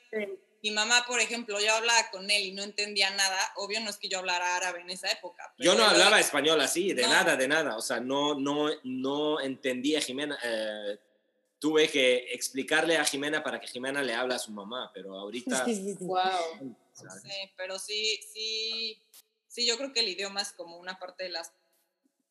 mi 0.63 0.71
mamá, 0.71 1.05
por 1.07 1.21
ejemplo, 1.21 1.61
yo 1.61 1.73
hablaba 1.75 2.11
con 2.11 2.31
él 2.31 2.45
y 2.45 2.53
no 2.53 2.63
entendía 2.63 3.11
nada, 3.11 3.39
obvio 3.57 3.81
no 3.81 3.91
es 3.91 3.97
que 3.99 4.09
yo 4.09 4.19
hablara 4.19 4.57
árabe 4.57 4.81
en 4.81 4.91
esa 4.91 5.11
época. 5.11 5.53
Yo 5.59 5.73
pero 5.73 5.75
no 5.75 5.85
él- 5.85 5.91
hablaba 5.93 6.19
español 6.21 6.61
así, 6.61 6.93
de 6.93 7.03
No. 7.03 7.09
nada, 7.09 7.37
de 7.37 7.49
nada. 7.49 7.77
O 7.77 7.83
sea, 7.83 8.01
no, 8.01 8.35
no, 8.35 8.69
no 8.85 9.41
entendía 9.41 9.99
a 9.99 10.03
Jimena. 10.03 10.39
eh, 10.43 10.99
tuve 11.59 11.89
que 11.91 12.29
explicarle 12.33 12.99
a 12.99 13.05
Jimena 13.05 13.43
para 13.43 13.59
que 13.59 13.67
Jimena 13.67 14.03
le 14.03 14.13
hable 14.15 14.35
a 14.35 14.39
su 14.39 14.51
mamá, 14.53 14.91
pero 14.93 15.15
ahorita... 15.15 15.65
Sí, 15.65 15.75
sí, 15.75 15.95
sí. 15.99 16.05
Wow. 16.05 16.77
sea, 16.93 17.11
Sí, 17.11 17.31
pero 17.57 17.79
sí, 17.79 18.21
sí, 18.33 19.03
sí, 19.49 19.67
yo 19.67 19.77
creo 19.79 19.93
que 19.93 20.01
el 20.01 20.09
idioma 20.09 20.43
es 20.43 20.53
como 20.53 20.77
una 20.77 20.99
parte 20.99 21.25
de 21.25 21.31
las 21.31 21.53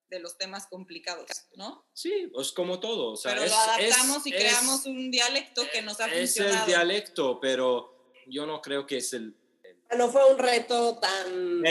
de 0.07 0.19
los 0.19 0.38
temas 0.38 0.67
complicados, 0.67 1.25
¿no? 1.55 1.83
Sí, 1.93 2.31
es 2.39 2.51
como 2.51 2.79
todo. 2.79 3.13
O 3.13 3.17
sea, 3.17 3.31
pero 3.33 3.43
es, 3.45 3.51
lo 3.51 3.57
adaptamos 3.57 4.17
es- 4.19 4.27
y 4.27 4.29
es- 4.35 4.39
creamos 4.39 4.85
un 4.85 5.09
dialecto 5.09 5.63
que 5.73 5.81
nos 5.81 5.99
ha 5.99 6.05
Es 6.05 6.35
funcionado. 6.35 6.59
el 6.59 6.65
dialecto, 6.67 7.39
pero 7.39 7.94
yo 8.27 8.45
no 8.45 8.61
creo 8.61 8.85
que 8.85 8.97
es 8.97 9.13
el 9.13 9.33
No 9.97 10.09
fue 10.09 10.31
un 10.31 10.38
reto 10.39 10.97
tan... 10.97 11.61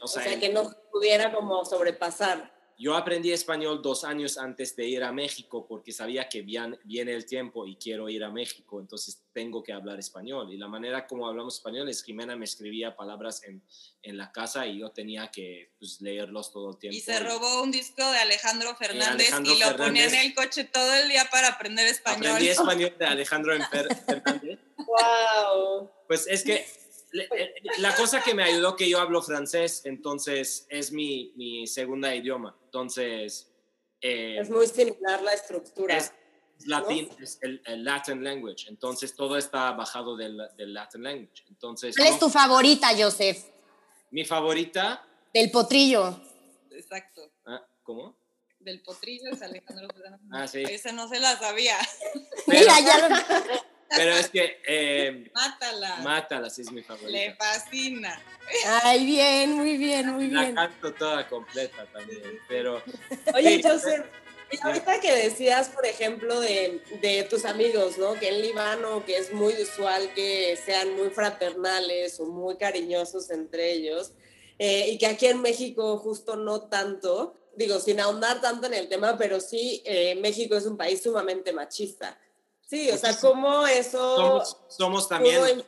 O 0.00 0.04
O 0.04 0.08
sea, 0.08 0.22
sea, 0.24 0.34
el- 0.34 0.40
que 0.40 0.48
no 0.50 0.70
pudiera 0.90 1.32
como 1.32 1.64
sobrepasar. 1.64 2.52
Yo 2.80 2.96
aprendí 2.96 3.30
español 3.30 3.82
dos 3.82 4.04
años 4.04 4.38
antes 4.38 4.74
de 4.74 4.88
ir 4.88 5.04
a 5.04 5.12
México 5.12 5.66
porque 5.68 5.92
sabía 5.92 6.30
que 6.30 6.40
viene 6.40 7.12
el 7.12 7.26
tiempo 7.26 7.66
y 7.66 7.76
quiero 7.76 8.08
ir 8.08 8.24
a 8.24 8.30
México, 8.30 8.80
entonces 8.80 9.22
tengo 9.34 9.62
que 9.62 9.74
hablar 9.74 9.98
español. 9.98 10.50
Y 10.50 10.56
la 10.56 10.66
manera 10.66 11.06
como 11.06 11.28
hablamos 11.28 11.56
español 11.56 11.90
es 11.90 12.02
Jimena 12.02 12.36
me 12.36 12.46
escribía 12.46 12.96
palabras 12.96 13.44
en, 13.44 13.62
en 14.00 14.16
la 14.16 14.32
casa 14.32 14.66
y 14.66 14.78
yo 14.78 14.90
tenía 14.92 15.30
que 15.30 15.72
pues, 15.78 16.00
leerlos 16.00 16.52
todo 16.52 16.70
el 16.70 16.78
tiempo. 16.78 16.96
Y 16.96 17.00
se 17.02 17.20
robó 17.20 17.62
un 17.62 17.70
disco 17.70 18.10
de 18.10 18.16
Alejandro 18.16 18.74
Fernández 18.74 19.30
Alejandro 19.30 19.52
y 19.52 19.58
lo 19.58 19.76
ponía 19.76 20.04
en 20.04 20.10
Fernández. 20.10 20.24
el 20.24 20.34
coche 20.34 20.64
todo 20.64 20.94
el 20.94 21.08
día 21.10 21.28
para 21.30 21.48
aprender 21.48 21.86
español. 21.86 22.28
Aprendí 22.28 22.48
español 22.48 22.94
de 22.98 23.04
Alejandro 23.06 23.52
Fernández. 24.06 24.58
Wow. 24.78 25.90
Pues 26.08 26.26
es 26.26 26.42
que 26.44 26.66
la 27.78 27.94
cosa 27.94 28.22
que 28.22 28.34
me 28.34 28.44
ayudó 28.44 28.76
que 28.76 28.88
yo 28.88 29.00
hablo 29.00 29.22
francés, 29.22 29.82
entonces 29.84 30.66
es 30.68 30.92
mi, 30.92 31.32
mi 31.36 31.66
segunda 31.66 32.14
idioma. 32.14 32.56
Entonces... 32.64 33.50
Eh, 34.00 34.38
es 34.40 34.48
muy 34.48 34.66
similar 34.66 35.22
la 35.22 35.34
estructura. 35.34 35.96
Es, 35.96 36.12
latín, 36.66 37.10
es 37.20 37.38
el, 37.42 37.60
Latin 37.84 38.22
language. 38.22 38.66
Entonces 38.68 39.14
todo 39.14 39.36
está 39.36 39.72
bajado 39.72 40.16
del, 40.16 40.40
del 40.56 40.72
Latin 40.72 41.02
language. 41.02 41.44
Entonces, 41.48 41.96
¿Cuál 41.96 42.08
es 42.08 42.18
tu 42.18 42.30
favorita, 42.30 42.88
Joseph? 42.96 43.44
Mi 44.10 44.24
favorita. 44.24 45.04
Del 45.32 45.50
potrillo. 45.50 46.20
Exacto. 46.70 47.30
Ah, 47.46 47.64
¿Cómo? 47.82 48.16
Del 48.58 48.82
potrillo 48.82 49.30
es 49.32 49.42
Alejandro 49.42 49.88
Ah, 50.30 50.46
sí. 50.46 50.62
Esa 50.62 50.92
no 50.92 51.08
se 51.08 51.18
la 51.18 51.38
sabía. 51.38 51.76
Mira, 52.46 52.80
ya 52.80 53.08
lo... 53.08 53.16
Pero 53.96 54.14
es 54.14 54.28
que. 54.28 54.60
Eh, 54.66 55.30
mátala. 55.34 55.96
Mátala, 55.96 56.50
sí 56.50 56.62
es 56.62 56.70
mi 56.70 56.82
favorita. 56.82 57.10
Le 57.10 57.34
fascina. 57.34 58.22
Ay, 58.82 59.04
bien, 59.04 59.52
muy 59.52 59.76
bien, 59.76 60.10
muy 60.10 60.26
bien. 60.28 60.54
La 60.54 60.68
canto 60.68 60.94
toda 60.94 61.28
completa 61.28 61.86
también. 61.92 62.38
Pero. 62.48 62.82
Oye, 63.34 63.60
Joseph. 63.62 64.06
ahorita 64.62 65.00
que 65.00 65.12
decías, 65.12 65.68
por 65.68 65.86
ejemplo, 65.86 66.40
de, 66.40 66.80
de, 67.00 67.24
tus 67.24 67.44
amigos, 67.44 67.98
¿no? 67.98 68.14
Que 68.14 68.28
en 68.28 68.42
Líbano, 68.42 69.04
que 69.04 69.16
es 69.16 69.32
muy 69.32 69.54
usual 69.54 70.12
que 70.14 70.56
sean 70.64 70.96
muy 70.96 71.10
fraternales 71.10 72.18
o 72.20 72.26
muy 72.26 72.56
cariñosos 72.56 73.30
entre 73.30 73.72
ellos, 73.72 74.12
eh, 74.58 74.90
y 74.90 74.98
que 74.98 75.06
aquí 75.06 75.26
en 75.26 75.40
México 75.40 75.98
justo 75.98 76.36
no 76.36 76.68
tanto, 76.68 77.34
digo, 77.56 77.80
sin 77.80 77.98
ahondar 77.98 78.40
tanto 78.40 78.66
en 78.66 78.74
el 78.74 78.88
tema, 78.88 79.16
pero 79.18 79.40
sí, 79.40 79.82
eh, 79.84 80.14
México 80.16 80.54
es 80.54 80.66
un 80.66 80.76
país 80.76 81.02
sumamente 81.02 81.52
machista. 81.52 82.18
Sí, 82.70 82.88
o 82.88 82.96
sea, 82.96 83.18
¿cómo 83.18 83.66
eso... 83.66 84.44
Somos, 84.68 85.08
también, 85.08 85.64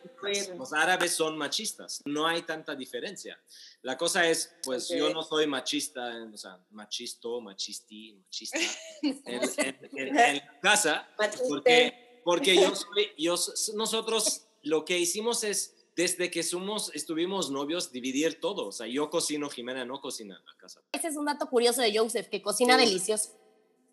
los 0.56 0.72
árabes 0.72 1.12
son 1.12 1.36
machistas, 1.36 2.00
no 2.04 2.28
hay 2.28 2.42
tanta 2.42 2.76
diferencia. 2.76 3.42
La 3.82 3.98
cosa 3.98 4.28
es, 4.28 4.54
pues 4.62 4.88
yo 4.88 5.12
no 5.12 5.24
soy 5.24 5.48
machista, 5.48 6.12
o 6.32 6.36
sea, 6.36 6.64
machisto, 6.70 7.40
machisti, 7.40 8.12
machista 8.12 8.60
en, 9.02 10.16
en, 10.16 10.42
casa, 10.62 11.08
porque, 11.48 12.20
porque 12.24 12.54
yo 12.54 12.72
soy, 12.76 13.10
yo, 13.18 13.34
nosotros 13.74 14.46
lo 14.62 14.84
que 14.84 14.96
hicimos 14.96 15.42
es, 15.42 15.74
desde 15.96 16.30
que 16.30 16.44
somos, 16.44 16.92
estuvimos 16.94 17.50
novios, 17.50 17.90
dividir 17.90 18.40
todo. 18.40 18.68
O 18.68 18.72
sea, 18.72 18.86
yo 18.86 19.10
cocino, 19.10 19.50
Jimena 19.50 19.84
no 19.84 20.00
cocina 20.00 20.36
en 20.38 20.44
la 20.46 20.56
casa. 20.56 20.80
Ese 20.92 21.08
es 21.08 21.16
un 21.16 21.24
dato 21.24 21.48
curioso 21.48 21.82
de 21.82 21.98
Joseph, 21.98 22.28
que 22.28 22.40
cocina 22.40 22.76
delicioso. 22.76 23.30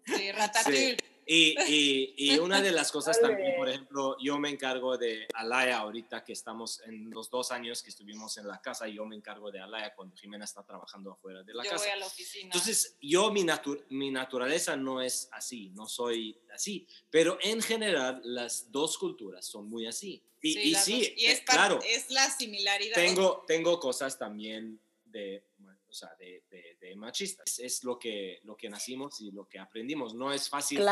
Sí, 0.06 0.32
ratatouille. 0.32 0.98
Y, 1.32 1.56
y, 1.68 2.14
y, 2.34 2.40
una 2.40 2.60
de 2.60 2.72
las 2.72 2.92
cosas 2.92 3.22
también, 3.22 3.56
por 3.56 3.70
ejemplo, 3.70 4.18
yo 4.20 4.40
me 4.40 4.50
encargo 4.50 4.98
de 4.98 5.28
Alaya 5.36 5.78
ahorita 5.78 6.24
que 6.24 6.34
estamos 6.34 6.82
en 6.88 7.12
los 7.12 7.30
dos 7.30 7.52
años 7.52 7.84
que 7.84 7.92
estuvimos 7.92 8.36
en 8.40 8.48
la 8.48 8.60
casa, 8.60 8.88
yo 8.88 9.06
me 9.06 9.16
encargo 9.16 9.52
de 9.52 9.60
Alaya 9.60 9.94
cuando 9.94 10.16
Jimena 10.16 10.46
está 10.46 10.64
trabajando 10.64 11.12
afuera 11.12 11.44
de 11.44 11.54
la 11.54 11.64
yo 11.64 11.70
casa. 11.70 11.84
Voy 11.84 11.94
a 11.94 11.98
la 11.98 12.08
oficina. 12.08 12.46
Entonces, 12.46 12.98
yo, 13.00 13.32
mi, 13.32 13.46
mi 13.90 14.10
naturaleza 14.10 14.76
no 14.76 15.04
es 15.04 15.30
así, 15.32 15.70
no 15.76 15.88
soy 15.88 16.36
así, 16.52 16.88
pero 17.12 17.38
en 17.44 17.62
general 17.62 18.22
las 18.24 18.72
dos 18.72 18.98
culturas 18.98 19.46
son 19.46 19.70
muy 19.70 19.86
así. 19.86 20.24
Y 20.42 20.54
sí, 20.54 20.62
y, 20.64 20.76
sí, 20.76 21.14
y 21.16 21.26
es, 21.26 21.42
claro, 21.42 21.80
es 21.86 22.10
la 22.10 22.28
similaridad. 22.32 22.96
Tengo, 22.96 23.44
tengo 23.46 23.80
cosas 23.80 24.18
también 24.18 24.80
de 25.06 25.44
o 25.90 25.94
sea, 25.94 26.10
de, 26.20 26.44
de, 26.50 26.96
machistas. 26.96 27.60
Es, 27.60 27.84
lo, 27.84 27.98
que, 27.98 28.40
lo 28.44 28.56
que 28.56 28.70
nacimos 28.70 29.20
y 29.22 29.32
lo 29.32 29.48
que 29.48 29.60
aprendimos. 29.60 30.14
No 30.14 30.32
es 30.32 30.50
fácil 30.50 30.86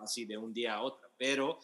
así 0.00 0.24
de 0.24 0.36
un 0.36 0.52
día 0.52 0.74
a 0.74 0.82
otro, 0.82 1.08
pero 1.16 1.58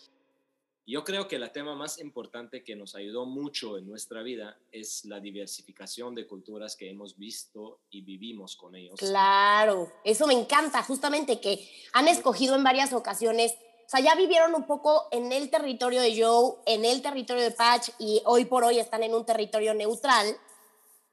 yo 0.86 1.04
creo 1.04 1.28
que 1.28 1.36
el 1.36 1.52
tema 1.52 1.74
más 1.74 2.00
importante 2.00 2.64
que 2.64 2.74
nos 2.74 2.94
ayudó 2.94 3.24
mucho 3.26 3.78
en 3.78 3.86
nuestra 3.86 4.22
vida 4.22 4.58
es 4.70 5.04
la 5.04 5.20
diversificación 5.20 6.14
de 6.14 6.26
culturas 6.26 6.76
que 6.76 6.90
hemos 6.90 7.16
visto 7.16 7.80
y 7.90 8.02
vivimos 8.02 8.56
con 8.56 8.74
ellos. 8.74 8.98
Claro, 8.98 9.92
eso 10.04 10.26
me 10.26 10.34
encanta, 10.34 10.82
justamente 10.82 11.40
que 11.40 11.68
han 11.92 12.08
escogido 12.08 12.56
en 12.56 12.64
varias 12.64 12.92
ocasiones 12.92 13.54
o 13.92 13.94
sea, 13.94 14.00
ya 14.00 14.14
vivieron 14.14 14.54
un 14.54 14.64
poco 14.64 15.08
en 15.10 15.32
el 15.32 15.50
territorio 15.50 16.00
de 16.00 16.18
Joe, 16.18 16.54
en 16.64 16.86
el 16.86 17.02
territorio 17.02 17.42
de 17.42 17.50
Patch 17.50 17.90
y 17.98 18.22
hoy 18.24 18.46
por 18.46 18.64
hoy 18.64 18.78
están 18.78 19.02
en 19.02 19.12
un 19.12 19.26
territorio 19.26 19.74
neutral. 19.74 20.34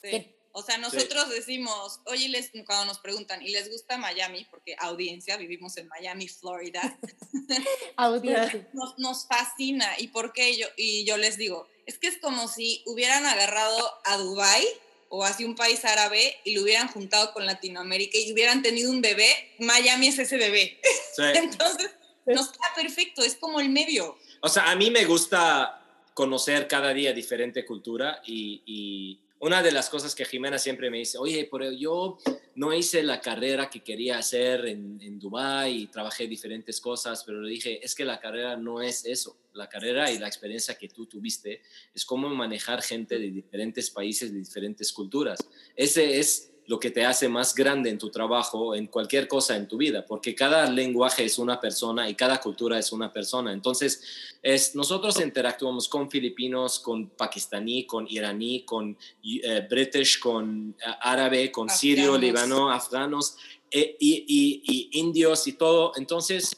Sí. 0.01 0.34
O 0.59 0.61
sea, 0.61 0.77
nosotros 0.77 1.29
decimos, 1.29 2.01
oye, 2.05 2.27
les, 2.27 2.51
cuando 2.65 2.85
nos 2.85 2.99
preguntan, 2.99 3.41
¿y 3.41 3.51
les 3.51 3.71
gusta 3.71 3.97
Miami? 3.97 4.45
Porque 4.51 4.75
audiencia, 4.77 5.37
vivimos 5.37 5.77
en 5.77 5.87
Miami, 5.87 6.27
Florida. 6.27 6.99
audiencia. 7.95 8.67
Nos, 8.73 8.99
nos, 8.99 9.25
fascina. 9.25 9.87
¿Y 9.97 10.09
por 10.09 10.33
qué? 10.33 10.57
Yo, 10.57 10.67
y 10.75 11.05
yo 11.05 11.15
les 11.15 11.37
digo, 11.37 11.65
es 11.85 11.97
que 11.97 12.07
es 12.07 12.17
como 12.17 12.49
si 12.49 12.83
hubieran 12.85 13.25
agarrado 13.25 13.89
a 14.03 14.17
Dubai 14.17 14.67
o 15.07 15.23
así 15.23 15.45
un 15.45 15.55
país 15.55 15.85
árabe 15.85 16.35
y 16.43 16.55
lo 16.55 16.63
hubieran 16.63 16.89
juntado 16.89 17.31
con 17.31 17.45
Latinoamérica 17.45 18.17
y 18.17 18.33
hubieran 18.33 18.61
tenido 18.61 18.91
un 18.91 19.01
bebé, 19.01 19.55
Miami 19.59 20.07
es 20.07 20.19
ese 20.19 20.35
bebé. 20.35 20.77
Entonces, 21.35 21.89
nos 22.25 22.49
queda 22.49 22.73
perfecto, 22.75 23.23
es 23.23 23.35
como 23.35 23.61
el 23.61 23.69
medio. 23.69 24.17
O 24.41 24.49
sea, 24.49 24.69
a 24.69 24.75
mí 24.75 24.91
me 24.91 25.05
gusta 25.05 25.81
conocer 26.13 26.67
cada 26.67 26.93
día 26.93 27.13
diferente 27.13 27.65
cultura 27.65 28.21
y 28.25 29.21
una 29.39 29.63
de 29.63 29.71
las 29.71 29.89
cosas 29.89 30.13
que 30.15 30.25
Jimena 30.25 30.58
siempre 30.58 30.89
me 30.89 30.97
dice, 30.97 31.17
oye, 31.17 31.47
pero 31.49 31.71
yo 31.71 32.17
no 32.56 32.73
hice 32.73 33.04
la 33.04 33.21
carrera 33.21 33.69
que 33.69 33.82
quería 33.82 34.17
hacer 34.17 34.65
en, 34.65 34.99
en 35.02 35.17
Dubái 35.17 35.84
y 35.84 35.88
trabajé 35.88 36.28
diferentes 36.28 36.82
cosas, 36.82 37.23
pero 37.23 37.41
le 37.41 37.49
dije, 37.49 37.84
es 37.84 37.95
que 37.95 38.04
la 38.04 38.19
carrera 38.19 38.58
no 38.58 38.82
es 38.82 39.06
eso. 39.06 39.38
La 39.54 39.69
carrera 39.69 40.12
y 40.12 40.19
la 40.19 40.28
experiencia 40.28 40.78
que 40.78 40.89
tú 40.89 41.06
tuviste 41.06 41.62
es 41.93 42.06
cómo 42.06 42.30
manejar 42.30 42.82
gente 42.82 43.17
de 43.17 43.32
diferentes 43.32 43.89
países, 43.89 44.32
de 44.32 44.39
diferentes 44.39 44.91
culturas. 44.91 45.39
Ese 45.75 46.19
es 46.19 46.52
lo 46.69 46.79
que 46.79 46.91
te 46.91 47.03
hace 47.03 47.27
más 47.27 47.55
grande 47.55 47.89
en 47.89 47.97
tu 47.97 48.12
trabajo, 48.12 48.75
en 48.75 48.86
cualquier 48.86 49.27
cosa 49.27 49.55
en 49.55 49.67
tu 49.67 49.77
vida, 49.77 50.05
porque 50.05 50.36
cada 50.36 50.69
lenguaje 50.69 51.25
es 51.25 51.39
una 51.39 51.60
persona 51.60 52.08
y 52.08 52.13
cada 52.13 52.39
cultura 52.39 52.77
es 52.77 52.91
una 52.91 53.12
persona. 53.12 53.51
Entonces, 53.51 54.03
es, 54.43 54.75
nosotros 54.75 55.19
interactuamos 55.19 55.89
con 55.89 56.12
filipinos, 56.12 56.79
con 56.79 57.10
pakistaní, 57.10 57.88
con 57.88 58.05
iraní, 58.08 58.65
con 58.65 58.95
eh, 59.23 59.65
british, 59.67 60.19
con 60.19 60.75
eh, 60.79 60.91
árabe, 61.01 61.51
con 61.51 61.71
sirio, 61.71 62.19
libano, 62.19 62.71
afganos 62.71 63.38
eh, 63.71 63.97
y, 63.99 64.62
y 64.63 64.99
indios 64.99 65.47
y 65.47 65.53
todo. 65.53 65.93
Entonces, 65.95 66.55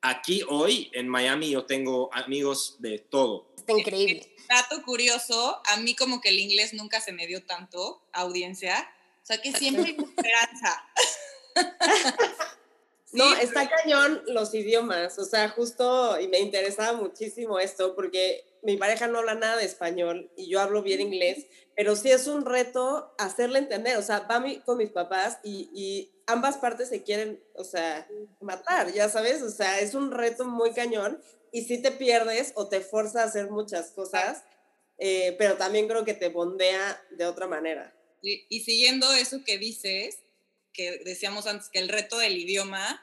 aquí 0.00 0.42
hoy 0.48 0.90
en 0.92 1.08
Miami 1.08 1.50
yo 1.50 1.64
tengo 1.66 2.12
amigos 2.12 2.78
de 2.80 2.98
todo. 2.98 3.46
Está 3.56 3.78
increíble. 3.78 4.28
Dato 4.48 4.82
curioso, 4.82 5.60
a 5.72 5.76
mí 5.76 5.94
como 5.94 6.20
que 6.20 6.30
el 6.30 6.40
inglés 6.40 6.74
nunca 6.74 7.00
se 7.00 7.12
me 7.12 7.28
dio 7.28 7.44
tanto, 7.44 8.02
audiencia, 8.12 8.88
o 9.26 9.28
sea, 9.28 9.38
que 9.38 9.50
siempre 9.50 9.86
hay 9.86 9.96
esperanza. 9.98 10.84
no, 13.10 13.34
está 13.42 13.68
cañón 13.68 14.22
los 14.28 14.54
idiomas. 14.54 15.18
O 15.18 15.24
sea, 15.24 15.48
justo, 15.48 16.20
y 16.20 16.28
me 16.28 16.38
interesaba 16.38 16.92
muchísimo 16.92 17.58
esto, 17.58 17.96
porque 17.96 18.44
mi 18.62 18.76
pareja 18.76 19.08
no 19.08 19.18
habla 19.18 19.34
nada 19.34 19.56
de 19.56 19.64
español 19.64 20.30
y 20.36 20.48
yo 20.48 20.60
hablo 20.60 20.80
bien 20.84 21.00
inglés, 21.00 21.46
pero 21.74 21.96
sí 21.96 22.12
es 22.12 22.28
un 22.28 22.46
reto 22.46 23.16
hacerle 23.18 23.58
entender. 23.58 23.96
O 23.96 24.02
sea, 24.02 24.20
va 24.20 24.44
con 24.64 24.78
mis 24.78 24.90
papás 24.90 25.40
y, 25.42 25.70
y 25.74 26.12
ambas 26.28 26.58
partes 26.58 26.88
se 26.88 27.02
quieren, 27.02 27.42
o 27.56 27.64
sea, 27.64 28.06
matar, 28.40 28.92
ya 28.92 29.08
sabes. 29.08 29.42
O 29.42 29.50
sea, 29.50 29.80
es 29.80 29.94
un 29.94 30.12
reto 30.12 30.44
muy 30.44 30.70
cañón 30.70 31.20
y 31.50 31.64
si 31.64 31.82
te 31.82 31.90
pierdes 31.90 32.52
o 32.54 32.68
te 32.68 32.80
fuerza 32.80 33.22
a 33.22 33.24
hacer 33.24 33.50
muchas 33.50 33.90
cosas, 33.90 34.44
eh, 34.98 35.34
pero 35.36 35.56
también 35.56 35.88
creo 35.88 36.04
que 36.04 36.14
te 36.14 36.28
bondea 36.28 37.02
de 37.10 37.26
otra 37.26 37.48
manera. 37.48 37.95
Y, 38.26 38.60
siguiendo 38.60 39.12
eso 39.14 39.44
que 39.44 39.58
dices, 39.58 40.18
que 40.72 40.98
decíamos 41.04 41.46
antes, 41.46 41.68
que 41.68 41.78
el 41.78 41.88
reto 41.88 42.18
del 42.18 42.36
idioma, 42.36 43.02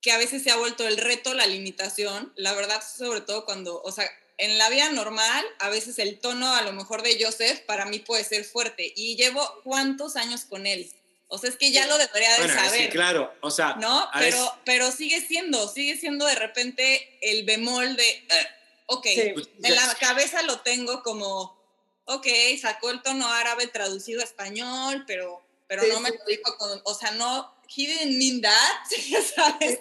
que 0.00 0.12
a 0.12 0.18
veces 0.18 0.42
se 0.42 0.50
ha 0.50 0.56
vuelto 0.56 0.86
el 0.86 0.96
reto, 0.96 1.34
la 1.34 1.46
limitación, 1.46 2.32
la 2.36 2.52
verdad, 2.52 2.82
sobre 2.82 3.20
todo 3.20 3.44
cuando, 3.44 3.80
o 3.82 3.92
sea, 3.92 4.10
en 4.36 4.58
la 4.58 4.68
vida 4.68 4.90
normal, 4.90 5.44
a 5.60 5.68
veces 5.68 5.98
el 5.98 6.18
tono 6.18 6.54
a 6.54 6.62
lo 6.62 6.72
mejor 6.72 7.02
de 7.02 7.22
Joseph 7.22 7.60
para 7.66 7.86
mí 7.86 8.00
puede 8.00 8.24
ser 8.24 8.44
fuerte. 8.44 8.92
Y 8.96 9.16
llevo 9.16 9.40
cuántos 9.62 10.16
años 10.16 10.44
con 10.44 10.66
él. 10.66 10.90
O 11.28 11.38
sea, 11.38 11.50
es 11.50 11.56
que 11.56 11.70
ya 11.70 11.86
lo 11.86 11.96
debería 11.98 12.32
de 12.32 12.38
bueno, 12.38 12.54
saber. 12.54 12.82
Sí, 12.82 12.88
claro, 12.90 13.32
o 13.40 13.50
sea. 13.50 13.76
No, 13.76 14.08
pero, 14.18 14.58
pero 14.64 14.92
sigue 14.92 15.20
siendo, 15.20 15.68
sigue 15.68 15.96
siendo 15.96 16.26
de 16.26 16.34
repente 16.34 17.18
el 17.22 17.44
bemol 17.44 17.96
de, 17.96 18.08
eh, 18.08 18.46
ok, 18.86 19.06
en 19.06 19.74
la 19.74 19.94
cabeza 19.98 20.42
lo 20.42 20.60
tengo 20.60 21.02
como, 21.02 21.63
ok, 22.06 22.26
sacó 22.60 22.90
el 22.90 23.02
tono 23.02 23.26
árabe 23.28 23.66
traducido 23.66 24.20
a 24.20 24.24
español, 24.24 25.04
pero, 25.06 25.42
pero 25.66 25.82
no 25.86 26.00
me 26.00 26.10
lo 26.10 26.24
dijo 26.26 26.56
con, 26.58 26.80
o 26.84 26.94
sea, 26.94 27.12
no, 27.12 27.54
he 27.74 27.86
didn't 27.86 28.18
mean 28.18 28.40
that, 28.42 28.84
¿sabes? 29.34 29.80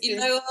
y 0.00 0.14
luego, 0.14 0.42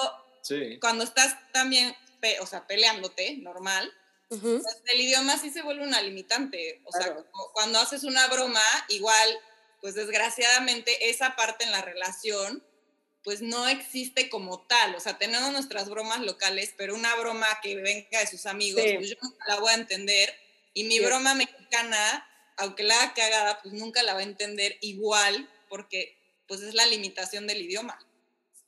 cuando 0.80 1.04
estás 1.04 1.36
también, 1.52 1.96
o 2.42 2.46
sea, 2.46 2.68
peleándote, 2.68 3.38
normal, 3.38 3.92
pues, 4.28 4.42
el 4.86 5.02
idioma 5.02 5.38
sí 5.38 5.50
se 5.50 5.64
vuelve 5.64 5.84
una 5.84 6.02
limitante, 6.02 6.82
o 6.86 6.92
sea, 6.92 7.18
cuando 7.54 7.80
haces 7.80 8.04
una 8.04 8.28
broma, 8.28 8.62
igual, 8.90 9.40
pues 9.82 9.96
desgraciadamente 9.96 11.10
esa 11.10 11.36
parte 11.36 11.64
en 11.64 11.72
la 11.72 11.82
relación 11.82 12.64
pues 13.24 13.42
no 13.42 13.68
existe 13.68 14.30
como 14.30 14.62
tal. 14.62 14.96
O 14.96 15.00
sea, 15.00 15.18
tenemos 15.18 15.52
nuestras 15.52 15.90
bromas 15.90 16.22
locales, 16.22 16.74
pero 16.78 16.96
una 16.96 17.16
broma 17.16 17.48
que 17.62 17.76
venga 17.76 18.20
de 18.20 18.28
sus 18.28 18.46
amigos, 18.46 18.82
pues 18.82 19.10
yo 19.10 19.16
nunca 19.22 19.46
la 19.48 19.60
voy 19.60 19.72
a 19.72 19.76
entender. 19.76 20.34
Y 20.80 20.86
mi 20.86 21.02
broma 21.02 21.36
mexicana, 21.36 22.26
aunque 22.56 22.84
la 22.84 22.96
haga 23.02 23.14
cagada, 23.14 23.62
pues 23.62 23.74
nunca 23.74 24.02
la 24.02 24.14
va 24.14 24.22
a 24.22 24.24
entender 24.24 24.78
igual, 24.80 25.50
porque 25.68 26.18
pues 26.48 26.62
es 26.62 26.74
la 26.74 26.86
limitación 26.86 27.48
del 27.48 27.64
idioma. 27.64 28.00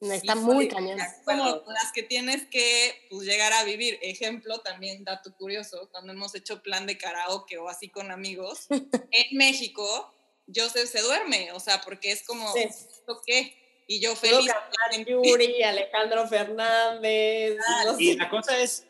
Está 0.01 0.35
muy 0.35 0.67
cañón. 0.67 0.99
Como 1.23 1.63
las 1.67 1.93
que 1.93 2.03
tienes 2.03 2.45
que 2.47 3.07
pues, 3.09 3.25
llegar 3.25 3.53
a 3.53 3.63
vivir. 3.63 3.97
Ejemplo, 4.01 4.59
también 4.59 5.05
dato 5.05 5.33
curioso, 5.37 5.87
cuando 5.89 6.11
hemos 6.11 6.35
hecho 6.35 6.61
plan 6.61 6.85
de 6.85 6.97
karaoke 6.97 7.57
o 7.57 7.69
así 7.69 7.87
con 7.87 8.11
amigos, 8.11 8.67
en 8.69 9.37
México, 9.37 10.13
Joseph 10.53 10.89
se 10.89 10.99
duerme, 10.99 11.53
o 11.53 11.61
sea, 11.61 11.79
porque 11.79 12.11
es 12.11 12.23
como, 12.23 12.53
qué? 13.25 13.55
Y 13.87 14.01
yo 14.01 14.17
feliz. 14.17 14.51
Yuri, 15.07 15.63
Alejandro 15.63 16.27
Fernández. 16.27 17.55
y 17.99 18.17
la 18.17 18.29
cosa 18.29 18.59
es, 18.59 18.85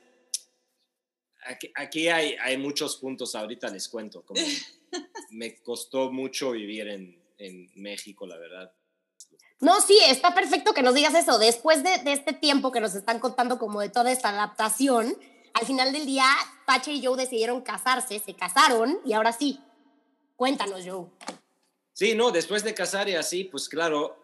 aquí, 1.46 1.72
aquí, 1.76 2.08
hay, 2.08 2.36
hay 2.42 2.58
muchos 2.58 2.98
puntos, 2.98 3.36
ahorita 3.36 3.70
les 3.70 3.88
cuento. 3.88 4.24
Como 4.24 4.42
me 5.32 5.56
costó 5.62 6.12
mucho 6.12 6.52
vivir 6.52 6.88
en, 6.88 7.22
en 7.38 7.72
México, 7.76 8.26
la 8.26 8.38
verdad. 8.38 8.72
No, 9.60 9.80
sí, 9.80 9.98
está 10.08 10.34
perfecto 10.34 10.74
que 10.74 10.82
nos 10.82 10.96
digas 10.96 11.14
eso. 11.14 11.38
Después 11.38 11.84
de, 11.84 12.00
de, 12.00 12.14
este 12.14 12.34
tiempo 12.34 12.72
que 12.72 12.80
nos 12.80 12.96
están 12.96 13.20
contando 13.20 13.60
como 13.60 13.80
de 13.80 13.90
toda 13.90 14.12
esta 14.12 14.30
adaptación, 14.30 15.16
al 15.54 15.66
final 15.66 15.92
del 15.94 16.06
día, 16.06 16.26
Pache 16.66 16.94
y 16.94 17.06
Joe 17.06 17.18
decidieron 17.18 17.62
casarse, 17.62 18.20
se 18.20 18.34
casaron 18.34 19.00
y 19.06 19.14
ahora 19.14 19.34
sí. 19.34 19.60
Cuéntanos, 20.36 20.82
Joe. 20.86 21.06
Sí, 21.94 22.16
no, 22.16 22.32
después 22.32 22.64
de 22.64 22.74
casar 22.74 23.08
y 23.10 23.16
así, 23.16 23.44
pues 23.44 23.70
claro, 23.70 24.21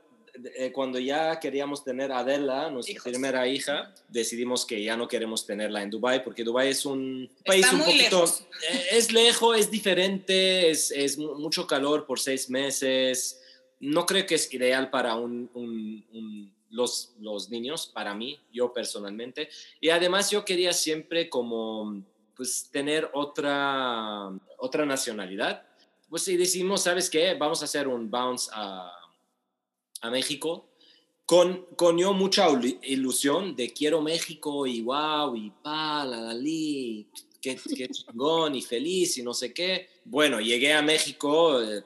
eh, 0.56 0.72
cuando 0.72 1.00
ya 1.00 1.40
queríamos 1.40 1.84
tener 1.84 2.12
a 2.12 2.20
Adela, 2.20 2.70
nuestra 2.70 3.02
primera 3.04 3.48
hija, 3.48 3.94
decidimos 4.08 4.66
que 4.66 4.84
ya 4.84 4.96
no 4.96 5.08
queremos 5.08 5.46
tenerla 5.46 5.82
en 5.82 5.90
Dubai 5.90 6.24
porque 6.24 6.44
Dubai 6.44 6.70
es 6.70 6.86
un 6.86 7.30
país 7.46 7.72
un 7.72 7.80
poquito 7.80 8.26
eh, 8.26 8.86
es 8.92 9.12
lejos, 9.12 9.58
es 9.58 9.72
diferente, 9.72 10.70
es, 10.70 10.92
es, 10.92 11.18
mucho 11.18 11.66
calor 11.66 12.06
por 12.06 12.20
seis 12.20 12.50
meses. 12.50 13.42
No 13.80 14.06
creo 14.06 14.26
que 14.26 14.36
es 14.36 14.54
ideal 14.54 14.90
para 14.90 15.16
un, 15.16 15.50
un, 15.54 16.54
los, 16.70 17.14
los 17.20 17.50
niños, 17.50 17.88
para 17.88 18.14
mí, 18.14 18.40
yo 18.52 18.74
personalmente. 18.74 19.50
Y 19.80 19.90
además 19.90 20.32
yo 20.32 20.44
quería 20.46 20.74
siempre 20.74 21.30
como 21.30 22.04
pues 22.36 22.70
tener 22.72 23.10
otra 23.14 24.32
otra 24.58 24.86
nacionalidad. 24.86 25.64
Pues 26.10 26.24
si 26.24 26.38
decimos, 26.38 26.84
¿sabes 26.84 27.10
qué? 27.10 27.34
Vamos 27.34 27.62
a 27.62 27.66
hacer 27.66 27.88
un 27.88 28.10
bounce 28.10 28.50
a 28.54 28.92
a 30.02 30.10
México 30.10 30.68
con, 31.28 31.66
con 31.76 31.98
yo 31.98 32.14
mucha 32.14 32.48
ilusión 32.84 33.54
de 33.54 33.74
quiero 33.74 34.02
México 34.02 34.66
y 34.66 34.82
wow 34.82 35.36
y 35.36 35.52
pa, 35.62 36.06
la 36.06 36.22
Dalí, 36.22 37.06
qué, 37.42 37.60
qué 37.76 37.90
chingón 37.90 38.56
y 38.56 38.62
feliz 38.62 39.18
y 39.18 39.24
no 39.24 39.34
sé 39.34 39.54
qué. 39.54 39.90
Bueno, 40.06 40.40
llegué 40.40 40.72
a 40.72 40.82
México, 40.82 41.62
eh, 41.62 41.84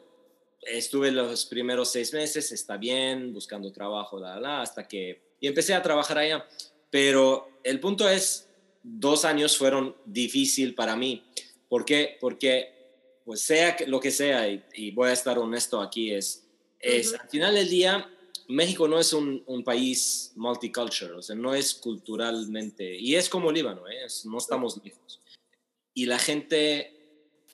estuve 0.61 1.11
los 1.11 1.47
primeros 1.47 1.91
seis 1.91 2.13
meses, 2.13 2.51
está 2.51 2.77
bien, 2.77 3.33
buscando 3.33 3.71
trabajo, 3.71 4.19
la, 4.19 4.39
la, 4.39 4.61
hasta 4.61 4.87
que 4.87 5.23
y 5.39 5.47
empecé 5.47 5.73
a 5.73 5.81
trabajar 5.81 6.19
allá. 6.19 6.45
Pero 6.91 7.49
el 7.63 7.79
punto 7.79 8.07
es, 8.07 8.47
dos 8.83 9.25
años 9.25 9.57
fueron 9.57 9.95
difícil 10.05 10.75
para 10.75 10.95
mí. 10.95 11.23
¿Por 11.67 11.83
qué? 11.83 12.15
Porque, 12.21 13.21
pues 13.25 13.41
sea 13.41 13.75
lo 13.87 13.99
que 13.99 14.11
sea, 14.11 14.47
y 14.47 14.91
voy 14.91 15.09
a 15.09 15.13
estar 15.13 15.39
honesto 15.39 15.81
aquí, 15.81 16.11
es 16.11 16.47
es, 16.81 17.13
al 17.13 17.29
final 17.29 17.55
del 17.55 17.69
día, 17.69 18.09
México 18.47 18.87
no 18.87 18.99
es 18.99 19.13
un, 19.13 19.43
un, 19.45 19.63
país 19.63 20.31
multicultural, 20.35 21.17
o 21.17 21.21
sea, 21.21 21.35
no 21.35 21.53
es 21.53 21.73
culturalmente, 21.73 22.97
y 22.97 23.15
es 23.15 23.29
como 23.29 23.51
Líbano, 23.51 23.87
¿eh? 23.87 24.07
no 24.25 24.37
estamos 24.37 24.79
lejos. 24.83 25.21
Y 25.93 26.05
la 26.05 26.19
gente, 26.19 26.93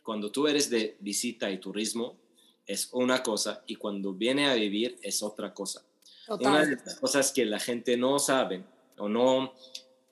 cuando 0.04 0.32
tú 0.32 0.48
eres 0.48 0.70
de 0.70 0.96
visita 1.00 1.52
y 1.52 1.60
turismo, 1.60 2.16
es 2.66 2.90
una 2.92 3.24
cosa, 3.24 3.64
y 3.68 3.76
cuando 3.76 4.14
viene 4.14 4.48
a 4.48 4.56
vivir 4.56 4.98
es 5.02 5.24
otra 5.24 5.54
cosa. 5.54 5.84
Una 6.28 6.66
de 6.66 6.76
las 6.76 6.96
cosas 6.96 7.32
que 7.32 7.46
la 7.46 7.60
gente 7.60 7.96
no 7.96 8.20
sabe 8.20 8.64
o 8.98 9.08
no, 9.08 9.54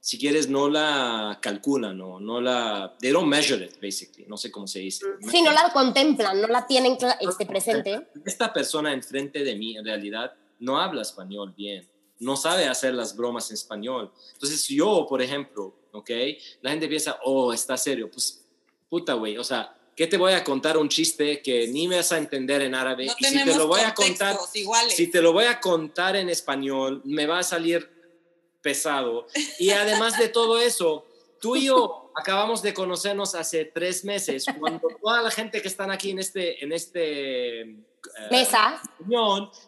si 0.05 0.19
quieres, 0.19 0.47
no 0.47 0.69
la 0.69 1.39
calculan, 1.41 1.97
no, 1.97 2.19
no 2.19 2.39
la... 2.39 2.95
They 2.99 3.11
don't 3.11 3.27
measure 3.27 3.65
it, 3.65 3.81
basically. 3.81 4.23
No 4.27 4.37
sé 4.37 4.51
cómo 4.51 4.67
se 4.67 4.77
dice. 4.77 5.03
Sí, 5.31 5.41
no 5.41 5.51
la 5.51 5.73
contemplan, 5.73 6.39
no 6.39 6.47
la 6.47 6.67
tienen 6.67 6.95
este, 7.21 7.47
presente. 7.47 8.05
Esta 8.23 8.53
persona 8.53 8.93
enfrente 8.93 9.43
de 9.43 9.55
mí, 9.55 9.75
en 9.75 9.83
realidad, 9.83 10.31
no 10.59 10.79
habla 10.79 11.01
español 11.01 11.55
bien. 11.57 11.89
No 12.19 12.37
sabe 12.37 12.67
hacer 12.67 12.93
las 12.93 13.15
bromas 13.15 13.49
en 13.49 13.55
español. 13.55 14.11
Entonces, 14.33 14.67
yo, 14.67 15.07
por 15.09 15.23
ejemplo, 15.23 15.75
¿ok? 15.91 16.11
La 16.61 16.69
gente 16.69 16.87
piensa, 16.87 17.17
oh, 17.23 17.51
está 17.51 17.75
serio. 17.75 18.07
Pues, 18.11 18.45
puta, 18.87 19.15
güey, 19.15 19.39
o 19.39 19.43
sea, 19.43 19.75
¿qué 19.95 20.05
te 20.05 20.17
voy 20.17 20.33
a 20.33 20.43
contar 20.43 20.77
un 20.77 20.87
chiste 20.87 21.41
que 21.41 21.67
ni 21.67 21.87
me 21.87 21.95
vas 21.95 22.11
a 22.11 22.19
entender 22.19 22.61
en 22.61 22.75
árabe? 22.75 23.05
y 23.05 23.25
si 23.25 23.43
te 23.43 23.55
lo 23.55 23.65
voy 23.65 23.81
a 23.81 23.95
contar, 23.95 24.37
iguales. 24.53 24.95
si 24.95 25.07
te 25.07 25.19
lo 25.19 25.33
voy 25.33 25.45
a 25.45 25.59
contar 25.59 26.15
en 26.15 26.29
español, 26.29 27.01
me 27.05 27.25
va 27.25 27.39
a 27.39 27.43
salir 27.43 27.94
pesado. 28.65 29.27
Y 29.59 29.69
además 29.83 30.17
de 30.17 30.27
todo 30.27 30.59
eso, 30.59 31.05
tú 31.39 31.55
y 31.55 31.65
yo 31.65 32.11
acabamos 32.15 32.63
de 32.63 32.73
conocernos 32.73 33.35
hace 33.35 33.65
tres 33.65 34.03
meses, 34.03 34.43
cuando 34.59 34.87
toda 34.99 35.21
la 35.21 35.29
gente 35.29 35.61
que 35.61 35.67
están 35.67 35.91
aquí 35.91 36.09
en 36.09 36.17
este, 36.17 36.63
en 36.63 36.71
este 36.71 37.61
eh, 37.61 37.77
mesa 38.31 38.81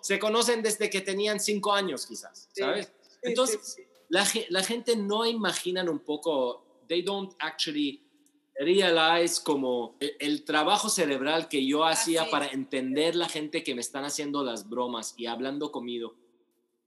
se 0.01 0.17
conocen 0.17 0.63
desde 0.63 0.89
que 0.89 1.01
tenían 1.01 1.39
cinco 1.39 1.73
años 1.73 2.07
quizás, 2.07 2.49
¿sabes? 2.53 2.91
Entonces, 3.21 3.77
La, 4.09 4.25
la, 4.49 4.63
gente 4.63 4.95
no 4.95 5.25
imaginan 5.25 5.89
un 5.89 5.99
poco, 5.99 6.63
they 6.87 7.01
don't 7.01 7.33
actually 7.39 8.01
realize 8.57 9.43
como 9.43 9.97
el, 9.99 10.15
el 10.19 10.43
trabajo 10.45 10.89
cerebral 10.89 11.49
que 11.49 11.63
yo 11.65 11.83
hacía 11.83 12.29
para 12.29 12.47
entender 12.47 13.15
la 13.15 13.27
gente 13.27 13.63
que 13.63 13.75
me 13.75 13.81
están 13.81 14.05
haciendo 14.05 14.43
las 14.43 14.67
bromas 14.69 15.13
y 15.17 15.25
hablando 15.25 15.71
conmigo. 15.71 16.15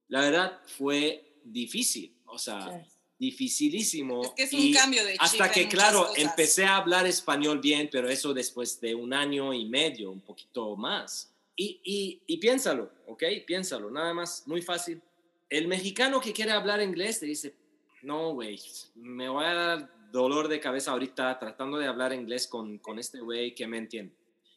La 0.09 0.23
verdad 0.23 0.59
fue 0.79 1.29
difícil, 1.44 2.14
o 2.26 2.38
sea, 2.38 2.85
dificilísimo. 3.18 4.22
Es 4.22 4.31
que 4.31 4.42
es 4.44 4.53
un 4.53 4.72
cambio 4.72 5.05
de 5.05 5.16
Hasta 5.18 5.50
que, 5.50 5.68
claro, 5.68 6.09
empecé 6.16 6.64
a 6.64 6.76
hablar 6.76 7.07
español 7.07 7.61
bien, 7.61 7.88
pero 7.92 8.09
eso 8.09 8.33
después 8.33 8.81
de 8.81 8.94
un 8.94 9.12
año 9.12 9.53
y 9.53 9.66
medio, 9.66 10.11
un 10.11 10.22
poquito 10.22 10.76
más. 10.76 11.35
Y, 11.55 11.81
y, 11.85 12.22
y 12.26 12.38
piénsalo, 12.38 12.90
¿ok? 13.07 13.22
Piénsalo, 13.46 13.90
nada 13.90 14.14
más, 14.14 14.44
muy 14.46 14.62
fácil. 14.62 15.03
El 15.50 15.68
mexicano 15.68 16.20
que 16.20 16.33
quiere 16.33 16.53
hablar 16.53 16.81
inglés 16.81 17.20
te 17.20 17.26
dice, 17.26 17.55
no, 18.03 18.33
güey, 18.33 18.59
me 18.94 19.29
voy 19.29 19.44
a 19.44 19.55
dar 19.55 20.11
dolor 20.11 20.48
de 20.48 20.59
cabeza 20.59 20.92
ahorita 20.92 21.38
tratando 21.38 21.76
de 21.76 21.87
hablar 21.87 22.12
inglés 22.12 22.46
con, 22.46 22.79
con 22.79 22.98
este 22.98 23.20
güey 23.20 23.55
que 23.55 23.66
me 23.66 23.79
entiende. 23.79 24.14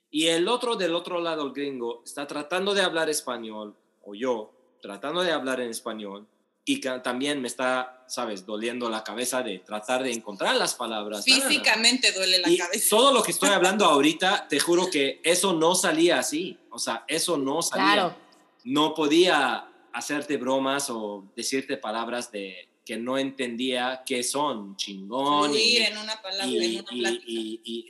Y 0.09 0.27
el 0.27 0.47
otro 0.47 0.75
del 0.75 0.95
otro 0.95 1.19
lado, 1.19 1.45
el 1.45 1.53
gringo, 1.53 2.03
está 2.05 2.27
tratando 2.27 2.73
de 2.73 2.81
hablar 2.81 3.09
español, 3.09 3.75
o 4.03 4.13
yo, 4.13 4.53
tratando 4.81 5.21
de 5.21 5.31
hablar 5.31 5.59
en 5.59 5.69
español, 5.69 6.27
y 6.65 6.79
que 6.79 6.89
también 6.99 7.41
me 7.41 7.47
está, 7.47 8.05
sabes, 8.07 8.45
doliendo 8.45 8.89
la 8.89 9.03
cabeza 9.03 9.43
de 9.43 9.59
tratar 9.59 10.03
de 10.03 10.13
encontrar 10.13 10.55
las 10.55 10.75
palabras. 10.75 11.25
Físicamente 11.25 12.11
duele 12.13 12.39
la 12.39 12.49
y 12.49 12.57
cabeza. 12.57 12.87
Todo 12.89 13.13
lo 13.13 13.21
que 13.21 13.31
estoy 13.31 13.49
hablando 13.53 13.85
ahorita, 13.85 14.47
te 14.47 14.59
juro 14.59 14.89
que 14.89 15.19
eso 15.23 15.53
no 15.53 15.75
salía 15.75 16.19
así. 16.19 16.57
O 16.69 16.79
sea, 16.79 17.03
eso 17.07 17.37
no 17.37 17.61
salía. 17.61 17.93
Claro. 17.93 18.15
No 18.63 18.93
podía 18.93 19.67
hacerte 19.91 20.37
bromas 20.37 20.89
o 20.89 21.25
decirte 21.35 21.75
palabras 21.75 22.31
de 22.31 22.69
que 22.85 22.97
no 22.97 23.17
entendía 23.17 24.03
qué 24.05 24.23
son, 24.23 24.77
chingón. 24.77 25.49
Fluir 25.49 25.81
y, 25.81 25.83
en 25.83 25.97
una 25.97 26.21
palabra, 26.21 26.47
y, 26.47 26.77
en 26.77 26.85
una 26.91 27.09
y, 27.25 27.89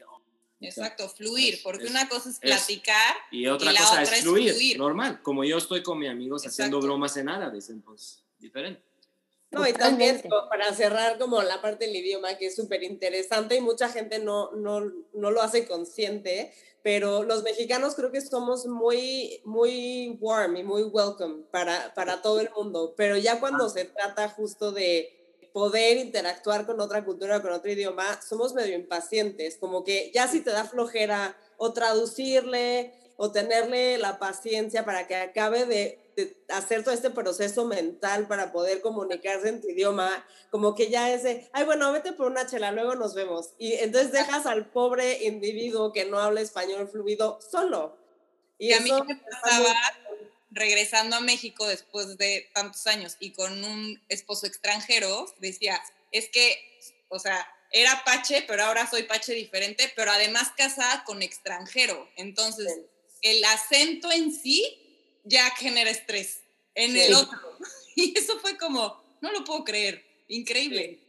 Exacto, 0.61 1.09
fluir, 1.09 1.59
porque 1.61 1.87
una 1.87 2.07
cosa 2.07 2.29
es 2.29 2.39
platicar 2.39 3.15
y 3.31 3.47
otra 3.47 3.73
cosa 3.75 4.01
es, 4.01 4.21
fluir, 4.21 4.47
es, 4.47 4.55
fluir, 4.55 4.77
normal, 4.77 5.21
como 5.21 5.43
yo 5.43 5.57
estoy 5.57 5.83
con 5.83 5.99
mis 5.99 6.09
amigos 6.09 6.43
Exacto. 6.43 6.63
haciendo 6.63 6.79
bromas 6.79 7.17
en 7.17 7.27
árabe, 7.27 7.59
entonces 7.67 8.22
diferente. 8.43 8.81
No, 9.53 9.67
y 9.67 9.73
también 9.73 10.21
para 10.49 10.73
cerrar 10.73 11.19
como 11.19 11.41
la 11.43 11.61
parte 11.61 11.85
del 11.85 11.95
idioma 11.95 12.37
que 12.37 12.47
es 12.47 12.55
súper 12.55 12.81
interesante 12.81 13.55
y 13.55 13.61
mucha 13.61 13.87
gente 13.87 14.17
no, 14.17 14.51
no, 14.53 14.91
no 15.13 15.31
lo 15.31 15.41
hace 15.43 15.67
consciente, 15.67 16.51
pero 16.81 17.23
los 17.23 17.43
mexicanos 17.43 17.93
creo 17.93 18.11
que 18.11 18.21
somos 18.21 18.65
muy, 18.65 19.41
muy 19.45 20.17
warm 20.19 20.57
y 20.57 20.63
muy 20.63 20.83
welcome 20.83 21.43
para, 21.51 21.93
para 21.93 22.21
todo 22.23 22.39
el 22.39 22.49
mundo, 22.49 22.95
pero 22.97 23.15
ya 23.15 23.39
cuando 23.39 23.69
se 23.69 23.85
trata 23.85 24.27
justo 24.27 24.71
de 24.71 25.19
poder 25.53 25.97
interactuar 25.97 26.65
con 26.65 26.81
otra 26.81 27.05
cultura, 27.05 27.41
con 27.41 27.51
otro 27.51 27.71
idioma, 27.71 28.19
somos 28.21 28.55
medio 28.55 28.75
impacientes, 28.75 29.57
como 29.57 29.83
que 29.83 30.11
ya 30.13 30.27
si 30.27 30.41
te 30.41 30.49
da 30.49 30.65
flojera 30.65 31.37
o 31.57 31.71
traducirle 31.73 32.91
o 33.17 33.31
tenerle 33.31 33.97
la 33.97 34.19
paciencia 34.19 34.85
para 34.85 35.07
que 35.07 35.15
acabe 35.15 35.65
de 35.65 36.03
de 36.15 36.37
hacer 36.49 36.83
todo 36.83 36.93
este 36.93 37.09
proceso 37.09 37.65
mental 37.65 38.27
para 38.27 38.51
poder 38.51 38.81
comunicarse 38.81 39.49
en 39.49 39.61
tu 39.61 39.69
idioma, 39.69 40.25
como 40.51 40.75
que 40.75 40.89
ya 40.89 41.11
es 41.11 41.23
de, 41.23 41.49
ay, 41.53 41.65
bueno, 41.65 41.91
vete 41.91 42.13
por 42.13 42.27
una 42.27 42.45
chela, 42.45 42.71
luego 42.71 42.95
nos 42.95 43.15
vemos. 43.15 43.51
Y 43.57 43.73
entonces 43.73 44.11
dejas 44.11 44.45
al 44.45 44.69
pobre 44.69 45.23
individuo 45.25 45.91
que 45.91 46.05
no 46.05 46.19
habla 46.19 46.41
español 46.41 46.87
fluido 46.87 47.39
solo. 47.41 47.97
Y, 48.57 48.73
a 48.73 48.79
mí 48.79 48.91
me 48.91 49.15
pasaba 49.15 49.75
regresando 50.51 51.15
a 51.15 51.21
México 51.21 51.67
después 51.67 52.17
de 52.17 52.49
tantos 52.53 52.85
años 52.87 53.17
y 53.19 53.33
con 53.33 53.63
un 53.63 54.01
esposo 54.07 54.45
extranjero, 54.45 55.25
decía, 55.39 55.81
es 56.11 56.29
que, 56.29 56.55
o 57.09 57.17
sea, 57.17 57.47
era 57.71 58.03
Pache, 58.05 58.45
pero 58.47 58.63
ahora 58.63 58.87
soy 58.87 59.03
Pache 59.03 59.33
diferente, 59.33 59.91
pero 59.95 60.11
además 60.11 60.51
casada 60.55 61.03
con 61.05 61.23
extranjero. 61.23 62.07
Entonces, 62.15 62.81
el 63.23 63.43
acento 63.45 64.11
en 64.11 64.31
sí 64.31 64.63
ya 65.23 65.49
genera 65.51 65.89
estrés 65.89 66.41
en 66.75 66.95
el 66.95 67.15
otro. 67.15 67.39
Y 67.95 68.17
eso 68.17 68.39
fue 68.39 68.57
como, 68.57 69.03
no 69.21 69.31
lo 69.31 69.43
puedo 69.43 69.63
creer, 69.63 70.03
increíble. 70.27 70.99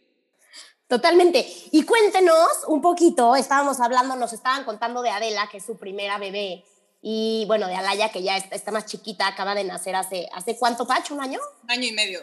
Totalmente. 0.87 1.51
Y 1.73 1.83
cuéntenos 1.85 2.47
un 2.69 2.83
poquito, 2.83 3.35
estábamos 3.37 3.81
hablando, 3.81 4.17
nos 4.17 4.35
estaban 4.35 4.65
contando 4.65 5.01
de 5.01 5.09
Adela, 5.09 5.49
que 5.51 5.57
es 5.57 5.65
su 5.65 5.79
primera 5.79 6.19
bebé, 6.19 6.63
y 7.01 7.45
bueno, 7.47 7.67
de 7.69 7.75
Alaya, 7.75 8.11
que 8.11 8.23
ya 8.23 8.39
está, 8.39 8.71
más 8.71 8.87
chiquita, 8.87 9.27
acaba 9.27 9.55
de 9.55 9.65
nacer 9.65 9.95
hace, 9.95 10.29
¿hace 10.33 10.57
cuánto, 10.57 10.87
Pacho? 10.87 11.15
¿Un 11.15 11.23
año? 11.23 11.39
Un 11.63 11.71
año 11.71 11.87
y 11.87 11.93
medio. 11.93 12.21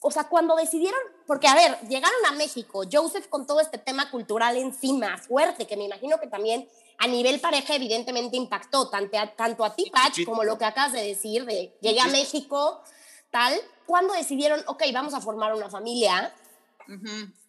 O 0.00 0.10
sea, 0.10 0.24
cuando 0.24 0.54
decidieron, 0.56 1.00
porque 1.26 1.48
a 1.48 1.54
ver, 1.54 1.80
llegaron 1.88 2.24
a 2.26 2.32
México, 2.32 2.82
Joseph 2.90 3.28
con 3.28 3.46
todo 3.46 3.60
este 3.60 3.78
tema 3.78 4.10
cultural 4.10 4.56
encima, 4.56 5.18
fuerte, 5.18 5.66
que 5.66 5.76
me 5.76 5.84
imagino 5.84 6.20
que 6.20 6.26
también 6.26 6.68
a 6.98 7.06
nivel 7.06 7.40
pareja 7.40 7.74
evidentemente 7.74 8.36
impactó, 8.36 8.88
tanto 8.88 9.18
a, 9.18 9.34
tanto 9.34 9.64
a 9.64 9.74
ti, 9.74 9.90
Pach, 9.90 10.24
como 10.24 10.44
lo 10.44 10.58
que 10.58 10.64
acabas 10.64 10.92
de 10.92 11.02
decir, 11.02 11.44
de 11.44 11.76
llegué 11.80 12.00
a 12.00 12.06
México, 12.08 12.82
tal. 13.30 13.58
¿Cuándo 13.86 14.14
decidieron, 14.14 14.62
ok, 14.66 14.82
vamos 14.92 15.14
a 15.14 15.20
formar 15.20 15.54
una 15.54 15.70
familia? 15.70 16.34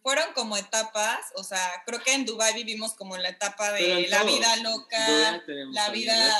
Fueron 0.03 0.33
como 0.33 0.55
etapas, 0.57 1.19
o 1.35 1.43
sea, 1.43 1.83
creo 1.85 2.01
que 2.01 2.13
en 2.13 2.25
Dubai 2.25 2.53
vivimos 2.53 2.93
como 2.93 3.17
la 3.17 3.29
etapa 3.29 3.71
de 3.73 4.07
la 4.07 4.23
vida 4.23 4.55
loca, 4.57 5.43
la 5.71 5.89
vida 5.89 6.33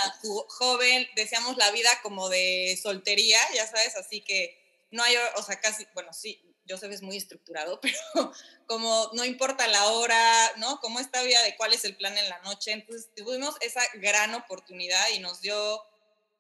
joven, 0.48 1.06
decíamos 1.16 1.58
la 1.58 1.70
vida 1.72 1.90
como 2.02 2.30
de 2.30 2.80
soltería, 2.82 3.40
ya 3.54 3.68
sabes, 3.68 3.96
así 3.98 4.22
que 4.22 4.67
no 4.92 5.04
hay, 5.04 5.16
o 5.36 5.44
sea, 5.44 5.60
casi, 5.60 5.86
bueno, 5.94 6.14
sí, 6.14 6.42
Joseph 6.68 6.92
es 6.92 7.02
muy 7.02 7.18
estructurado, 7.18 7.80
pero 8.14 8.32
como 8.68 9.10
no 9.14 9.26
importa 9.26 9.68
la 9.68 9.86
hora, 9.92 10.52
¿no? 10.58 10.80
Como 10.80 11.00
esta 11.00 11.22
vida 11.24 11.42
de 11.44 11.56
cuál 11.56 11.74
es 11.74 11.86
el 11.86 11.96
plan 11.96 12.18
en 12.18 12.30
la 12.30 12.40
noche, 12.40 12.72
entonces 12.72 13.10
tuvimos 13.16 13.56
esa 13.62 13.82
gran 13.96 14.34
oportunidad 14.36 15.10
y 15.14 15.20
nos 15.20 15.42
dio 15.42 15.82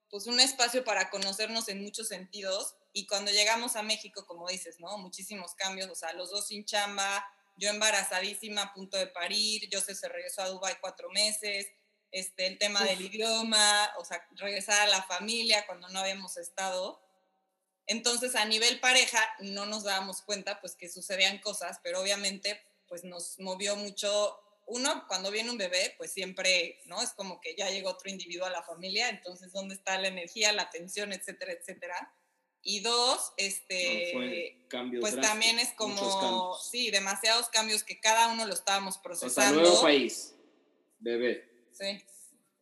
pues 0.10 0.25
un 0.27 0.39
espacio 0.39 0.83
para 0.83 1.10
conocernos 1.10 1.67
en 1.67 1.81
muchos 1.81 2.07
sentidos 2.07 2.75
y 2.93 3.05
cuando 3.05 3.31
llegamos 3.31 3.75
a 3.75 3.83
México, 3.83 4.25
como 4.25 4.47
dices, 4.47 4.79
¿no? 4.79 4.97
Muchísimos 4.97 5.53
cambios, 5.55 5.89
o 5.89 5.95
sea, 5.95 6.13
los 6.13 6.31
dos 6.31 6.47
sin 6.47 6.65
chamba, 6.65 7.25
yo 7.57 7.69
embarazadísima, 7.69 8.62
a 8.63 8.73
punto 8.73 8.97
de 8.97 9.07
parir, 9.07 9.69
yo 9.69 9.81
se 9.81 10.07
regresó 10.07 10.41
a 10.41 10.49
Dubái 10.49 10.75
cuatro 10.79 11.10
meses, 11.10 11.67
este, 12.12 12.47
el 12.47 12.57
tema 12.57 12.83
del 12.83 13.01
idioma, 13.01 13.91
o 13.99 14.05
sea, 14.05 14.25
regresar 14.36 14.81
a 14.81 14.88
la 14.88 15.03
familia 15.03 15.65
cuando 15.65 15.89
no 15.89 15.99
habíamos 15.99 16.38
estado. 16.38 17.01
Entonces, 17.88 18.36
a 18.36 18.45
nivel 18.45 18.80
pareja, 18.80 19.19
no 19.39 19.65
nos 19.65 19.84
dábamos 19.84 20.21
cuenta, 20.21 20.60
pues, 20.62 20.76
que 20.76 20.89
sucedían 20.89 21.39
cosas, 21.39 21.80
pero 21.82 22.02
obviamente, 22.02 22.62
pues, 22.88 23.04
nos 23.04 23.39
movió 23.39 23.76
mucho. 23.76 24.38
Uno, 24.65 25.06
cuando 25.08 25.32
viene 25.32 25.50
un 25.50 25.58
bebé, 25.58 25.95
pues 25.97 26.12
siempre, 26.12 26.82
¿no? 26.86 27.02
Es 27.02 27.12
como 27.12 27.39
que 27.39 27.56
ya 27.56 27.69
llegó 27.69 27.91
otro 27.91 28.10
individuo 28.10 28.45
a 28.45 28.50
la 28.50 28.63
familia, 28.63 29.08
entonces, 29.08 29.54
¿dónde 29.54 29.76
está 29.76 29.97
la 29.97 30.10
energía, 30.10 30.52
la 30.52 30.63
atención, 30.63 31.13
etcétera, 31.13 31.54
etcétera? 31.54 32.13
Y 32.62 32.82
dos, 32.82 33.32
este, 33.38 34.58
pues 35.00 35.21
también 35.21 35.58
es 35.58 35.71
como, 35.71 36.58
sí, 36.58 36.91
demasiados 36.91 37.47
cambios 37.47 37.84
que 37.84 38.02
cada 38.02 38.28
uno 38.28 38.45
lo 38.45 38.54
estábamos 38.54 38.97
procesando. 38.97 39.62
O 39.62 39.63
nuevo 39.63 39.82
país, 39.82 40.36
bebé. 41.00 41.50
Sí, 41.71 42.04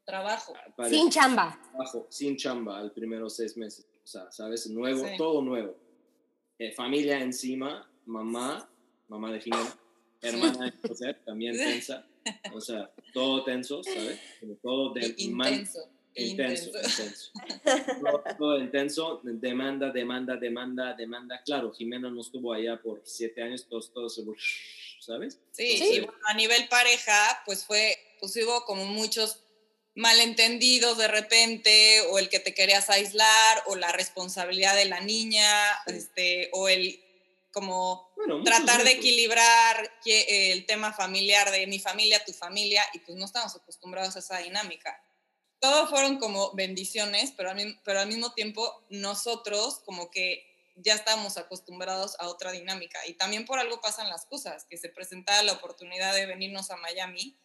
trabajo. 0.04 0.54
Ah, 0.78 0.88
sin 0.88 1.10
chamba. 1.10 1.60
Trabajo, 1.72 2.06
sin 2.12 2.38
chamba, 2.38 2.78
al 2.78 2.92
primero 2.92 3.28
seis 3.32 3.58
meses. 3.58 3.88
O 4.06 4.08
sea, 4.08 4.32
¿sabes? 4.32 4.70
Nuevo, 4.70 5.04
todo 5.18 5.42
nuevo. 5.42 5.76
Eh, 6.60 6.72
familia 6.74 7.20
encima, 7.20 7.90
mamá, 8.06 8.70
mamá 9.08 9.32
de 9.32 9.42
Jimena, 9.42 9.76
hermana 10.22 10.66
de 10.66 10.88
José, 10.88 11.16
también 11.26 11.58
tensa. 11.58 12.06
O 12.54 12.62
sea, 12.62 12.92
todo 13.14 13.44
tenso, 13.44 13.84
¿sabes? 13.84 14.20
todo 14.62 14.94
de, 14.94 15.16
intenso. 15.18 15.90
Intenso, 16.14 16.70
intenso. 16.70 17.32
todo, 18.38 18.60
intenso, 18.60 19.22
demanda, 19.24 19.92
demanda, 19.92 20.36
demanda, 20.36 20.94
demanda. 20.94 21.42
Claro, 21.44 21.74
Jimena 21.74 22.08
no 22.12 22.22
estuvo 22.22 22.54
allá 22.54 22.80
por 22.80 23.02
siete 23.04 23.42
años, 23.42 23.66
todos, 23.68 23.92
todos, 23.92 24.22
¿sabes? 25.00 25.42
Sí, 25.52 26.00
bueno, 26.00 26.14
a 26.28 26.36
nivel 26.36 26.68
pareja, 26.70 27.42
pues 27.44 27.66
fue, 27.66 27.98
pues 28.20 28.36
hubo 28.38 28.64
como 28.66 28.86
muchos 28.86 29.45
malentendidos 29.96 30.98
de 30.98 31.08
repente, 31.08 32.02
o 32.10 32.20
el 32.20 32.30
que 32.30 32.40
te 32.40 32.54
querías 32.54 32.90
aislar, 32.90 33.64
o 33.68 33.76
la 33.76 33.92
responsabilidad 33.92 34.76
de 34.76 34.86
la 34.86 35.00
niña, 35.00 35.48
este, 35.88 36.50
o 36.54 36.68
el 36.68 37.02
como 37.52 38.12
tratar 38.44 38.84
de 38.84 38.92
equilibrar 38.92 39.90
el 40.06 40.66
tema 40.66 40.92
familiar 40.92 41.52
de 41.52 41.66
mi 41.68 41.80
familia, 41.80 42.24
tu 42.26 42.34
familia, 42.34 42.84
y 42.94 43.00
pues 43.00 43.18
no 43.18 43.26
estamos 43.26 43.56
acostumbrados 43.56 44.18
a 44.18 44.20
esa 44.20 44.40
dinámica 44.40 45.02
todo 45.66 45.88
fueron 45.88 46.18
como 46.18 46.52
bendiciones, 46.54 47.34
pero 47.36 47.50
al, 47.50 47.82
pero 47.84 48.00
al 48.00 48.08
mismo 48.08 48.34
tiempo 48.34 48.86
nosotros 48.90 49.82
como 49.86 50.12
que 50.12 50.46
ya 50.76 50.94
estábamos 50.94 51.38
acostumbrados 51.38 52.16
a 52.20 52.28
otra 52.28 52.52
dinámica. 52.52 53.00
Y 53.08 53.14
también 53.14 53.46
por 53.46 53.58
algo 53.58 53.82
pasan 53.82 54.10
las 54.10 54.26
cosas, 54.26 54.66
que 54.70 54.78
se 54.78 54.90
presentaba 54.90 55.42
la 55.42 55.54
oportunidad 55.54 56.14
de 56.14 56.28
venirnos 56.28 56.70
a 56.70 56.78
Miami, 56.78 57.36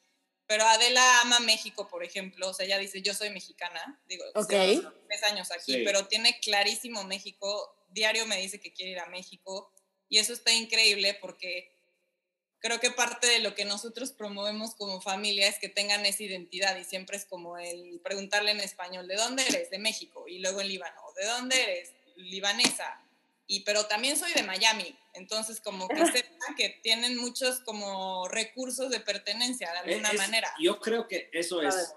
pero 0.51 0.65
Adela 0.65 1.21
ama 1.21 1.39
México, 1.39 1.87
por 1.87 2.03
ejemplo, 2.03 2.49
o 2.49 2.53
sea, 2.53 2.67
ella 2.67 2.77
dice, 2.77 3.03
yo 3.03 3.15
soy 3.15 3.31
mexicana, 3.31 4.03
digo, 4.09 4.25
okay. 4.35 4.83
tres 5.07 5.23
años 5.23 5.53
aquí, 5.53 5.85
pero 5.85 6.09
tiene 6.09 6.41
clarísimo 6.41 7.05
México, 7.05 7.73
diario 7.91 8.27
me 8.27 8.37
dice 8.41 8.59
que 8.59 8.73
quiere 8.73 8.91
ir 8.91 8.99
a 8.99 9.07
México, 9.07 9.73
y 10.09 10.19
eso 10.19 10.33
está 10.33 10.53
increíble 10.53 11.17
porque 11.21 11.73
creo 12.59 12.81
que 12.81 12.91
parte 12.91 13.29
de 13.29 13.39
lo 13.39 13.55
que 13.55 13.65
nosotros 13.65 14.11
promovemos 14.11 14.75
como 14.75 15.01
familia 15.01 15.47
es 15.47 15.61
que 15.61 15.69
tengan 15.69 16.05
esa 16.05 16.25
identidad 16.25 16.77
y 16.77 16.83
siempre 16.83 17.17
es 17.17 17.27
como 17.27 17.57
el 17.57 18.01
preguntarle 18.03 18.51
en 18.51 18.59
español, 18.59 19.07
¿de 19.07 19.15
dónde 19.15 19.45
eres? 19.47 19.71
De 19.71 19.79
México 19.79 20.27
y 20.27 20.41
luego 20.41 20.61
en 20.63 20.67
Líbano, 20.67 21.01
¿de 21.17 21.27
dónde 21.27 21.63
eres? 21.63 21.93
Libanesa. 22.17 23.01
Y 23.53 23.65
pero 23.65 23.85
también 23.87 24.17
soy 24.17 24.33
de 24.33 24.45
Miami, 24.45 24.97
entonces 25.13 25.61
como 25.61 25.89
que 25.89 26.07
sepan 26.07 26.55
que 26.57 26.79
tienen 26.85 27.17
muchos 27.17 27.59
como 27.61 28.29
recursos 28.29 28.91
de 28.91 29.01
pertenencia 29.01 29.73
de 29.73 29.79
alguna 29.91 30.13
manera. 30.13 30.49
Yo 30.61 30.79
creo 30.79 31.09
que 31.09 31.29
eso 31.33 31.61
es 31.61 31.93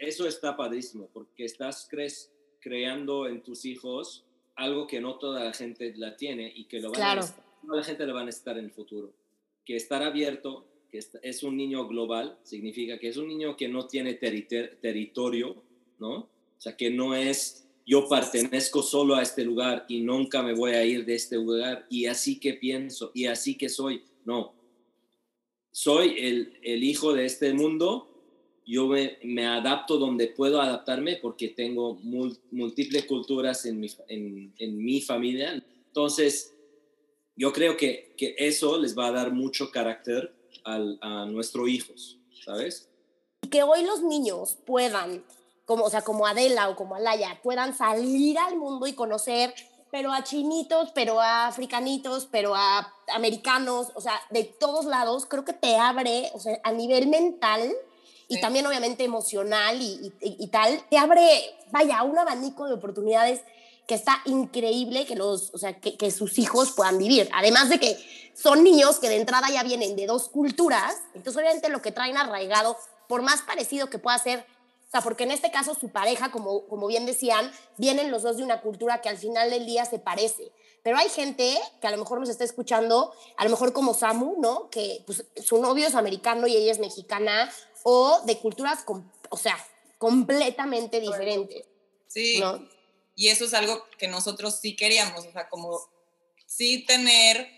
eso 0.00 0.28
está 0.28 0.56
padrísimo 0.56 1.08
porque 1.12 1.44
estás 1.44 1.88
crees, 1.90 2.30
creando 2.60 3.26
en 3.26 3.42
tus 3.42 3.64
hijos 3.64 4.24
algo 4.54 4.86
que 4.86 5.00
no 5.00 5.18
toda 5.18 5.42
la 5.42 5.52
gente 5.52 5.92
la 5.96 6.16
tiene 6.16 6.50
y 6.54 6.66
que 6.66 6.78
lo 6.78 6.92
van 6.92 7.18
a 7.18 7.20
toda 7.20 7.76
la 7.76 7.82
gente 7.82 8.06
le 8.06 8.12
va 8.12 8.20
a 8.20 8.24
necesitar 8.24 8.56
en 8.56 8.66
el 8.66 8.70
futuro 8.70 9.12
que 9.64 9.74
estar 9.74 10.00
abierto, 10.00 10.64
que 10.92 11.00
es 11.22 11.42
un 11.42 11.56
niño 11.56 11.88
global, 11.88 12.38
significa 12.44 13.00
que 13.00 13.08
es 13.08 13.16
un 13.16 13.26
niño 13.26 13.56
que 13.56 13.66
no 13.66 13.88
tiene 13.88 14.14
territorio, 14.14 15.60
¿no? 15.98 16.14
O 16.18 16.28
sea, 16.58 16.76
que 16.76 16.90
no 16.90 17.16
es 17.16 17.63
yo 17.86 18.08
pertenezco 18.08 18.82
solo 18.82 19.14
a 19.14 19.22
este 19.22 19.44
lugar 19.44 19.84
y 19.88 20.00
nunca 20.00 20.42
me 20.42 20.54
voy 20.54 20.72
a 20.72 20.84
ir 20.84 21.04
de 21.04 21.14
este 21.14 21.36
lugar 21.36 21.86
y 21.90 22.06
así 22.06 22.40
que 22.40 22.54
pienso 22.54 23.10
y 23.14 23.26
así 23.26 23.56
que 23.56 23.68
soy. 23.68 24.02
No, 24.24 24.54
soy 25.70 26.16
el, 26.18 26.58
el 26.62 26.84
hijo 26.84 27.12
de 27.12 27.26
este 27.26 27.52
mundo, 27.52 28.08
yo 28.64 28.86
me, 28.86 29.18
me, 29.24 29.44
adapto 29.44 29.98
donde 29.98 30.28
puedo 30.28 30.60
adaptarme 30.60 31.16
porque 31.16 31.48
tengo 31.48 31.96
múltiples 32.50 33.04
culturas 33.06 33.66
en 33.66 33.80
mi, 33.80 33.88
en, 34.08 34.54
en 34.56 34.76
mi 34.78 35.00
familia. 35.02 35.62
Entonces, 35.86 36.54
yo 37.36 37.52
creo 37.52 37.76
que, 37.76 38.14
que 38.16 38.36
eso 38.38 38.80
les 38.80 38.96
va 38.96 39.08
a 39.08 39.12
dar 39.12 39.32
mucho 39.32 39.70
carácter 39.70 40.32
al, 40.62 40.98
a 41.02 41.26
nuestros 41.26 41.68
hijos, 41.68 42.18
¿sabes? 42.44 42.88
Que 43.50 43.64
hoy 43.64 43.84
los 43.84 44.02
niños 44.02 44.56
puedan, 44.64 45.24
como, 45.64 45.84
o 45.84 45.90
sea, 45.90 46.02
como 46.02 46.26
Adela 46.26 46.68
o 46.68 46.76
como 46.76 46.94
Alaya, 46.94 47.40
puedan 47.42 47.76
salir 47.76 48.38
al 48.38 48.56
mundo 48.56 48.86
y 48.86 48.94
conocer, 48.94 49.54
pero 49.90 50.12
a 50.12 50.24
chinitos, 50.24 50.90
pero 50.94 51.20
a 51.20 51.46
africanitos, 51.46 52.28
pero 52.30 52.54
a 52.54 52.92
americanos, 53.14 53.92
o 53.94 54.00
sea, 54.00 54.20
de 54.30 54.44
todos 54.44 54.86
lados, 54.86 55.26
creo 55.26 55.44
que 55.44 55.52
te 55.52 55.76
abre, 55.76 56.30
o 56.34 56.40
sea, 56.40 56.58
a 56.64 56.72
nivel 56.72 57.06
mental 57.06 57.72
y 58.28 58.40
también 58.40 58.66
obviamente 58.66 59.04
emocional 59.04 59.80
y, 59.80 60.12
y, 60.20 60.36
y, 60.44 60.46
tal, 60.48 60.82
te 60.90 60.98
abre, 60.98 61.22
vaya, 61.70 62.02
un 62.02 62.18
abanico 62.18 62.66
de 62.66 62.74
oportunidades 62.74 63.42
que 63.86 63.94
está 63.94 64.20
increíble 64.24 65.04
que, 65.04 65.14
los, 65.14 65.52
o 65.54 65.58
sea, 65.58 65.78
que, 65.78 65.96
que, 65.96 66.10
sus 66.10 66.38
hijos 66.38 66.72
puedan 66.72 66.98
vivir. 66.98 67.28
Además 67.34 67.68
de 67.68 67.78
que 67.78 67.96
son 68.34 68.64
niños 68.64 68.98
que 68.98 69.08
de 69.08 69.16
entrada 69.16 69.50
ya 69.50 69.62
vienen 69.62 69.94
de 69.94 70.06
dos 70.06 70.28
culturas, 70.28 70.96
entonces 71.14 71.36
obviamente 71.40 71.68
lo 71.68 71.82
que 71.82 71.92
traen 71.92 72.16
arraigado, 72.16 72.76
por 73.08 73.22
más 73.22 73.42
parecido 73.42 73.90
que 73.90 73.98
pueda 73.98 74.18
ser, 74.18 74.46
sea, 74.94 75.02
porque 75.02 75.24
en 75.24 75.30
este 75.30 75.50
caso 75.50 75.74
su 75.74 75.88
pareja, 75.90 76.30
como, 76.30 76.66
como 76.66 76.86
bien 76.86 77.06
decían, 77.06 77.50
vienen 77.76 78.10
los 78.10 78.22
dos 78.22 78.36
de 78.36 78.44
una 78.44 78.60
cultura 78.60 79.00
que 79.00 79.08
al 79.08 79.18
final 79.18 79.50
del 79.50 79.66
día 79.66 79.84
se 79.84 79.98
parece. 79.98 80.52
Pero 80.82 80.96
hay 80.96 81.08
gente 81.08 81.58
que 81.80 81.86
a 81.86 81.90
lo 81.90 81.98
mejor 81.98 82.20
nos 82.20 82.28
está 82.28 82.44
escuchando, 82.44 83.12
a 83.36 83.44
lo 83.44 83.50
mejor 83.50 83.72
como 83.72 83.94
Samu, 83.94 84.40
¿no? 84.40 84.70
Que 84.70 85.02
pues, 85.06 85.24
su 85.42 85.60
novio 85.60 85.86
es 85.86 85.94
americano 85.94 86.46
y 86.46 86.56
ella 86.56 86.72
es 86.72 86.78
mexicana, 86.78 87.50
o 87.82 88.20
de 88.24 88.38
culturas, 88.38 88.84
o 89.30 89.36
sea, 89.36 89.56
completamente 89.98 91.00
diferentes. 91.00 91.66
Sí. 92.06 92.38
¿no? 92.38 92.60
y 93.16 93.28
eso 93.28 93.44
es 93.44 93.54
algo 93.54 93.86
que 93.98 94.08
nosotros 94.08 94.58
sí 94.60 94.76
queríamos, 94.76 95.24
o 95.24 95.32
sea, 95.32 95.48
como 95.48 95.80
sí 96.46 96.84
tener 96.84 97.48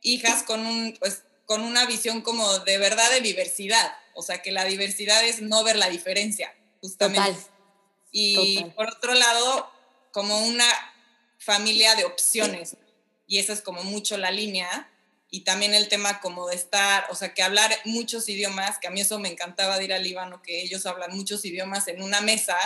hijas 0.00 0.42
con 0.42 0.64
un, 0.64 0.96
pues, 0.98 1.24
con 1.46 1.62
una 1.62 1.86
visión 1.86 2.22
como 2.22 2.58
de 2.60 2.78
verdad 2.78 3.10
de 3.10 3.20
diversidad, 3.20 3.92
o 4.14 4.22
sea, 4.22 4.42
que 4.42 4.52
la 4.52 4.64
diversidad 4.64 5.24
es 5.24 5.42
no 5.42 5.64
ver 5.64 5.76
la 5.76 5.88
diferencia, 5.88 6.54
justamente. 6.82 7.40
Y 8.10 8.62
por 8.76 8.90
otro 8.90 9.14
lado, 9.14 9.70
como 10.12 10.46
una 10.46 10.66
familia 11.38 11.94
de 11.94 12.04
opciones, 12.04 12.76
y 13.26 13.38
esa 13.38 13.54
es 13.54 13.62
como 13.62 13.82
mucho 13.82 14.18
la 14.18 14.30
línea, 14.30 14.90
y 15.30 15.44
también 15.44 15.72
el 15.72 15.88
tema 15.88 16.20
como 16.20 16.46
de 16.48 16.56
estar, 16.56 17.06
o 17.10 17.14
sea, 17.14 17.32
que 17.32 17.42
hablar 17.42 17.70
muchos 17.86 18.28
idiomas, 18.28 18.78
que 18.78 18.88
a 18.88 18.90
mí 18.90 19.00
eso 19.00 19.18
me 19.18 19.30
encantaba 19.30 19.78
de 19.78 19.84
ir 19.84 19.92
al 19.94 20.02
Líbano, 20.02 20.42
que 20.42 20.60
ellos 20.60 20.84
hablan 20.84 21.16
muchos 21.16 21.42
idiomas 21.46 21.88
en 21.88 22.02
una 22.02 22.20
mesa, 22.20 22.56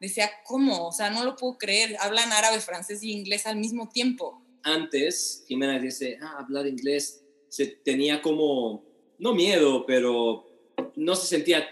decía, 0.00 0.28
¿cómo? 0.44 0.88
O 0.88 0.92
sea, 0.92 1.10
no 1.10 1.24
lo 1.24 1.36
puedo 1.36 1.56
creer, 1.56 1.96
hablan 2.00 2.32
árabe, 2.32 2.60
francés 2.60 3.04
y 3.04 3.12
inglés 3.12 3.46
al 3.46 3.56
mismo 3.56 3.88
tiempo. 3.88 4.42
Antes, 4.64 5.44
Jimena 5.46 5.78
dice, 5.78 6.18
ah, 6.20 6.38
hablar 6.40 6.66
inglés, 6.66 7.22
se 7.48 7.66
tenía 7.66 8.20
como, 8.20 8.82
no 9.18 9.32
miedo, 9.32 9.86
pero 9.86 10.46
no 10.96 11.14
se 11.14 11.28
sentía 11.28 11.68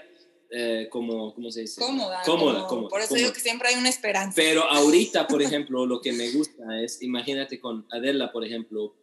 eh, 0.50 0.88
como, 0.90 1.34
¿cómo 1.34 1.50
se 1.50 1.62
dice? 1.62 1.80
Cómoda. 1.80 2.22
Cómoda, 2.24 2.66
Por 2.66 3.00
eso 3.00 3.14
digo 3.14 3.32
que 3.32 3.40
siempre 3.40 3.68
hay 3.68 3.74
una 3.74 3.90
esperanza. 3.90 4.34
Pero 4.34 4.62
ahorita, 4.70 5.26
por 5.26 5.42
ejemplo, 5.42 5.84
lo 5.84 6.00
que 6.00 6.12
me 6.12 6.30
gusta 6.30 6.80
es, 6.82 7.02
imagínate 7.02 7.60
con 7.60 7.86
Adela, 7.90 8.32
por 8.32 8.44
ejemplo, 8.44 8.94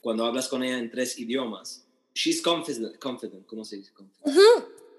cuando 0.00 0.24
hablas 0.24 0.48
con 0.48 0.62
ella 0.64 0.78
en 0.78 0.90
tres 0.90 1.18
idiomas, 1.18 1.86
she's 2.14 2.40
confident, 2.40 2.98
confident 2.98 3.46
¿cómo 3.46 3.64
se 3.64 3.76
dice? 3.76 3.92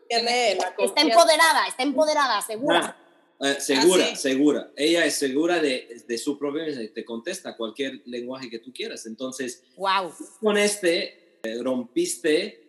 Está 0.08 1.01
empoderada, 1.01 1.68
está 1.68 1.84
empoderada, 1.84 2.41
segura. 2.41 2.97
Ah, 3.39 3.49
eh, 3.49 3.60
segura, 3.60 4.10
ah, 4.12 4.16
segura. 4.16 4.72
Ella 4.76 5.06
es 5.06 5.16
segura 5.16 5.60
de, 5.60 6.03
de 6.08 6.18
su 6.20 6.38
propia, 6.38 6.66
te 6.93 7.03
contesta 7.03 7.58
cualquier 7.58 8.01
lenguaje 8.06 8.49
que 8.49 8.60
tú 8.60 8.72
quieras. 8.72 9.08
Entonces, 9.08 9.64
wow. 9.76 10.14
con 10.39 10.58
este 10.58 11.39
eh, 11.43 11.62
rompiste 11.64 12.62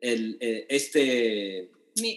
el, 0.00 0.36
este 0.68 1.70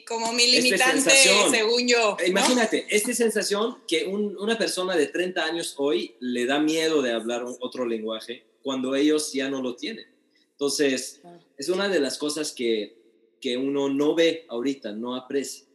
como 0.07 0.33
mi 0.33 0.47
limitante, 0.47 1.11
según 1.51 1.87
yo. 1.87 2.17
Imagínate, 2.25 2.85
esta 2.89 3.13
sensación 3.13 3.83
que 3.87 4.05
una 4.05 4.57
persona 4.57 4.95
de 4.95 5.07
30 5.07 5.43
años 5.43 5.75
hoy 5.77 6.15
le 6.19 6.45
da 6.45 6.59
miedo 6.59 7.01
de 7.01 7.13
hablar 7.13 7.43
otro 7.59 7.85
lenguaje 7.85 8.45
cuando 8.61 8.95
ellos 8.95 9.31
ya 9.33 9.49
no 9.49 9.61
lo 9.61 9.75
tienen. 9.75 10.07
Entonces, 10.51 11.21
es 11.57 11.69
una 11.69 11.89
de 11.89 11.99
las 11.99 12.17
cosas 12.17 12.51
que, 12.51 12.97
que 13.41 13.57
uno 13.57 13.89
no 13.89 14.15
ve 14.15 14.45
ahorita, 14.49 14.91
no 14.91 15.15
aprecia. 15.15 15.65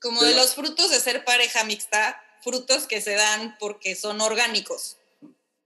Como 0.00 0.22
de 0.22 0.34
los 0.34 0.54
frutos 0.54 0.90
de 0.90 0.98
ser 0.98 1.24
pareja 1.24 1.64
mixta, 1.64 2.20
frutos 2.42 2.86
que 2.86 3.00
se 3.00 3.14
dan 3.14 3.56
porque 3.58 3.94
son 3.94 4.20
orgánicos 4.20 4.96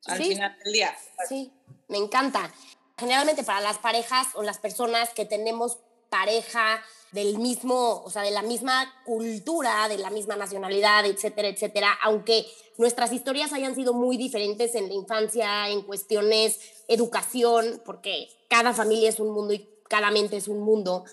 al 0.06 0.22
final 0.22 0.58
del 0.64 0.72
día. 0.72 0.96
Sí, 1.28 1.52
me 1.88 1.98
encanta. 1.98 2.52
Generalmente 2.98 3.42
para 3.44 3.60
las 3.60 3.78
parejas 3.78 4.28
o 4.34 4.42
las 4.42 4.58
personas 4.58 5.10
que 5.10 5.24
tenemos 5.24 5.78
pareja 6.10 6.84
del 7.14 7.38
mismo, 7.38 8.02
o 8.04 8.10
sea, 8.10 8.22
de 8.22 8.32
la 8.32 8.42
misma 8.42 8.92
cultura, 9.04 9.88
de 9.88 9.98
la 9.98 10.10
misma 10.10 10.34
nacionalidad, 10.34 11.06
etcétera, 11.06 11.46
etcétera, 11.46 11.96
aunque 12.02 12.44
nuestras 12.76 13.12
historias 13.12 13.52
hayan 13.52 13.76
sido 13.76 13.94
muy 13.94 14.16
diferentes 14.16 14.74
en 14.74 14.88
la 14.88 14.94
infancia, 14.94 15.68
en 15.68 15.82
cuestiones 15.82 16.58
educación, 16.88 17.80
porque 17.84 18.28
cada 18.48 18.74
familia 18.74 19.08
es 19.08 19.20
un 19.20 19.30
mundo 19.30 19.54
y 19.54 19.68
cada 19.88 20.10
mente 20.10 20.36
es 20.36 20.48
un 20.48 20.60
mundo, 20.60 21.04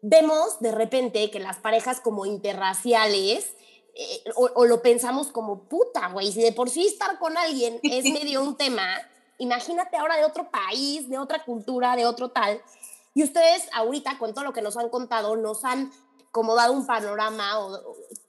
vemos 0.00 0.60
de 0.60 0.72
repente 0.72 1.30
que 1.30 1.40
las 1.40 1.58
parejas 1.58 2.00
como 2.00 2.24
interraciales, 2.24 3.52
eh, 3.94 4.24
o, 4.36 4.64
lo 4.64 4.80
pensamos 4.80 5.26
como 5.26 5.64
puta, 5.64 6.08
güey, 6.08 6.32
si 6.32 6.40
de 6.40 6.52
por 6.52 6.70
sí 6.70 6.86
estar 6.86 7.18
con 7.18 7.36
alguien 7.36 7.78
es 7.82 8.04
medio 8.14 8.42
un 8.42 8.56
tema, 8.56 8.86
imagínate 9.36 9.98
ahora 9.98 10.16
de 10.16 10.24
otro 10.24 10.50
país, 10.50 11.06
de 11.10 11.18
otra 11.18 11.44
cultura, 11.44 11.96
de 11.96 12.06
otro 12.06 12.30
tal. 12.30 12.62
Y 13.14 13.22
ustedes 13.22 13.68
ahorita, 13.72 14.18
con 14.18 14.34
todo 14.34 14.44
lo 14.44 14.52
que 14.52 14.62
nos 14.62 14.76
han 14.76 14.88
contado, 14.88 15.36
nos 15.36 15.64
han 15.64 15.92
como 16.30 16.54
dado 16.54 16.72
un 16.72 16.86
panorama 16.86 17.58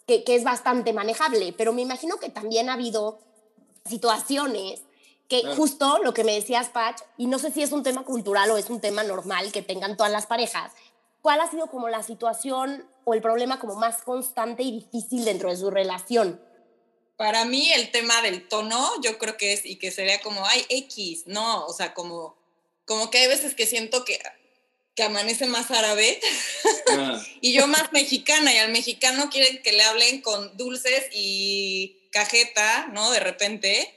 que, 0.08 0.24
es 0.28 0.44
bastante 0.44 0.94
manejable, 0.94 1.54
pero 1.54 1.74
me 1.74 1.82
imagino 1.82 2.18
que 2.18 2.30
también 2.30 2.70
ha 2.70 2.74
habido 2.74 3.20
situaciones 3.86 4.82
que 5.28 5.44
justo 5.56 6.00
lo 6.04 6.14
que 6.14 6.26
me 6.26 6.34
decías, 6.34 6.70
Patch, 6.70 7.02
y 7.18 7.28
no 7.28 7.40
sé 7.40 7.52
si 7.52 7.62
es 7.62 7.72
un 7.72 7.84
tema 7.84 8.04
cultural 8.04 8.52
o 8.52 8.58
es 8.58 8.70
un 8.70 8.82
tema 8.82 9.04
normal 9.04 9.52
que 9.52 9.62
tengan 9.62 9.96
todas 9.96 10.12
las 10.12 10.26
parejas, 10.26 10.74
¿cuál 11.22 11.40
ha 11.40 11.50
sido 11.50 11.68
como 11.68 11.88
la 11.88 12.04
situación 12.04 12.86
o 13.06 13.14
el 13.14 13.22
problema 13.22 13.60
como 13.60 13.76
más 13.76 14.02
constante 14.02 14.64
y 14.64 14.72
difícil 14.72 15.24
dentro 15.24 15.50
de 15.50 15.56
su 15.56 15.70
relación? 15.72 16.42
Para 17.16 17.46
mí 17.46 17.72
el 17.72 17.92
tema 17.92 18.22
del 18.24 18.48
tono, 18.50 18.90
yo 19.02 19.18
creo 19.20 19.38
que 19.38 19.54
es, 19.54 19.66
y 19.66 19.78
que 19.78 19.92
sería 19.92 20.20
como, 20.22 20.46
ay, 20.46 20.66
X, 20.68 21.24
no, 21.28 21.66
o 21.66 21.72
sea, 21.72 21.94
como, 21.94 22.36
como 22.86 23.10
que 23.10 23.20
hay 23.20 23.28
veces 23.28 23.56
que 23.56 23.68
siento 23.68 24.04
que 24.04 24.20
que 24.96 25.04
amanece 25.04 25.46
más 25.46 25.72
árabe 25.72 26.20
ah. 26.90 27.22
y 27.42 27.54
yo 27.54 27.68
más 27.68 27.92
mexicana 27.94 28.54
y 28.54 28.58
al 28.58 28.72
mexicano 28.72 29.30
quieren 29.30 29.62
que 29.62 29.72
le 29.72 29.84
hablen 29.84 30.22
con 30.22 30.56
dulces 30.58 31.06
y 31.14 31.98
cajeta, 32.12 32.88
¿no? 32.88 33.12
De 33.12 33.20
repente. 33.20 33.94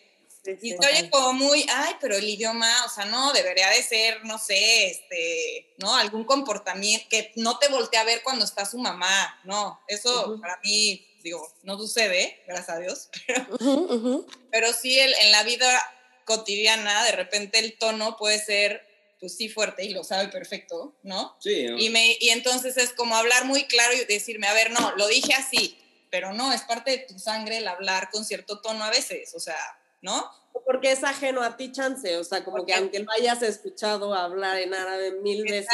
y 0.63 0.73
estoy 0.73 1.11
como 1.11 1.33
muy, 1.33 1.67
ay, 1.69 1.95
pero 2.01 2.17
el 2.17 2.29
idioma, 2.29 2.85
o 2.85 2.89
sea, 2.89 3.07
no, 3.07 3.33
debería 3.33 3.69
de 3.71 3.83
ser, 3.83 4.25
no 4.25 4.39
sé, 4.39 4.87
este, 4.87 5.75
¿no? 5.79 5.97
Algún 5.97 6.25
comportamiento 6.25 7.07
que 7.11 7.33
no 7.37 7.59
te 7.59 7.69
voltee 7.69 7.99
a 7.99 8.05
ver 8.05 8.23
cuando 8.23 8.45
está 8.45 8.65
su 8.65 8.79
mamá, 8.79 9.41
no, 9.45 9.81
eso 9.89 10.39
para 10.41 10.61
mí, 10.63 11.07
digo, 11.23 11.53
no 11.63 11.77
sucede, 11.77 12.43
gracias 12.47 12.69
a 12.69 12.79
Dios, 12.79 13.09
pero, 13.27 14.27
pero 14.51 14.73
sí 14.73 14.99
el, 14.99 15.13
en 15.15 15.33
la 15.33 15.43
vida 15.43 15.83
cotidiana, 16.25 17.05
de 17.05 17.13
repente 17.13 17.59
el 17.59 17.77
tono 17.77 18.17
puede 18.17 18.39
ser 18.39 18.94
pues 19.25 19.39
sí 19.39 19.49
fuerte 19.49 19.83
y 19.83 19.89
lo 19.89 20.05
sabe 20.05 20.29
perfecto, 20.29 20.95
¿no? 21.03 21.35
Sí. 21.41 21.67
Y, 21.79 21.89
me, 21.89 22.19
y 22.21 22.29
entonces 22.29 22.77
es 22.77 22.93
como 22.93 23.17
hablar 23.17 23.47
muy 23.47 23.65
claro 23.65 23.95
y 23.95 24.05
decirme, 24.05 24.47
a 24.47 24.53
ver, 24.53 24.71
no, 24.71 24.95
lo 24.97 25.09
dije 25.09 25.33
así, 25.33 25.79
pero 26.11 26.35
no, 26.35 26.53
es 26.53 26.61
parte 26.61 26.91
de 26.91 26.99
tu 26.99 27.19
sangre 27.19 27.57
el 27.57 27.67
hablar 27.67 28.11
con 28.11 28.27
cierto 28.27 28.61
tono 28.61 28.85
a 28.85 28.91
veces, 28.91 29.35
o 29.35 29.41
sea, 29.41 29.57
¿no? 30.03 30.31
Porque 30.67 30.93
es 30.93 31.05
ajeno 31.05 31.43
a 31.43 31.57
ti, 31.57 31.73
chance, 31.73 32.19
o 32.19 32.25
sea, 32.25 32.45
como 32.45 32.67
que 32.67 32.75
aunque 32.75 32.99
lo 32.99 33.11
hayas 33.13 33.41
escuchado 33.41 34.13
hablar 34.13 34.59
en 34.59 34.75
árabe 34.75 35.13
mil 35.13 35.43
veces, 35.45 35.71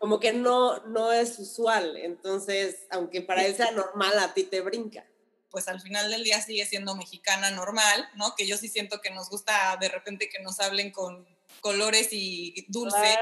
como 0.00 0.18
que 0.18 0.32
no, 0.32 0.84
no 0.86 1.12
es 1.12 1.38
usual, 1.38 1.96
entonces, 1.98 2.88
aunque 2.90 3.22
para 3.22 3.46
él 3.46 3.54
sea 3.54 3.70
normal, 3.70 4.18
a 4.18 4.34
ti 4.34 4.42
te 4.42 4.60
brinca 4.60 5.06
pues 5.52 5.68
al 5.68 5.80
final 5.80 6.10
del 6.10 6.24
día 6.24 6.40
sigue 6.40 6.64
siendo 6.64 6.96
mexicana 6.96 7.50
normal, 7.50 8.08
¿no? 8.16 8.34
Que 8.34 8.46
yo 8.46 8.56
sí 8.56 8.68
siento 8.68 9.00
que 9.00 9.10
nos 9.10 9.28
gusta 9.28 9.76
de 9.78 9.90
repente 9.90 10.30
que 10.30 10.42
nos 10.42 10.58
hablen 10.58 10.90
con 10.90 11.28
colores 11.60 12.08
y 12.10 12.64
dulce. 12.68 13.16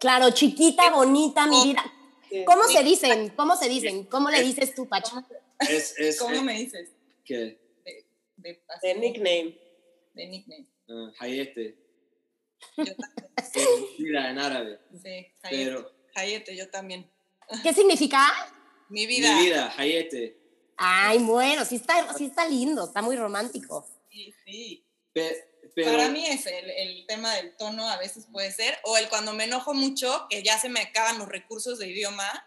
Claro, 0.00 0.32
chiquita, 0.32 0.90
bonita, 0.90 1.46
mi 1.46 1.68
vida. 1.68 1.84
¿Cómo 2.44 2.64
se 2.64 2.82
dicen? 2.82 3.30
¿Cómo 3.30 3.56
se 3.56 3.68
dicen? 3.68 4.04
¿Cómo 4.04 4.30
le 4.30 4.42
dices 4.42 4.74
tú, 4.74 4.88
Pacho? 4.88 5.24
¿Cómo 6.18 6.42
me 6.42 6.58
dices? 6.58 6.90
¿Qué? 7.24 7.60
De, 8.36 8.62
de, 8.82 8.94
nickname. 8.94 9.58
De 10.14 10.26
nickname. 10.26 10.66
Uh, 10.88 11.12
hayete. 11.20 11.76
Mira, 13.98 14.30
en 14.30 14.38
árabe. 14.38 14.80
Sí, 15.02 15.26
hayete. 15.42 15.86
Hayete, 16.16 16.56
yo 16.56 16.68
también. 16.68 17.08
¿Qué 17.62 17.72
significa? 17.72 18.26
Mi 18.88 19.06
vida. 19.06 19.36
Mi 19.36 19.44
vida, 19.44 19.74
hayete. 19.76 20.39
Ay, 20.82 21.18
bueno, 21.18 21.66
sí 21.66 21.76
está, 21.76 22.16
sí 22.16 22.24
está 22.24 22.48
lindo, 22.48 22.86
está 22.86 23.02
muy 23.02 23.14
romántico. 23.14 23.86
Sí, 24.10 24.34
sí. 24.46 24.86
Para 25.84 26.08
mí 26.08 26.26
es 26.26 26.46
el, 26.46 27.04
tema 27.06 27.34
del 27.34 27.54
tono, 27.58 27.86
a 27.86 27.98
veces 27.98 28.26
puede 28.32 28.50
ser, 28.50 28.78
o 28.84 28.96
el 28.96 29.10
cuando 29.10 29.34
me 29.34 29.44
enojo 29.44 29.74
mucho, 29.74 30.26
que 30.30 30.42
ya 30.42 30.58
se 30.58 30.70
me 30.70 30.80
acaban 30.80 31.18
los 31.18 31.28
recursos 31.28 31.78
de 31.78 31.88
idioma, 31.88 32.46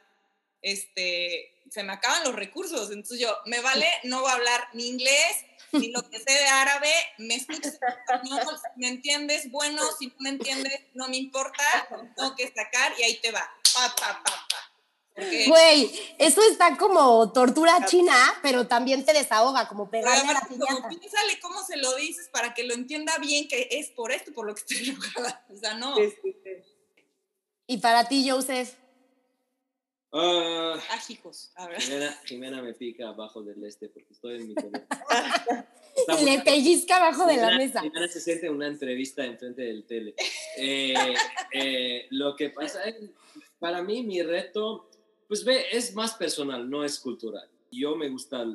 este, 0.64 1.62
se 1.70 1.84
me 1.84 1.94
acaban 1.94 2.24
los 2.24 2.36
recursos. 2.36 2.90
Entonces 2.90 3.20
yo, 3.20 3.38
me 3.46 3.60
vale, 3.60 3.86
no 4.04 4.22
voy 4.22 4.32
a 4.32 4.34
hablar 4.34 4.68
ni 4.74 4.88
inglés, 4.88 5.46
ni 5.72 5.92
lo 5.92 6.02
que 6.10 6.18
sé 6.18 6.34
de 6.34 6.48
árabe, 6.48 6.92
me 7.20 7.36
escuchas, 7.36 7.78
no, 8.28 8.40
me 8.78 8.88
entiendes, 8.88 9.52
bueno, 9.52 9.84
si 10.00 10.08
no 10.08 10.16
me 10.18 10.30
entiendes, 10.30 10.80
no 10.96 11.08
me 11.08 11.18
importa, 11.18 11.64
tengo 12.16 12.36
que 12.36 12.48
sacar 12.48 12.94
y 12.98 13.04
ahí 13.04 13.20
te 13.22 13.32
va, 13.32 13.48
pa, 13.76 13.96
pa, 13.96 14.24
pa, 14.24 14.48
pa. 14.50 14.53
Güey, 15.16 15.92
eso 16.18 16.42
está 16.50 16.76
como 16.76 17.32
tortura 17.32 17.86
china, 17.86 18.16
pero 18.42 18.66
también 18.66 19.06
te 19.06 19.14
desahoga, 19.14 19.68
como 19.68 19.90
pegarle 19.90 20.28
a 20.28 20.34
la 20.34 20.42
piñata. 20.42 20.90
Piénsale 20.90 21.40
cómo 21.40 21.64
se 21.64 21.78
lo 21.78 21.96
dices 21.96 22.30
para 22.30 22.54
que 22.54 22.64
lo 22.64 22.74
entienda 22.74 23.18
bien 23.20 23.48
que 23.48 23.68
es 23.72 23.90
por 23.90 24.12
esto 24.12 24.34
por 24.34 24.48
lo 24.48 24.56
que 24.56 24.62
estoy 24.62 24.78
enojada. 24.90 25.46
O 25.54 25.58
sea, 25.58 25.76
no. 25.76 25.96
¿Y 27.68 27.78
para 27.78 28.08
ti, 28.08 28.28
Joseph? 28.28 28.74
Uh, 30.12 30.78
Ágicos. 30.92 31.52
Jimena, 31.80 32.20
Jimena, 32.26 32.62
me 32.62 32.74
pica 32.74 33.10
abajo 33.10 33.42
del 33.42 33.64
este 33.64 33.90
porque 33.90 34.14
estoy 34.14 34.36
en 34.36 34.48
mi 34.48 34.54
teléfono. 34.54 34.86
Le 36.24 36.40
pellizca 36.42 36.98
abajo 36.98 37.26
de 37.26 37.38
la 37.38 37.58
mesa. 37.58 37.82
Jimena 37.82 38.08
se 38.08 38.22
siente 38.22 38.48
en 38.48 38.54
una 38.54 38.68
entrevista 38.68 39.26
enfrente 39.26 39.64
del 39.64 39.86
tele. 39.86 40.14
Eh, 40.58 40.94
eh, 41.54 42.08
lo 42.12 42.36
que 42.36 42.52
pasa 42.52 42.84
es, 42.84 42.96
para 43.58 43.82
mí, 43.82 44.04
mi 44.04 44.22
reto 44.22 44.88
pues 45.34 45.46
ve, 45.46 45.66
es 45.72 45.96
más 45.96 46.14
personal, 46.14 46.70
no 46.70 46.84
es 46.84 47.00
cultural. 47.00 47.50
Yo 47.72 47.96
me 47.96 48.08
gusta 48.08 48.46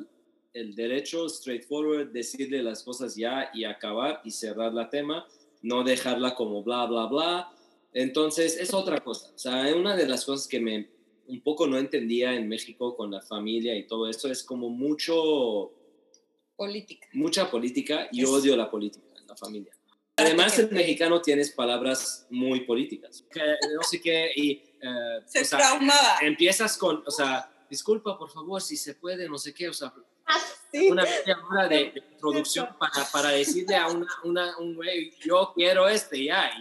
el 0.53 0.75
derecho, 0.75 1.27
straightforward, 1.27 2.13
decirle 2.13 2.63
las 2.63 2.83
cosas 2.83 3.17
ya 3.17 3.51
y 3.53 3.65
acabar 3.65 4.21
y 4.23 4.31
cerrar 4.31 4.73
la 4.73 4.89
tema, 4.89 5.27
no 5.61 5.83
dejarla 5.83 6.35
como 6.35 6.63
bla, 6.63 6.85
bla, 6.85 7.07
bla. 7.07 7.51
Entonces, 7.91 8.55
es 8.57 8.73
otra 8.73 9.03
cosa. 9.03 9.29
O 9.35 9.37
sea, 9.37 9.75
una 9.75 9.97
de 9.97 10.07
las 10.07 10.23
cosas 10.23 10.47
que 10.47 10.61
me 10.61 10.89
un 11.27 11.41
poco 11.41 11.67
no 11.67 11.77
entendía 11.77 12.33
en 12.33 12.47
México 12.47 12.95
con 12.95 13.11
la 13.11 13.19
familia 13.19 13.75
y 13.75 13.85
todo 13.85 14.09
esto 14.09 14.31
es 14.31 14.41
como 14.41 14.69
mucho... 14.69 15.73
Política. 16.55 17.09
Mucha 17.11 17.51
política 17.51 18.07
y 18.09 18.23
odio 18.23 18.55
la 18.55 18.71
política 18.71 19.05
en 19.19 19.27
la 19.27 19.35
familia. 19.35 19.73
Además, 20.15 20.57
el 20.59 20.71
mexicano 20.71 21.21
tienes 21.21 21.51
palabras 21.51 22.25
muy 22.29 22.61
políticas. 22.61 23.25
Que 23.29 23.41
no 23.75 23.83
sé 23.83 23.99
qué, 23.99 24.31
y. 24.33 24.63
eh, 24.81 25.21
Se 25.25 25.41
o 25.41 25.45
sea, 25.45 25.59
traumaba. 25.59 26.17
Empiezas 26.21 26.77
con, 26.77 27.03
o 27.05 27.11
sea, 27.11 27.51
disculpa, 27.69 28.17
por 28.17 28.29
favor, 28.29 28.61
si 28.61 28.77
se 28.77 28.95
puede, 28.95 29.27
no 29.29 29.37
sé 29.37 29.53
qué, 29.53 29.69
o 29.69 29.73
sea, 29.73 29.93
Sí. 30.71 30.87
una 30.91 31.01
media 31.03 31.37
hora 31.49 31.67
de, 31.67 31.75
de 31.91 32.03
introducción 32.11 32.69
para, 32.77 33.03
para 33.11 33.29
decirle 33.29 33.75
a 33.75 33.87
una, 33.87 34.07
una, 34.23 34.57
un 34.59 34.75
güey, 34.75 35.11
yo 35.25 35.51
quiero 35.55 35.89
este, 35.89 36.23
ya, 36.25 36.51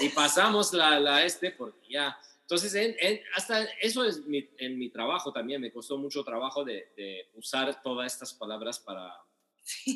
y, 0.00 0.04
y 0.04 0.08
pasamos 0.08 0.72
la, 0.72 0.98
la 0.98 1.24
este, 1.24 1.52
porque 1.52 1.92
ya. 1.92 2.18
Entonces, 2.40 2.74
en- 2.74 2.96
en- 3.00 3.20
hasta 3.36 3.62
eso 3.80 4.04
es 4.04 4.24
mi- 4.26 4.48
en 4.58 4.76
mi 4.78 4.88
trabajo 4.90 5.32
también, 5.32 5.60
me 5.60 5.72
costó 5.72 5.96
mucho 5.96 6.24
trabajo 6.24 6.64
de, 6.64 6.92
de 6.96 7.28
usar 7.34 7.80
todas 7.82 8.12
estas 8.12 8.32
palabras 8.34 8.80
para, 8.80 9.14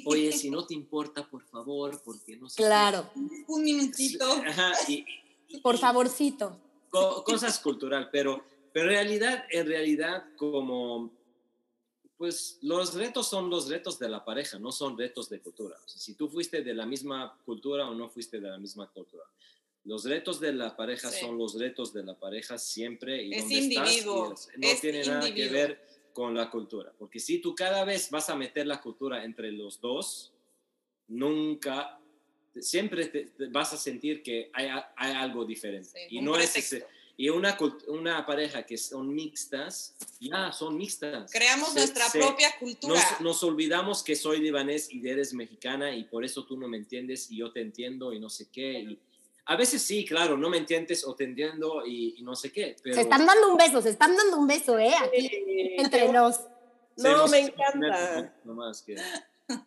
oye, 0.07 0.31
si 0.31 0.49
no 0.51 0.65
te 0.65 0.75
importa, 0.75 1.29
por 1.29 1.43
favor, 1.45 2.01
porque 2.05 2.37
no 2.37 2.49
sé. 2.49 2.57
qué". 2.59 2.63
Claro, 2.69 3.11
Un 3.49 3.65
minutito. 3.65 4.31
Ajá, 4.47 4.73
y, 4.87 5.05
y- 5.49 5.61
por 5.61 5.77
favorcito. 5.79 6.57
Co- 6.91 7.25
cosas 7.25 7.59
cultural, 7.61 8.09
pero, 8.13 8.45
pero 8.73 8.87
en 8.91 8.97
realidad, 8.97 9.45
en 9.51 9.67
realidad, 9.67 10.25
como, 10.37 11.11
pues 12.17 12.59
los 12.63 12.95
retos 12.95 13.29
son 13.29 13.49
los 13.49 13.69
retos 13.69 13.99
de 13.99 14.09
la 14.09 14.25
pareja, 14.25 14.59
no 14.59 14.73
son 14.73 14.99
retos 14.99 15.29
de 15.31 15.41
cultura. 15.41 15.77
O 15.85 15.89
sea, 15.89 15.99
si 16.01 16.15
tú 16.15 16.29
fuiste 16.29 16.63
de 16.63 16.75
la 16.75 16.85
misma 16.87 17.39
cultura 17.45 17.89
o 17.89 17.95
no 17.95 18.09
fuiste 18.11 18.41
de 18.41 18.51
la 18.51 18.59
misma 18.59 18.87
cultura. 18.89 19.25
Los 19.85 20.05
retos 20.05 20.39
de 20.41 20.53
la 20.53 20.77
pareja 20.77 21.09
Sí. 21.11 21.21
son 21.25 21.39
los 21.39 21.59
retos 21.59 21.95
de 21.95 22.03
la 22.05 22.15
pareja 22.15 22.59
siempre 22.59 23.23
y 23.25 23.33
Es 23.33 23.43
donde 23.45 23.59
estás, 23.61 23.89
individuo, 23.89 24.31
y 24.31 24.35
es- 24.35 24.49
no 24.59 24.69
es 24.69 24.81
tiene 24.83 25.05
nada 25.05 25.21
que 25.23 25.29
individuo. 25.29 25.53
ver 25.55 25.87
con 26.13 26.35
la 26.35 26.51
cultura. 26.51 26.93
Porque 26.99 27.19
si 27.19 27.39
tú 27.39 27.55
cada 27.55 27.85
vez 27.85 28.11
vas 28.11 28.29
a 28.29 28.37
meter 28.37 28.67
la 28.67 28.81
cultura 28.83 29.25
entre 29.25 29.51
los 29.53 29.81
dos, 29.81 30.33
nunca, 31.09 32.00
siempre 32.59 33.07
te, 33.07 33.27
te 33.27 33.47
vas 33.49 33.73
a 33.73 33.77
sentir 33.77 34.23
que 34.23 34.51
hay, 34.53 34.69
hay 34.97 35.13
algo 35.13 35.45
diferente. 35.45 35.89
Sí, 35.89 35.99
y 36.11 36.19
un 36.19 36.25
no 36.25 36.37
es 36.37 36.57
ese- 36.57 36.87
y 37.17 37.29
una, 37.29 37.59
una 37.89 38.25
pareja 38.25 38.63
que 38.65 38.79
son 38.79 39.15
mixtas, 39.15 39.95
ya 40.21 40.51
son 40.53 40.77
mixtas. 40.79 41.31
Creamos 41.31 41.69
Se- 41.75 41.81
nuestra 41.81 42.09
se- 42.09 42.19
propia 42.19 42.49
cultura. 42.59 42.95
Nos, 42.95 43.21
nos 43.21 43.43
olvidamos 43.43 44.03
que 44.03 44.17
soy 44.17 44.41
libanés 44.41 44.91
y 44.91 45.07
eres 45.07 45.35
mexicana 45.35 45.95
y 45.95 46.05
por 46.05 46.25
eso 46.25 46.47
tú 46.47 46.57
no 46.57 46.67
me 46.67 46.79
entiendes 46.79 47.31
y 47.31 47.37
yo 47.39 47.53
te 47.53 47.61
entiendo 47.61 48.13
y 48.15 48.19
no 48.21 48.31
sé 48.31 48.49
qué. 48.51 48.81
y 48.81 48.99
a 49.47 49.57
veces 49.57 49.83
sí, 49.83 50.05
claro, 50.07 50.37
no 50.39 50.49
me 50.49 50.59
entiendes 50.59 51.05
o 51.05 51.15
te 51.15 51.25
entiendo 51.25 51.85
y, 51.85 52.15
y 52.19 52.23
no 52.23 52.37
sé 52.37 52.53
qué. 52.53 52.77
Pero 52.83 52.95
Se 52.95 53.01
están 53.03 53.27
dando 53.27 53.51
un 53.51 53.57
beso, 53.59 53.83
se 53.83 53.91
están 53.91 54.17
dando 54.17 54.39
un 54.39 54.47
beso, 54.47 54.79
¿eh? 54.79 54.95
Aquí, 54.95 55.29
entre 55.77 56.11
nos. 56.13 56.41
No, 56.97 57.27
me 57.29 57.41
encanta. 57.41 58.33
No 58.45 58.55
más 58.55 58.81
que... 58.83 58.97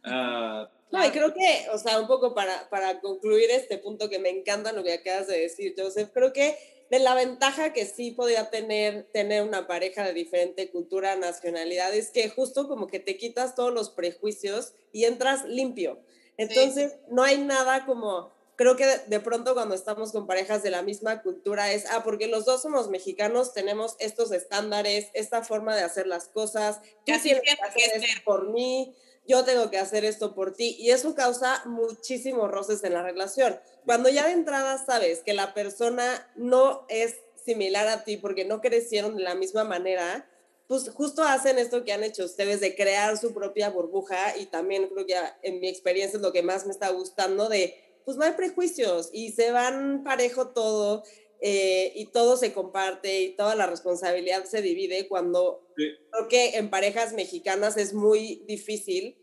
ah, 0.03 0.69
No, 0.93 1.03
y 1.03 1.09
creo 1.09 1.33
que, 1.33 1.67
o 1.73 1.77
sea, 1.79 1.99
un 1.99 2.05
poco 2.05 2.35
para, 2.35 2.69
para 2.69 3.01
concluir 3.01 3.49
este 3.49 3.79
punto 3.79 4.09
que 4.09 4.19
me 4.19 4.29
encanta 4.29 4.71
lo 4.71 4.83
que 4.83 4.93
acabas 4.93 5.25
de 5.25 5.39
decir, 5.39 5.73
Joseph, 5.75 6.11
creo 6.13 6.31
que 6.31 6.55
de 6.91 6.99
la 6.99 7.15
ventaja 7.15 7.73
que 7.73 7.87
sí 7.87 8.11
podía 8.11 8.51
tener 8.51 9.05
tener 9.11 9.41
una 9.41 9.65
pareja 9.65 10.03
de 10.03 10.13
diferente 10.13 10.69
cultura, 10.69 11.15
nacionalidad, 11.15 11.91
es 11.95 12.11
que 12.11 12.29
justo 12.29 12.67
como 12.67 12.85
que 12.85 12.99
te 12.99 13.17
quitas 13.17 13.55
todos 13.55 13.73
los 13.73 13.89
prejuicios 13.89 14.73
y 14.91 15.05
entras 15.05 15.45
limpio. 15.45 15.99
Entonces, 16.37 16.93
no 17.09 17.23
hay 17.23 17.39
nada 17.39 17.87
como, 17.87 18.31
creo 18.55 18.75
que 18.75 18.85
de, 18.85 19.19
pronto 19.19 19.55
cuando 19.55 19.73
estamos 19.73 20.11
con 20.11 20.27
parejas 20.27 20.61
de 20.61 20.69
la 20.69 20.83
misma 20.83 21.23
cultura 21.23 21.71
es, 21.71 21.85
ah, 21.89 22.03
porque 22.03 22.27
los 22.27 22.45
dos 22.45 22.61
somos 22.61 22.89
mexicanos, 22.89 23.53
tenemos 23.53 23.95
estos 23.97 24.31
estándares, 24.31 25.09
esta 25.13 25.43
forma 25.43 25.75
de 25.75 25.81
hacer 25.81 26.05
las 26.05 26.27
cosas, 26.27 26.81
tú 26.81 26.87
tienes 27.05 27.23
tiene 27.23 27.41
que 27.41 27.51
hacer 27.51 28.01
ser. 28.01 28.23
por 28.23 28.49
mí, 28.49 28.95
yo 29.27 29.43
tengo 29.43 29.69
que 29.69 29.77
hacer 29.77 30.05
esto 30.05 30.33
por 30.33 30.53
ti. 30.53 30.75
Y 30.79 30.91
eso 30.91 31.15
causa 31.15 31.61
muchísimos 31.65 32.49
roces 32.51 32.83
en 32.83 32.93
la 32.93 33.03
relación. 33.03 33.59
Cuando 33.85 34.09
ya 34.09 34.25
de 34.27 34.33
entrada 34.33 34.83
sabes 34.83 35.21
que 35.23 35.33
la 35.33 35.53
persona 35.53 36.31
no 36.35 36.85
es 36.89 37.15
similar 37.43 37.87
a 37.87 38.03
ti 38.03 38.17
porque 38.17 38.45
no 38.45 38.61
crecieron 38.61 39.17
de 39.17 39.23
la 39.23 39.35
misma 39.35 39.63
manera, 39.63 40.29
pues 40.67 40.89
justo 40.89 41.23
hacen 41.23 41.57
esto 41.59 41.83
que 41.83 41.93
han 41.93 42.03
hecho 42.03 42.25
ustedes 42.25 42.61
de 42.61 42.75
crear 42.75 43.17
su 43.17 43.33
propia 43.33 43.69
burbuja. 43.69 44.37
Y 44.37 44.47
también 44.47 44.87
creo 44.87 45.05
que 45.05 45.15
en 45.41 45.59
mi 45.59 45.67
experiencia 45.67 46.17
es 46.17 46.23
lo 46.23 46.31
que 46.31 46.43
más 46.43 46.65
me 46.65 46.71
está 46.71 46.89
gustando 46.89 47.49
de, 47.49 47.77
pues 48.05 48.17
no 48.17 48.23
hay 48.23 48.33
prejuicios 48.33 49.09
y 49.13 49.31
se 49.31 49.51
van 49.51 50.03
parejo 50.03 50.49
todo 50.49 51.03
eh, 51.45 51.91
y 51.95 52.05
todo 52.05 52.37
se 52.37 52.53
comparte 52.53 53.21
y 53.21 53.35
toda 53.35 53.53
la 53.55 53.67
responsabilidad 53.67 54.45
se 54.45 54.61
divide 54.61 55.09
cuando 55.09 55.67
Sí. 55.75 55.83
creo 56.09 56.27
que 56.29 56.57
en 56.57 56.69
parejas 56.69 57.11
mexicanas 57.11 57.75
es 57.75 57.93
muy 57.93 58.43
difícil 58.47 59.17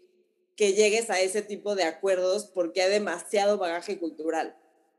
que 0.54 0.74
llegues 0.74 1.08
a 1.08 1.18
ese 1.18 1.40
tipo 1.40 1.74
de 1.74 1.84
acuerdos 1.84 2.44
porque 2.54 2.82
hay 2.82 2.90
demasiado 2.90 3.56
bagaje 3.56 3.98
cultural. 3.98 4.54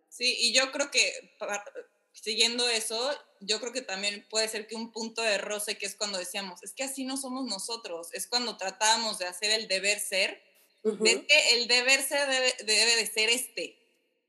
Sí, 0.10 0.36
y 0.40 0.52
yo 0.54 0.72
creo 0.72 0.90
que 0.90 1.14
siguiendo 2.12 2.68
eso, 2.68 2.98
yo 3.40 3.60
creo 3.60 3.72
que 3.72 3.84
también 3.84 4.26
puede 4.28 4.48
ser 4.48 4.66
que 4.66 4.76
un 4.76 4.92
punto 4.92 5.22
de 5.22 5.38
roce 5.38 5.78
que 5.78 5.86
es 5.86 5.96
cuando 5.96 6.18
decíamos, 6.18 6.64
es 6.64 6.74
que 6.74 6.84
así 6.84 7.04
no 7.04 7.18
somos 7.18 7.46
nosotros, 7.46 8.12
es 8.14 8.26
cuando 8.26 8.58
tratábamos 8.58 9.20
de 9.20 9.26
hacer 9.26 9.52
el 9.52 9.68
deber 9.68 10.00
ser, 10.00 10.42
Ujú. 10.84 11.04
de 11.04 11.26
que 11.28 11.54
el 11.54 11.68
deber 11.68 12.02
ser 12.02 12.28
debe, 12.28 12.52
debe 12.66 12.96
de 12.96 13.06
ser 13.06 13.30
este. 13.30 13.78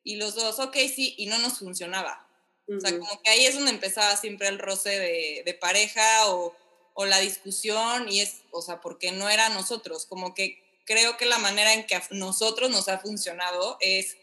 Y 0.05 0.17
los 0.17 0.35
dos, 0.35 0.59
ok, 0.59 0.77
sí, 0.95 1.15
y 1.17 1.25
no 1.27 1.39
nos 1.39 1.59
funcionaba. 1.59 2.29
O 2.77 2.81
sea, 2.81 2.99
como 2.99 3.23
que 3.23 3.31
ahí 3.31 3.47
es 3.47 3.55
donde 3.55 3.71
empezaba 3.71 4.17
siempre 4.17 4.49
el 4.49 4.59
roce 4.59 4.91
de, 4.91 5.43
de 5.45 5.55
pareja 5.55 6.27
o, 6.29 6.55
o 6.95 7.05
la 7.05 7.19
discusión 7.21 8.09
y 8.09 8.21
es, 8.21 8.43
o 8.51 8.63
sea, 8.63 8.81
porque 8.81 9.13
no 9.13 9.29
era 9.29 9.49
nosotros, 9.49 10.07
como 10.07 10.35
que 10.35 10.63
creo 10.85 11.17
que 11.17 11.27
la 11.27 11.39
manera 11.39 11.73
en 11.73 11.87
que 11.87 11.95
a 11.95 12.03
nosotros 12.11 12.71
nos 12.71 12.89
ha 12.89 12.99
funcionado 12.99 13.77
es, 13.81 14.17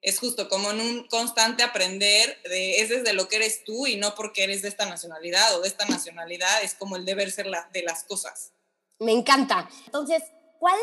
es 0.00 0.18
justo 0.18 0.48
como 0.48 0.70
en 0.70 0.80
un 0.80 1.08
constante 1.08 1.62
aprender 1.62 2.40
de, 2.44 2.80
es 2.80 2.88
desde 2.88 3.12
lo 3.12 3.28
que 3.28 3.36
eres 3.36 3.64
tú 3.64 3.86
y 3.86 3.96
no 3.96 4.14
porque 4.14 4.44
eres 4.44 4.62
de 4.62 4.68
esta 4.68 4.86
nacionalidad 4.86 5.56
o 5.56 5.60
de 5.60 5.68
esta 5.68 5.86
nacionalidad, 5.86 6.62
es 6.62 6.74
como 6.74 6.96
el 6.96 7.04
deber 7.04 7.30
ser 7.30 7.46
la, 7.46 7.68
de 7.72 7.82
las 7.82 8.04
cosas. 8.04 8.52
Me 8.98 9.12
encanta. 9.12 9.68
Entonces, 9.86 10.22
¿cuál, 10.58 10.78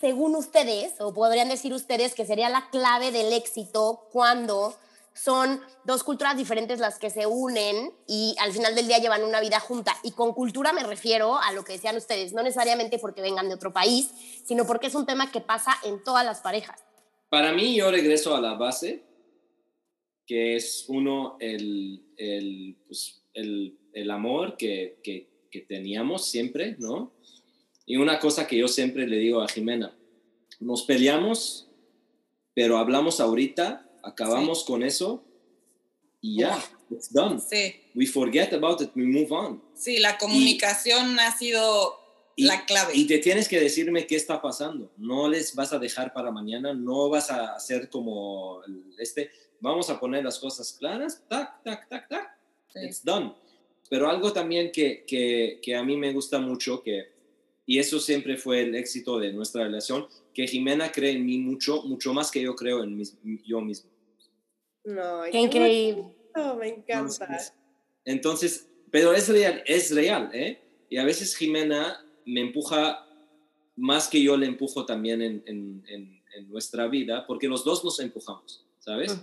según 0.00 0.34
ustedes, 0.36 0.94
o 0.98 1.12
podrían 1.12 1.48
decir 1.48 1.72
ustedes, 1.72 2.14
que 2.14 2.26
sería 2.26 2.48
la 2.48 2.68
clave 2.70 3.12
del 3.12 3.32
éxito 3.32 4.08
cuando 4.12 4.78
son 5.16 5.60
dos 5.84 6.04
culturas 6.04 6.36
diferentes 6.36 6.78
las 6.78 6.98
que 6.98 7.10
se 7.10 7.26
unen 7.26 7.92
y 8.06 8.36
al 8.38 8.52
final 8.52 8.74
del 8.74 8.86
día 8.86 8.98
llevan 8.98 9.24
una 9.24 9.40
vida 9.40 9.58
junta? 9.58 9.96
Y 10.02 10.12
con 10.12 10.34
cultura 10.34 10.72
me 10.72 10.84
refiero 10.84 11.38
a 11.38 11.52
lo 11.52 11.64
que 11.64 11.72
decían 11.72 11.96
ustedes, 11.96 12.32
no 12.32 12.42
necesariamente 12.42 12.98
porque 12.98 13.22
vengan 13.22 13.48
de 13.48 13.54
otro 13.54 13.72
país, 13.72 14.10
sino 14.44 14.66
porque 14.66 14.88
es 14.88 14.94
un 14.94 15.06
tema 15.06 15.32
que 15.32 15.40
pasa 15.40 15.72
en 15.84 16.04
todas 16.04 16.24
las 16.24 16.40
parejas. 16.40 16.84
Para 17.28 17.52
mí, 17.52 17.74
yo 17.74 17.90
regreso 17.90 18.36
a 18.36 18.40
la 18.40 18.54
base, 18.54 19.02
que 20.26 20.56
es 20.56 20.84
uno, 20.88 21.36
el, 21.40 22.04
el, 22.16 22.76
pues, 22.86 23.22
el, 23.34 23.78
el 23.92 24.10
amor 24.10 24.56
que, 24.56 25.00
que, 25.02 25.48
que 25.50 25.60
teníamos 25.62 26.26
siempre, 26.26 26.76
¿no? 26.78 27.12
Y 27.86 27.96
una 27.96 28.18
cosa 28.18 28.46
que 28.46 28.58
yo 28.58 28.68
siempre 28.68 29.06
le 29.06 29.16
digo 29.16 29.40
a 29.40 29.48
Jimena, 29.48 29.96
nos 30.60 30.82
peleamos, 30.82 31.68
pero 32.54 32.78
hablamos 32.78 33.20
ahorita, 33.20 33.85
acabamos 34.06 34.64
con 34.64 34.82
eso 34.82 35.22
y 36.20 36.40
ya, 36.40 36.62
it's 36.90 37.12
done. 37.12 37.38
Sí, 37.40 37.74
We 37.94 38.06
forget 38.06 38.52
about 38.52 38.80
it, 38.80 38.90
we 38.94 39.04
move 39.04 39.30
on. 39.32 39.62
sí, 39.74 39.98
la 39.98 40.16
comunicación 40.18 41.18
ha 41.20 41.36
sido 41.36 41.94
Y, 42.36 42.44
la 42.46 42.64
clave. 42.66 42.92
y 42.94 43.06
te 43.06 43.18
tienes 43.18 43.48
que 43.48 43.58
decirme 43.60 44.06
qué 44.06 44.16
está 44.16 44.40
pasando. 44.42 44.90
No 44.96 45.28
les 45.28 45.54
vas 45.54 45.72
a 45.72 45.78
dejar 45.78 46.12
para 46.12 46.30
mañana, 46.30 46.74
no 46.74 47.08
vas 47.08 47.30
a 47.30 47.54
hacer 47.54 47.88
como 47.88 48.60
este. 48.98 49.30
Vamos 49.60 49.88
a 49.88 49.98
poner 49.98 50.22
las 50.24 50.38
cosas 50.38 50.72
claras, 50.78 51.22
tac, 51.28 51.62
tac, 51.64 51.88
tac, 51.88 52.08
tac. 52.08 52.38
Sí. 52.72 52.80
It's 52.84 53.02
done. 53.02 53.32
Pero 53.88 54.10
algo 54.10 54.32
también 54.32 54.70
que, 54.72 55.04
que, 55.06 55.60
que 55.62 55.74
a 55.76 55.82
mí 55.82 55.96
me 55.96 56.12
gusta 56.12 56.38
mucho, 56.38 56.82
que, 56.82 57.04
y 57.64 57.78
eso 57.78 57.98
siempre 58.00 58.36
fue 58.36 58.62
el 58.62 58.74
éxito 58.74 59.18
de 59.18 59.32
nuestra 59.32 59.62
relación, 59.64 60.06
que 60.34 60.46
Jimena 60.46 60.90
cree 60.92 61.12
en 61.12 61.24
mí 61.24 61.38
mucho, 61.38 61.82
mucho 61.84 62.12
más 62.12 62.30
que 62.30 62.42
yo 62.42 62.54
creo 62.54 62.82
en 62.84 62.96
mis- 62.98 63.16
yo 63.46 63.60
mismo. 63.62 63.88
No, 64.86 65.22
Qué 65.30 65.38
increíble. 65.38 66.02
bonito, 66.34 66.56
me 66.56 66.68
encanta. 66.68 67.24
Entonces, 67.26 67.52
entonces, 68.04 68.68
pero 68.90 69.12
es 69.12 69.28
real, 69.28 69.62
es 69.66 69.94
real, 69.94 70.30
¿eh? 70.32 70.62
Y 70.88 70.96
a 70.98 71.04
veces 71.04 71.36
Jimena 71.36 72.04
me 72.24 72.40
empuja 72.40 73.04
más 73.76 74.08
que 74.08 74.22
yo 74.22 74.36
le 74.36 74.46
empujo 74.46 74.86
también 74.86 75.20
en, 75.22 75.42
en- 75.46 75.84
en- 75.88 76.22
en 76.36 76.48
nuestra 76.48 76.86
vida, 76.86 77.26
porque 77.26 77.48
los 77.48 77.64
dos 77.64 77.84
nos 77.84 77.98
empujamos, 78.00 78.64
¿sabes? 78.78 79.14
Mm. 79.16 79.20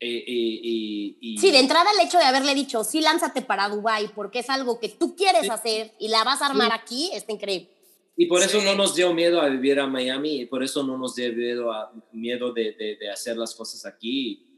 Eh, 0.00 0.24
y- 0.26 1.18
y- 1.20 1.38
Sí, 1.38 1.50
de 1.50 1.58
entrada 1.60 1.90
el 1.98 2.06
hecho 2.06 2.18
de 2.18 2.24
haberle 2.24 2.54
dicho, 2.54 2.82
sí, 2.84 3.00
lánzate 3.00 3.42
para 3.42 3.68
Dubai 3.68 4.08
porque 4.14 4.40
es 4.40 4.50
algo 4.50 4.78
que 4.80 4.88
tú 4.88 5.14
quieres 5.16 5.42
Sí. 5.42 5.48
hacer 5.50 5.92
y 6.00 6.08
la 6.08 6.24
vas 6.24 6.42
a 6.42 6.46
armar 6.46 6.72
aquí, 6.72 7.10
está 7.14 7.32
increíble. 7.32 7.68
Y 8.16 8.26
por 8.26 8.42
eso 8.42 8.58
Sí. 8.60 8.64
no 8.66 8.74
nos 8.74 8.94
dio 8.94 9.14
miedo 9.14 9.40
a 9.40 9.48
vivir 9.48 9.78
a 9.80 9.86
Miami 9.86 10.40
y 10.42 10.46
por 10.46 10.62
eso 10.62 10.82
no 10.82 10.98
nos 10.98 11.14
dio 11.14 11.32
miedo, 11.32 11.72
a, 11.72 11.92
miedo 12.12 12.52
de, 12.52 12.72
de- 12.72 12.96
de 12.96 13.10
hacer 13.10 13.36
las 13.36 13.54
cosas 13.54 13.86
aquí. 13.86 14.51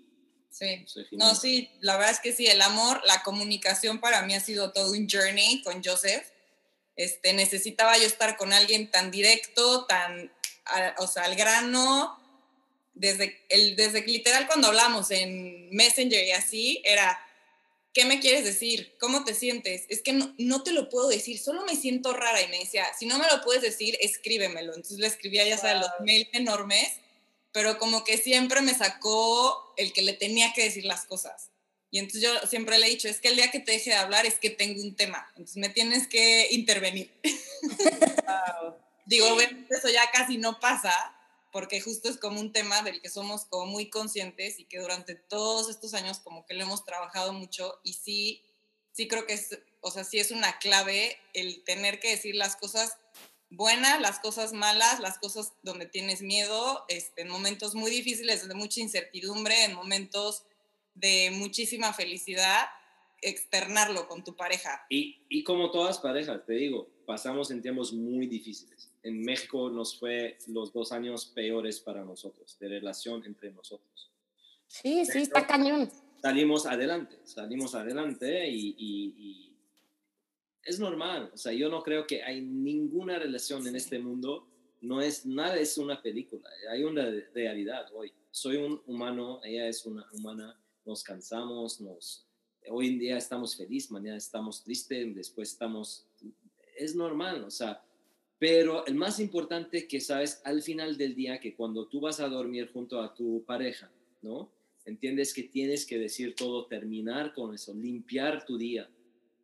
Sí. 0.57 0.86
No, 1.12 1.34
sí, 1.34 1.70
la 1.80 1.96
verdad 1.96 2.12
es 2.12 2.20
que 2.20 2.32
sí, 2.32 2.46
el 2.46 2.62
amor, 2.62 3.00
la 3.07 3.22
comunicación 3.22 3.98
para 3.98 4.22
mí 4.22 4.34
ha 4.34 4.40
sido 4.40 4.72
todo 4.72 4.92
un 4.92 5.09
journey 5.11 5.62
con 5.62 5.82
Joseph. 5.82 6.24
Este, 6.96 7.32
necesitaba 7.32 7.98
yo 7.98 8.05
estar 8.05 8.36
con 8.36 8.52
alguien 8.52 8.88
tan 8.90 9.11
directo, 9.11 9.84
tan, 9.86 10.32
a- 10.66 10.94
o 10.98 11.09
sea, 11.09 11.24
al 11.24 11.34
grano, 11.34 12.20
desde, 12.94 13.44
el, 13.48 13.74
desde 13.74 14.02
literal 14.07 14.46
cuando 14.46 14.68
hablamos 14.68 15.11
en 15.11 15.70
Messenger 15.70 16.24
y 16.24 16.30
así, 16.30 16.80
era, 16.84 17.18
¿qué 17.92 18.05
me 18.05 18.20
quieres 18.20 18.44
decir? 18.44 18.94
¿Cómo 19.00 19.24
te 19.24 19.34
sientes? 19.34 19.86
Es 19.88 20.02
que 20.02 20.12
no, 20.12 20.32
no 20.38 20.62
te 20.62 20.70
lo 20.70 20.88
puedo 20.88 21.09
decir, 21.09 21.40
solo 21.40 21.64
me 21.64 21.74
siento 21.74 22.12
rara 22.12 22.40
y 22.40 22.46
me 22.48 22.61
decía, 22.61 22.86
si 22.96 23.07
no 23.07 23.18
me 23.18 23.26
lo 23.26 23.40
puedes 23.42 23.62
decir, 23.62 23.98
escríbemelo. 24.00 24.72
Entonces 24.76 24.98
le 25.00 25.09
escribía 25.09 25.44
ya 25.48 25.59
sabes, 25.59 25.80
los 25.80 25.90
mails 25.98 26.28
enormes, 26.32 26.88
pero 27.55 27.78
como 27.78 28.02
que 28.02 28.18
siempre 28.18 28.62
me 28.62 28.74
sacó 28.74 29.72
el 29.76 29.92
que 29.92 30.02
le 30.02 30.12
tenía 30.12 30.52
que 30.52 30.64
decir 30.64 30.84
las 30.84 31.05
cosas. 31.05 31.52
Y 31.88 32.00
entonces 32.00 32.22
yo 32.22 32.48
siempre 32.48 32.76
le 32.78 32.88
he 32.88 32.90
dicho, 32.90 33.07
es 33.07 33.20
que 33.20 33.28
el 33.28 33.36
día 33.36 33.52
que 33.52 33.61
te 33.61 33.70
deje 33.70 33.90
de 33.90 33.96
hablar 33.96 34.26
es 34.26 34.40
que 34.40 34.50
tengo 34.50 34.82
un 34.82 34.96
tema, 34.96 35.24
entonces 35.36 35.59
me 35.59 35.68
tienes 35.68 36.09
que 36.09 36.48
intervenir. 36.50 37.12
Digo, 39.07 39.28
obviamente 39.28 39.72
eso 39.72 39.88
ya 39.88 40.11
casi 40.11 40.36
no 40.36 40.59
pasa, 40.59 40.92
porque 41.52 41.80
justo 41.80 42.09
es 42.09 42.16
como 42.16 42.40
un 42.40 42.52
tema 42.52 42.82
del 42.82 43.00
que 43.00 43.09
somos 43.09 43.44
como 43.44 43.66
muy 43.66 43.88
conscientes 43.88 44.59
y 44.59 44.64
que 44.64 44.80
durante 44.80 45.14
todos 45.14 45.70
estos 45.70 45.94
años 45.94 46.18
como 46.18 46.44
que 46.46 46.55
lo 46.55 46.64
hemos 46.64 46.84
trabajado 46.84 47.32
mucho 47.32 47.78
y 47.84 47.92
sí, 47.92 48.42
sí 48.90 49.07
creo 49.07 49.28
que 49.28 49.34
es, 49.34 49.57
o 49.80 49.92
sea, 49.92 50.02
sí 50.02 50.18
es 50.18 50.32
una 50.32 50.59
clave 50.59 51.16
el 51.34 51.62
tener 51.62 52.00
que 52.00 52.11
decir 52.11 52.34
las 52.34 52.57
cosas 52.57 52.96
buenas, 53.57 54.00
las 54.00 54.18
cosas 54.20 54.52
malas, 54.52 55.00
las 55.00 55.18
cosas 55.18 55.52
donde 55.62 55.86
tienes 55.86 56.22
miedo, 56.22 56.84
este, 56.88 57.22
en 57.22 57.28
momentos 57.28 57.74
muy 57.74 57.90
difíciles, 57.90 58.46
de 58.48 58.55
mucha 58.55 58.80
incertidumbre, 58.80 59.64
en 59.64 59.74
momentos 59.74 60.44
de 60.94 61.30
muchísima 61.32 61.92
felicidad, 61.92 62.66
externarlo 63.22 64.07
con 64.09 64.22
tu 64.22 64.36
pareja. 64.36 64.84
Y, 64.90 65.24
y 65.28 65.42
como 65.44 65.70
todas 65.70 65.98
parejas, 65.98 66.44
te 66.46 66.52
digo, 66.55 66.88
pasamos 67.07 67.50
en 67.50 67.62
tiempos 67.62 67.92
muy 67.92 68.26
difíciles. 68.26 68.90
En 69.02 69.22
México 69.22 69.70
nos 69.70 69.98
fue 69.98 70.38
los 70.48 70.72
dos 70.72 70.92
años 70.92 71.26
peores 71.26 71.80
para 71.80 72.05
nosotros, 72.05 72.57
de 72.59 72.68
relación 72.68 73.24
entre 73.24 73.50
nosotros. 73.50 74.11
Sí, 74.66 75.05
sí, 75.07 75.22
está 75.22 75.46
cañón. 75.46 75.90
Salimos 76.20 76.66
adelante, 76.66 77.18
salimos 77.24 77.74
adelante 77.74 78.48
y, 78.48 78.74
y- 78.78 79.14
y 79.18 79.53
es 80.65 80.79
normal. 80.79 81.31
O 81.33 81.37
sea, 81.37 81.53
yo 81.53 81.69
no 81.69 81.83
creo 81.83 82.07
que 82.07 82.23
hay 82.23 82.41
ninguna 82.41 83.19
relación 83.19 83.67
en 83.67 83.77
este 83.77 83.99
mundo, 83.99 84.47
no 84.81 85.01
es, 85.01 85.25
nada 85.25 85.57
es 85.57 85.79
una 85.79 86.03
película, 86.03 86.49
hay 86.71 86.85
una 86.85 87.11
realidad 87.33 87.87
hoy. 87.95 88.12
Soy 88.31 88.57
un 88.57 88.83
humano, 88.87 89.41
ella 89.45 89.69
es 89.69 89.87
una 89.87 90.07
humana, 90.12 90.59
nos 90.85 91.03
cansamos, 91.03 91.81
nos, 91.81 92.27
hoy 92.69 92.89
en 92.89 92.99
día 92.99 93.17
estamos 93.17 93.57
felices, 93.57 93.91
mañana 93.91 94.17
estamos 94.17 94.62
tristes, 94.62 95.15
después 95.15 95.53
estamos, 95.53 96.07
es 96.77 96.95
normal, 96.95 97.45
o 97.45 97.51
sea, 97.51 97.83
pero 98.39 98.85
el 98.87 98.95
más 98.95 99.21
importante 99.21 99.87
que 99.87 100.01
sabes 100.01 100.43
al 100.45 100.61
final 100.61 100.99
del 100.99 101.15
día, 101.15 101.41
que 101.41 101.55
cuando 101.55 101.87
tú 101.87 102.01
vas 102.01 102.21
a 102.21 102.29
dormir 102.29 102.71
junto 102.73 103.01
a 103.01 103.15
tu 103.15 103.43
pareja, 103.45 103.91
¿no? 104.21 104.51
Entiendes 104.85 105.33
que 105.33 105.45
tienes 105.45 105.87
que 105.87 105.99
decir 105.99 106.35
todo, 106.35 106.67
terminar 106.67 107.33
con 107.33 107.55
eso, 107.55 107.73
limpiar 107.73 108.45
tu 108.45 108.59
día, 108.59 108.91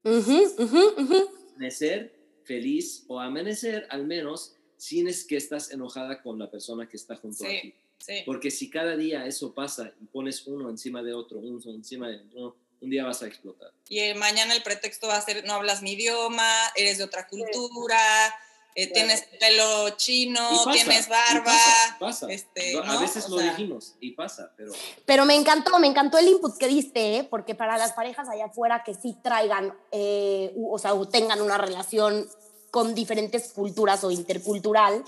Ujú, 0.04 0.54
ujú, 0.58 0.94
ujú. 0.98 1.30
amanecer 1.56 2.14
feliz 2.44 3.04
o 3.08 3.20
amanecer 3.20 3.86
al 3.90 4.06
menos 4.06 4.54
sin 4.76 5.08
es 5.08 5.24
que 5.24 5.36
estás 5.36 5.70
enojada 5.70 6.22
con 6.22 6.38
la 6.38 6.50
persona 6.50 6.88
que 6.88 6.96
está 6.96 7.16
junto 7.16 7.44
a 7.44 7.48
Sí. 7.48 7.60
ti. 7.60 7.74
Sí. 7.98 8.22
Porque 8.24 8.50
si 8.50 8.70
cada 8.70 8.96
día 8.96 9.26
eso 9.26 9.52
pasa 9.52 9.92
y 10.00 10.06
pones 10.06 10.46
uno 10.46 10.70
encima 10.70 11.02
de 11.02 11.12
otro, 11.12 11.38
uno 11.38 11.60
encima 11.66 12.08
de 12.08 12.16
otro, 12.16 12.56
un 12.80 12.88
día 12.88 13.04
vas 13.04 13.22
a 13.22 13.26
explotar. 13.26 13.72
Y 13.90 14.14
mañana 14.14 14.54
el 14.56 14.62
pretexto 14.62 15.06
va 15.06 15.18
a 15.18 15.20
ser, 15.20 15.44
no 15.44 15.52
hablas 15.52 15.82
mi 15.82 15.92
idioma, 15.92 16.50
eres 16.76 16.96
de 16.96 17.04
otra 17.04 17.28
cultura, 17.28 17.98
eh, 18.74 18.92
tienes 18.92 19.22
pelo 19.38 19.90
chino, 19.96 20.40
pasa, 20.64 20.70
tienes 20.72 21.08
barba. 21.08 21.44
pasa, 21.44 21.96
pasa. 21.98 22.26
este, 22.30 22.78
a 22.78 22.82
¿no? 22.84 23.00
veces 23.00 23.26
O 23.26 23.30
lo 23.30 23.38
sea, 23.38 23.50
dijimos 23.50 23.94
y 24.00 24.12
pasa, 24.12 24.52
pero 24.56 24.72
Pero 25.06 25.24
me 25.24 25.34
encantó, 25.34 25.78
me 25.78 25.86
encantó 25.88 26.18
el 26.18 26.28
input 26.28 26.56
que 26.56 26.68
diste, 26.68 27.16
¿eh? 27.16 27.24
porque 27.24 27.54
para 27.54 27.76
las 27.78 27.92
parejas 27.92 28.28
allá 28.28 28.46
afuera 28.46 28.82
que 28.84 28.94
sí 28.94 29.16
traigan, 29.22 29.74
eh, 29.90 30.52
u- 30.54 30.74
o 30.74 30.78
sea, 30.78 30.94
o 30.94 31.06
tengan 31.08 31.40
una 31.42 31.58
relación 31.58 32.28
con 32.70 32.94
diferentes 32.94 33.52
culturas 33.52 34.04
o 34.04 34.10
intercultural, 34.10 35.04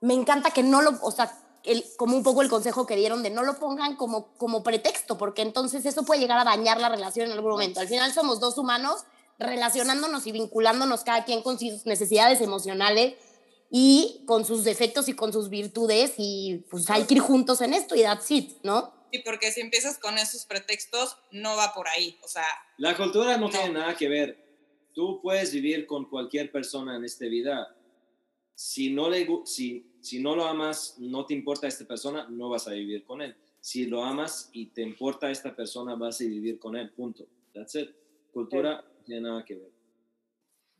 me 0.00 0.14
encanta 0.14 0.50
que 0.52 0.62
no 0.62 0.80
lo, 0.82 0.98
o 1.02 1.10
sea, 1.10 1.36
el, 1.64 1.84
como 1.96 2.16
un 2.16 2.22
poco 2.22 2.42
el 2.42 2.48
consejo 2.50 2.86
que 2.86 2.94
dieron 2.94 3.22
de 3.22 3.30
no 3.30 3.42
lo 3.42 3.58
pongan 3.58 3.96
como, 3.96 4.28
como 4.36 4.62
pretexto, 4.62 5.16
porque 5.18 5.42
entonces 5.42 5.86
eso 5.86 6.04
puede 6.04 6.20
llegar 6.20 6.38
a 6.38 6.44
dañar 6.44 6.78
la 6.80 6.90
relación 6.90 7.26
en 7.26 7.32
algún 7.32 7.52
momento. 7.52 7.80
Al 7.80 7.88
final 7.88 8.12
somos 8.12 8.38
dos 8.38 8.58
humanos 8.58 9.04
relacionándonos 9.38 10.26
y 10.26 10.32
vinculándonos 10.32 11.02
cada 11.04 11.24
quien 11.24 11.42
con 11.42 11.58
sus 11.58 11.86
necesidades 11.86 12.40
emocionales 12.40 13.14
y 13.70 14.22
con 14.26 14.44
sus 14.44 14.64
defectos 14.64 15.08
y 15.08 15.14
con 15.14 15.32
sus 15.32 15.48
virtudes 15.48 16.14
y 16.18 16.64
pues 16.70 16.88
hay 16.90 17.04
que 17.04 17.14
ir 17.14 17.20
juntos 17.20 17.60
en 17.60 17.74
esto 17.74 17.96
y 17.96 18.02
that's 18.02 18.30
it, 18.30 18.52
¿no? 18.62 18.92
Sí, 19.12 19.20
porque 19.24 19.52
si 19.52 19.60
empiezas 19.60 19.98
con 19.98 20.18
esos 20.18 20.44
pretextos, 20.44 21.16
no 21.30 21.56
va 21.56 21.72
por 21.74 21.86
ahí. 21.88 22.18
O 22.22 22.28
sea, 22.28 22.46
la 22.78 22.96
cultura 22.96 23.36
no, 23.36 23.46
No. 23.46 23.50
tiene 23.50 23.70
nada 23.70 23.96
que 23.96 24.08
ver. 24.08 24.44
Tú 24.92 25.20
puedes 25.22 25.52
vivir 25.52 25.86
con 25.86 26.08
cualquier 26.08 26.50
persona 26.52 26.96
en 26.96 27.04
esta 27.04 27.26
vida. 27.26 27.76
Si 28.54 28.90
no, 28.90 29.10
le, 29.10 29.26
si, 29.44 29.92
si 30.00 30.20
no 30.20 30.36
lo 30.36 30.44
amas, 30.44 30.96
no 30.98 31.26
te 31.26 31.34
importa 31.34 31.66
esta 31.66 31.84
persona, 31.84 32.28
no 32.28 32.48
vas 32.48 32.68
a 32.68 32.72
vivir 32.72 33.04
con 33.04 33.20
él. 33.22 33.36
Si 33.60 33.86
lo 33.86 34.04
amas 34.04 34.50
y 34.52 34.66
te 34.66 34.82
importa 34.82 35.30
esta 35.30 35.54
persona, 35.56 35.94
vas 35.96 36.20
a 36.20 36.24
vivir 36.24 36.58
con 36.58 36.76
él. 36.76 36.92
Punto. 36.92 37.26
That's 37.52 37.74
it. 37.76 37.90
Cultura 38.32 38.84
tiene 39.04 39.22
nada 39.22 39.44
que 39.44 39.54
ver. 39.54 39.70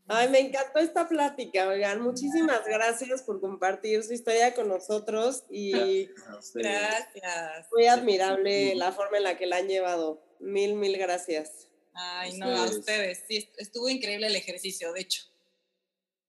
Ay, 0.06 0.28
me 0.28 0.38
encantó 0.40 0.80
esta 0.80 1.08
plática, 1.08 1.66
oigan. 1.68 2.02
Muchísimas 2.02 2.64
gracias 2.66 3.22
por 3.22 3.40
compartir 3.40 4.02
su 4.02 4.12
historia 4.12 4.54
con 4.54 4.68
nosotros 4.68 5.44
y 5.50 6.04
A 6.28 6.36
ustedes. 6.38 6.52
gracias. 6.52 7.68
muy 7.72 7.86
admirable 7.86 8.74
la 8.74 8.92
forma 8.92 9.16
en 9.16 9.22
la 9.24 9.38
que 9.38 9.46
la 9.46 9.56
han 9.56 9.66
llevado. 9.68 10.22
Mil, 10.40 10.74
mil 10.74 10.98
gracias. 10.98 11.68
Ay, 11.94 12.36
no, 12.36 12.46
a 12.50 12.64
Ustedes. 12.64 13.24
Sí, 13.26 13.48
estuvo 13.56 13.88
increíble 13.88 14.26
el 14.26 14.36
ejercicio, 14.36 14.92
de 14.92 15.00
hecho. 15.00 15.22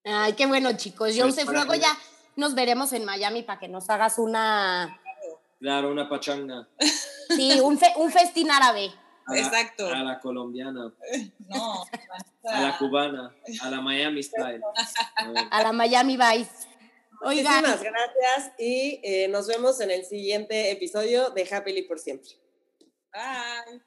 Ay, 0.06 0.34
qué 0.34 0.46
bueno, 0.46 0.72
chicos. 0.78 1.00
Pues 1.14 1.20
Joseph, 1.22 1.46
para 1.48 1.66
luego 1.66 1.76
ya 1.76 1.91
nos 2.38 2.56
veremos 2.56 2.93
en 2.93 3.04
Miami 3.04 3.43
para 3.43 3.60
que 3.60 3.68
nos 3.68 3.89
hagas 3.89 4.20
una, 4.20 5.02
Claro, 5.60 5.91
una 5.91 6.08
pachanga. 6.08 6.70
sí, 7.36 7.60
un, 7.60 7.78
fe- 7.78 7.93
un 7.98 8.10
festín 8.12 8.52
árabe. 8.52 8.91
A 9.28 9.34
la- 9.34 9.39
Exacto. 9.39 9.88
A 9.88 10.03
la 10.03 10.19
colombiana, 10.19 10.93
No, 11.47 11.84
a 12.43 12.61
la 12.61 12.78
cubana, 12.78 13.36
a 13.61 13.69
la 13.69 13.82
Miami 13.82 14.21
style. 14.23 14.61
A 15.51 15.63
la 15.63 15.71
Miami 15.71 16.15
Vice. 16.17 16.51
Oigan, 17.23 17.61
Muchísimas 17.63 17.82
gracias 17.82 18.53
y 18.59 18.99
eh, 19.03 19.28
nos 19.30 19.47
vemos 19.47 19.80
en 19.82 19.89
el 19.89 20.05
siguiente 20.05 20.69
episodio 20.71 21.30
de 21.32 21.47
Happily 21.51 21.84
por 21.84 21.97
siempre. 21.97 22.30
Bye. 23.11 23.82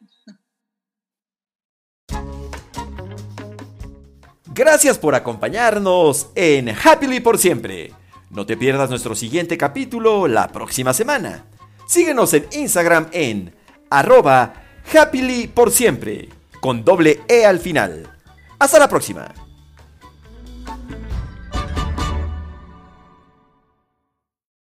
Gracias 4.54 4.98
por 4.98 5.14
acompañarnos 5.14 6.30
en 6.34 6.70
Happily 6.70 7.20
por 7.20 7.38
siempre. 7.38 7.92
No 8.30 8.44
te 8.44 8.56
pierdas 8.56 8.90
nuestro 8.90 9.14
siguiente 9.14 9.56
capítulo 9.56 10.26
la 10.26 10.48
próxima 10.48 10.92
semana. 10.92 11.46
Síguenos 11.86 12.32
en 12.34 12.46
Instagram 12.52 13.08
en 13.12 13.54
arroba 13.90 14.57
happily 14.96 15.46
por 15.48 15.70
siempre, 15.70 16.28
con 16.60 16.84
doble 16.84 17.20
E 17.28 17.44
al 17.44 17.58
final. 17.58 18.08
Hasta 18.58 18.78
la 18.78 18.88
próxima. 18.88 19.47